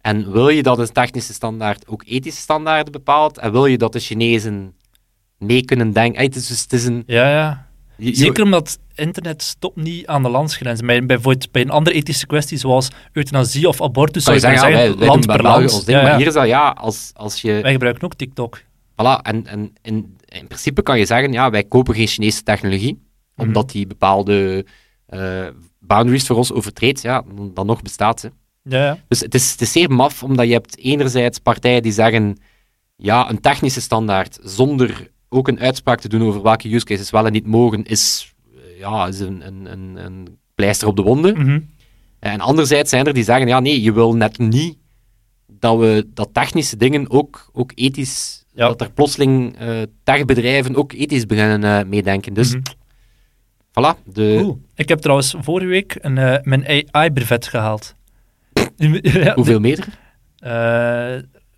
En 0.00 0.32
wil 0.32 0.48
je 0.48 0.62
dat 0.62 0.78
een 0.78 0.92
technische 0.92 1.32
standaard 1.32 1.86
ook 1.88 2.02
ethische 2.06 2.40
standaarden 2.40 2.92
bepaalt, 2.92 3.38
en 3.38 3.52
wil 3.52 3.66
je 3.66 3.78
dat 3.78 3.92
de 3.92 3.98
Chinezen 4.00 4.74
mee 5.38 5.64
kunnen 5.64 5.92
denken, 5.92 6.14
Hey, 6.16 6.24
het 6.24 6.36
is, 6.36 6.46
dus- 6.46 6.62
het 6.62 6.72
is 6.72 6.84
een... 6.84 7.02
ja, 7.06 7.30
ja. 7.30 7.66
je- 7.96 8.14
Zeker 8.14 8.44
omdat 8.44 8.78
internet 8.94 9.42
stopt 9.42 9.76
niet 9.76 10.06
aan 10.06 10.22
de 10.22 10.28
landsgrenzen. 10.28 10.86
Bij, 10.86 11.06
bijvoorbeeld 11.06 11.52
bij 11.52 11.62
een 11.62 11.70
andere 11.70 11.96
ethische 11.96 12.26
kwestie, 12.26 12.58
zoals 12.58 12.88
euthanasie 13.12 13.68
of 13.68 13.82
abortus, 13.82 14.22
zou 14.24 14.34
je 14.36 14.42
zeggen, 14.42 14.68
ja, 14.70 14.74
wij, 14.74 14.96
wij 14.96 15.06
land 15.06 15.22
doen 15.26 15.34
per 15.34 15.42
bij 15.42 15.50
België 15.50 15.58
land. 15.64 15.72
ons 15.72 15.84
ding, 15.84 15.98
Ja, 15.98 16.04
maar 16.04 16.16
hier 16.16 16.26
is 16.26 16.34
dat, 16.34 16.46
ja, 16.46 16.68
als, 16.70 17.10
als 17.14 17.40
je... 17.40 17.60
Wij 17.62 17.72
gebruiken 17.72 18.02
ook 18.04 18.14
TikTok. 18.14 18.60
Voilà, 18.92 19.22
en, 19.22 19.46
en 19.46 19.72
in, 19.82 20.16
in 20.28 20.46
principe 20.46 20.82
kan 20.82 20.98
je 20.98 21.06
zeggen, 21.06 21.32
ja, 21.32 21.50
wij 21.50 21.64
kopen 21.64 21.94
geen 21.94 22.06
Chinese 22.06 22.42
technologie, 22.42 23.00
Mhm. 23.36 23.46
omdat 23.46 23.70
die 23.70 23.86
bepaalde 23.86 24.66
eh, 25.06 25.46
boundaries 25.86 26.26
voor 26.26 26.36
ons 26.36 26.52
overtreedt, 26.52 27.02
ja, 27.02 27.22
dan, 27.34 27.50
dan 27.54 27.66
nog 27.66 27.82
bestaat 27.82 28.20
ze. 28.20 28.30
Ja, 28.62 28.84
ja. 28.84 28.98
Dus 29.08 29.20
het 29.20 29.34
is, 29.34 29.50
het 29.50 29.60
is 29.60 29.72
zeer 29.72 29.90
maf, 29.90 30.22
omdat 30.22 30.46
je 30.46 30.52
hebt 30.52 30.78
enerzijds 30.78 31.38
partijen 31.38 31.82
die 31.82 31.92
zeggen, 31.92 32.36
ja, 32.96 33.30
een 33.30 33.40
technische 33.40 33.80
standaard, 33.80 34.38
zonder 34.42 35.10
ook 35.28 35.48
een 35.48 35.60
uitspraak 35.60 36.00
te 36.00 36.08
doen 36.08 36.22
over 36.22 36.42
welke 36.42 36.74
use 36.74 36.84
cases 36.84 37.10
wel 37.10 37.26
en 37.26 37.32
niet 37.32 37.46
mogen, 37.46 37.84
is, 37.84 38.34
eh, 38.54 38.78
ja, 38.78 39.06
is 39.06 39.20
een, 39.20 39.46
een, 39.46 39.72
een, 39.72 39.96
een 40.04 40.38
pleister 40.54 40.88
op 40.88 40.96
de 40.96 41.02
wonden. 41.02 41.38
Mhm. 41.38 41.60
En 42.18 42.40
anderzijds 42.40 42.90
zijn 42.90 43.06
er 43.06 43.14
die 43.14 43.24
zeggen, 43.24 43.46
ja, 43.48 43.60
nee, 43.60 43.82
je 43.82 43.92
wil 43.92 44.14
net 44.16 44.38
niet 44.38 44.76
dat 45.46 45.78
we 45.78 46.06
dat 46.14 46.28
technische 46.32 46.76
dingen 46.76 47.10
ook, 47.10 47.50
ook 47.52 47.72
ethisch, 47.74 48.44
Ja. 48.54 48.66
dat 48.68 48.80
er 48.80 48.90
plotseling 48.92 49.56
eh 49.58 49.82
techbedrijven 50.04 50.76
ook 50.76 50.92
ethisch 50.92 51.26
beginnen 51.26 51.64
eh, 51.80 51.86
meedenken. 51.88 52.34
Dus, 52.34 52.50
Mhm. 52.54 52.62
Voilà. 53.72 54.02
De, 54.04 54.36
Cool. 54.40 54.60
Ik 54.74 54.88
heb 54.88 54.98
trouwens 54.98 55.34
vorige 55.38 55.66
week 55.66 55.96
een, 56.00 56.18
eh, 56.18 56.38
mijn 56.42 56.86
AI-brevet 56.90 57.46
gehaald. 57.46 57.94
Ja, 59.02 59.34
Hoeveel 59.34 59.60
meter? 59.60 59.86
Eh, 60.38 61.16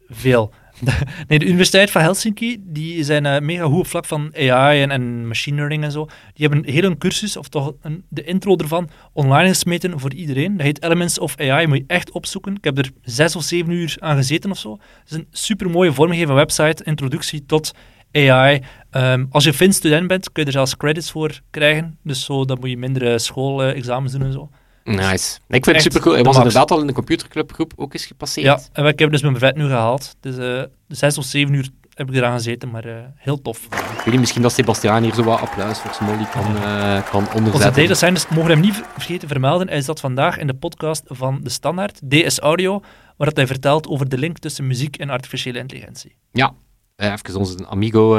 veel. 0.08 0.52
nee, 1.28 1.38
de 1.38 1.46
Universiteit 1.46 1.90
van 1.90 2.02
Helsinki, 2.02 2.56
die 2.60 3.04
zijn 3.04 3.26
eh, 3.26 3.40
mega 3.40 3.64
goed 3.64 3.78
op 3.78 3.86
vlak 3.86 4.04
van 4.04 4.34
AI 4.36 4.82
en, 4.82 4.90
en 4.90 5.26
machine 5.26 5.56
learning 5.56 5.84
en 5.84 5.92
zo. 5.92 6.04
Die 6.34 6.46
hebben 6.48 6.72
heel 6.72 6.84
een 6.84 6.98
cursus, 6.98 7.36
of 7.36 7.48
toch 7.48 7.72
een, 7.80 8.04
de 8.08 8.24
intro 8.24 8.56
ervan, 8.56 8.88
online 9.12 9.48
gesmeten 9.48 10.00
voor 10.00 10.12
iedereen. 10.12 10.56
Dat 10.56 10.66
heet 10.66 10.82
Elements 10.82 11.18
of 11.18 11.36
AI, 11.38 11.66
moet 11.66 11.76
je 11.76 11.84
echt 11.86 12.10
opzoeken. 12.10 12.54
Ik 12.54 12.64
heb 12.64 12.78
er 12.78 12.90
zes 13.02 13.36
of 13.36 13.42
zeven 13.42 13.72
uur 13.72 13.96
aan 13.98 14.16
gezeten 14.16 14.50
of 14.50 14.58
zo. 14.58 14.72
Het 14.72 15.10
is 15.10 15.16
een 15.16 15.26
super 15.30 15.70
mooie 15.70 15.92
vormgegeven 15.92 16.34
website, 16.34 16.84
introductie 16.84 17.46
tot 17.46 17.72
AI. 18.12 18.62
Ehm, 18.94 19.24
als 19.30 19.44
je 19.44 19.52
Fin-student 19.52 20.06
bent, 20.08 20.32
kun 20.32 20.42
je 20.42 20.46
er 20.46 20.54
zelfs 20.54 20.76
credits 20.76 21.10
voor 21.10 21.40
krijgen. 21.50 21.98
Dus 22.02 22.24
zo, 22.24 22.44
dan 22.44 22.56
moet 22.60 22.70
je 22.70 22.76
minder 22.76 23.20
schoolexamens 23.20 24.12
doen 24.12 24.22
en 24.22 24.32
zo. 24.32 24.48
Nice. 24.84 25.38
Ik 25.48 25.64
vind 25.64 25.76
het 25.76 25.82
super 25.82 26.00
cool. 26.00 26.14
Hij 26.14 26.24
was 26.24 26.36
max. 26.36 26.46
inderdaad 26.46 26.70
al 26.70 26.80
in 26.80 26.86
de 26.86 26.92
computerclubgroep 26.92 27.72
ook 27.76 27.92
eens 27.92 28.06
gepasseerd. 28.06 28.46
Ja, 28.46 28.60
en 28.82 28.86
ik 28.86 28.98
heb 28.98 29.10
dus 29.10 29.22
mijn 29.22 29.34
brevet 29.34 29.56
nu 29.56 29.66
gehaald. 29.66 30.16
Dus 30.20 30.36
eh, 30.36 30.62
zes 30.88 31.18
of 31.18 31.24
zeven 31.24 31.54
uur 31.54 31.68
heb 31.94 32.08
ik 32.08 32.14
eraan 32.14 32.32
gezeten, 32.32 32.70
maar 32.70 32.84
eh, 32.84 32.94
heel 33.16 33.42
tof. 33.42 33.64
Ik 33.64 33.70
weet 33.96 34.06
niet, 34.06 34.20
misschien 34.20 34.42
dat 34.42 34.52
Sebastiaan 34.52 35.02
hier 35.02 35.14
zo 35.14 35.22
wat 35.22 35.40
applaus 35.40 35.78
voor 35.78 35.94
Smolly 35.94 36.26
kan, 36.32 36.56
eh 36.56 37.10
kan 37.10 37.20
Onze 37.20 37.36
onderzetten. 37.36 37.82
data 37.82 37.94
scientist 37.94 38.30
mogen 38.30 38.50
hem 38.50 38.60
niet 38.60 38.82
vergeten 38.92 39.28
vermelden. 39.28 39.68
Hij 39.68 39.80
zat 39.80 40.00
vandaag 40.00 40.38
in 40.38 40.46
de 40.46 40.54
podcast 40.54 41.02
van 41.06 41.40
De 41.42 41.50
Standaard, 41.50 42.00
DS 42.08 42.38
Audio, 42.38 42.80
waar 43.16 43.26
dat 43.26 43.36
hij 43.36 43.46
vertelt 43.46 43.88
over 43.88 44.08
de 44.08 44.18
link 44.18 44.38
tussen 44.38 44.66
muziek 44.66 44.96
en 44.96 45.10
artificiële 45.10 45.58
intelligentie. 45.58 46.16
Ja, 46.32 46.54
even 46.96 47.36
onze 47.36 47.66
amigo 47.66 48.16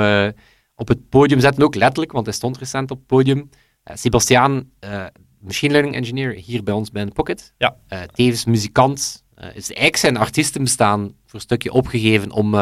op 0.75 0.88
het 0.88 1.09
podium 1.09 1.39
zetten, 1.39 1.63
ook 1.63 1.75
letterlijk, 1.75 2.11
want 2.11 2.25
hij 2.25 2.35
stond 2.35 2.57
recent 2.57 2.91
op 2.91 2.97
het 2.97 3.07
podium. 3.07 3.49
Eh, 3.83 3.95
Sebastiaan, 3.95 4.69
eh, 4.79 5.05
machine 5.39 5.71
learning 5.71 5.95
engineer, 5.95 6.31
hier 6.31 6.63
bij 6.63 6.73
ons 6.73 6.91
bij 6.91 7.05
de 7.05 7.11
Pocket. 7.11 7.53
Ja. 7.57 7.75
Eh, 7.88 8.01
tevens 8.01 8.45
muzikant. 8.45 9.23
is 9.35 9.67
eigenlijk 9.67 9.97
zijn 9.97 10.17
artiestenbestaan 10.17 11.01
voor 11.25 11.33
een 11.35 11.39
stukje 11.39 11.71
opgegeven 11.71 12.31
om, 12.31 12.53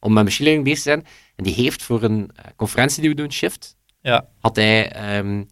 om 0.00 0.12
met 0.12 0.24
machine 0.24 0.44
learning 0.44 0.64
bezig 0.64 0.82
te 0.82 0.88
zijn. 0.88 1.04
En 1.36 1.44
die 1.44 1.54
heeft 1.54 1.82
voor 1.82 2.02
een 2.02 2.30
conferentie 2.56 3.00
die 3.00 3.10
we 3.10 3.16
doen, 3.16 3.32
Shift, 3.32 3.76
Ja. 4.00 4.28
had 4.38 4.56
hij 4.56 4.92
ehm, 4.92 5.44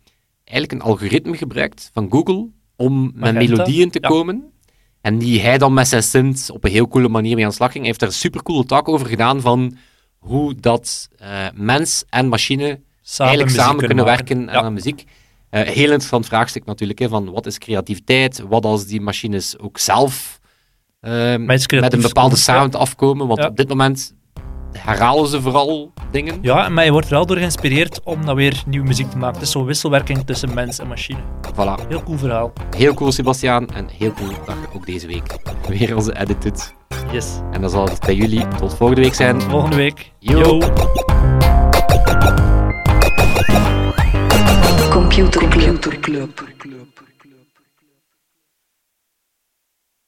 eigenlijk 0.44 0.72
een 0.72 0.80
algoritme 0.88 1.36
gebruikt 1.36 1.90
van 1.92 2.10
Google 2.10 2.48
om 2.76 3.12
met 3.14 3.34
melodieën 3.34 3.90
te 3.90 3.98
ja. 4.02 4.08
komen. 4.08 4.52
En 5.00 5.18
die 5.18 5.40
hij 5.40 5.58
dan 5.58 5.74
met 5.74 5.88
zijn 5.88 6.02
synth 6.02 6.50
op 6.50 6.64
een 6.64 6.70
heel 6.70 6.88
coole 6.88 7.08
manier 7.08 7.34
mee 7.34 7.44
aan 7.44 7.50
de 7.50 7.56
slag 7.56 7.72
ging. 7.72 7.80
Hij 7.84 7.88
heeft 7.88 8.00
daar 8.00 8.08
een 8.08 8.14
supercoole 8.14 8.64
talk 8.64 8.88
over 8.88 9.06
gedaan 9.06 9.40
van 9.40 9.76
hoe 10.22 10.54
dat 10.54 11.08
eh, 11.18 11.46
mens 11.54 12.04
en 12.08 12.28
machine 12.28 12.80
Samen 13.00 13.32
eigenlijk 13.34 13.62
samen 13.64 13.86
kunnen 13.86 14.04
maken. 14.04 14.36
werken 14.36 14.54
Ja. 14.54 14.62
aan 14.62 14.72
muziek. 14.72 15.04
Eh, 15.50 15.62
heel 15.62 15.84
interessant 15.84 16.26
vraagstuk 16.26 16.64
natuurlijk, 16.64 16.98
hè, 16.98 17.08
van 17.08 17.30
wat 17.30 17.46
is 17.46 17.58
creativiteit? 17.58 18.42
Wat 18.48 18.64
als 18.64 18.86
die 18.86 19.00
machines 19.00 19.58
ook 19.58 19.78
zelf 19.78 20.40
ehm, 21.00 21.44
met 21.44 21.92
een 21.92 22.00
bepaalde 22.00 22.36
sound 22.36 22.74
afkomen? 22.74 23.26
Want 23.26 23.40
Ja. 23.40 23.46
op 23.48 23.56
dit 23.56 23.68
moment 23.68 24.14
herhalen 24.78 25.28
ze 25.28 25.40
vooral 25.40 25.92
dingen. 26.10 26.38
Ja, 26.42 26.68
maar 26.68 26.84
je 26.84 26.90
wordt 26.90 27.06
er 27.06 27.12
wel 27.12 27.26
door 27.26 27.36
geïnspireerd 27.36 28.00
om 28.04 28.24
dan 28.24 28.36
weer 28.36 28.62
nieuwe 28.66 28.86
muziek 28.86 29.10
te 29.10 29.16
maken. 29.16 29.34
Het 29.34 29.46
is 29.46 29.50
zo'n 29.50 29.64
wisselwerking 29.64 30.26
tussen 30.26 30.54
mens 30.54 30.78
en 30.78 30.88
machine. 30.88 31.18
Voilà. 31.52 31.88
Heel 31.88 32.02
cool 32.02 32.18
verhaal. 32.18 32.52
Heel 32.76 32.94
cool, 32.94 33.12
Sebastiaan. 33.12 33.68
En 33.68 33.88
heel 33.98 34.12
cool 34.12 34.28
dat 34.28 34.56
je 34.60 34.76
ook 34.76 34.86
deze 34.86 35.06
week 35.06 35.36
weer 35.68 35.96
onze 35.96 36.18
edit 36.18 36.42
doet. 36.42 36.74
Yes. 37.12 37.40
En 37.52 37.60
dan 37.60 37.70
zal 37.70 37.84
het 37.84 38.00
bij 38.00 38.14
jullie 38.14 38.48
tot 38.48 38.74
volgende 38.74 39.02
week 39.02 39.14
zijn. 39.14 39.40
Volgende 39.40 39.76
week. 39.76 40.10
Yo. 40.18 40.58
Computer 44.90 45.98
Club. 46.00 46.50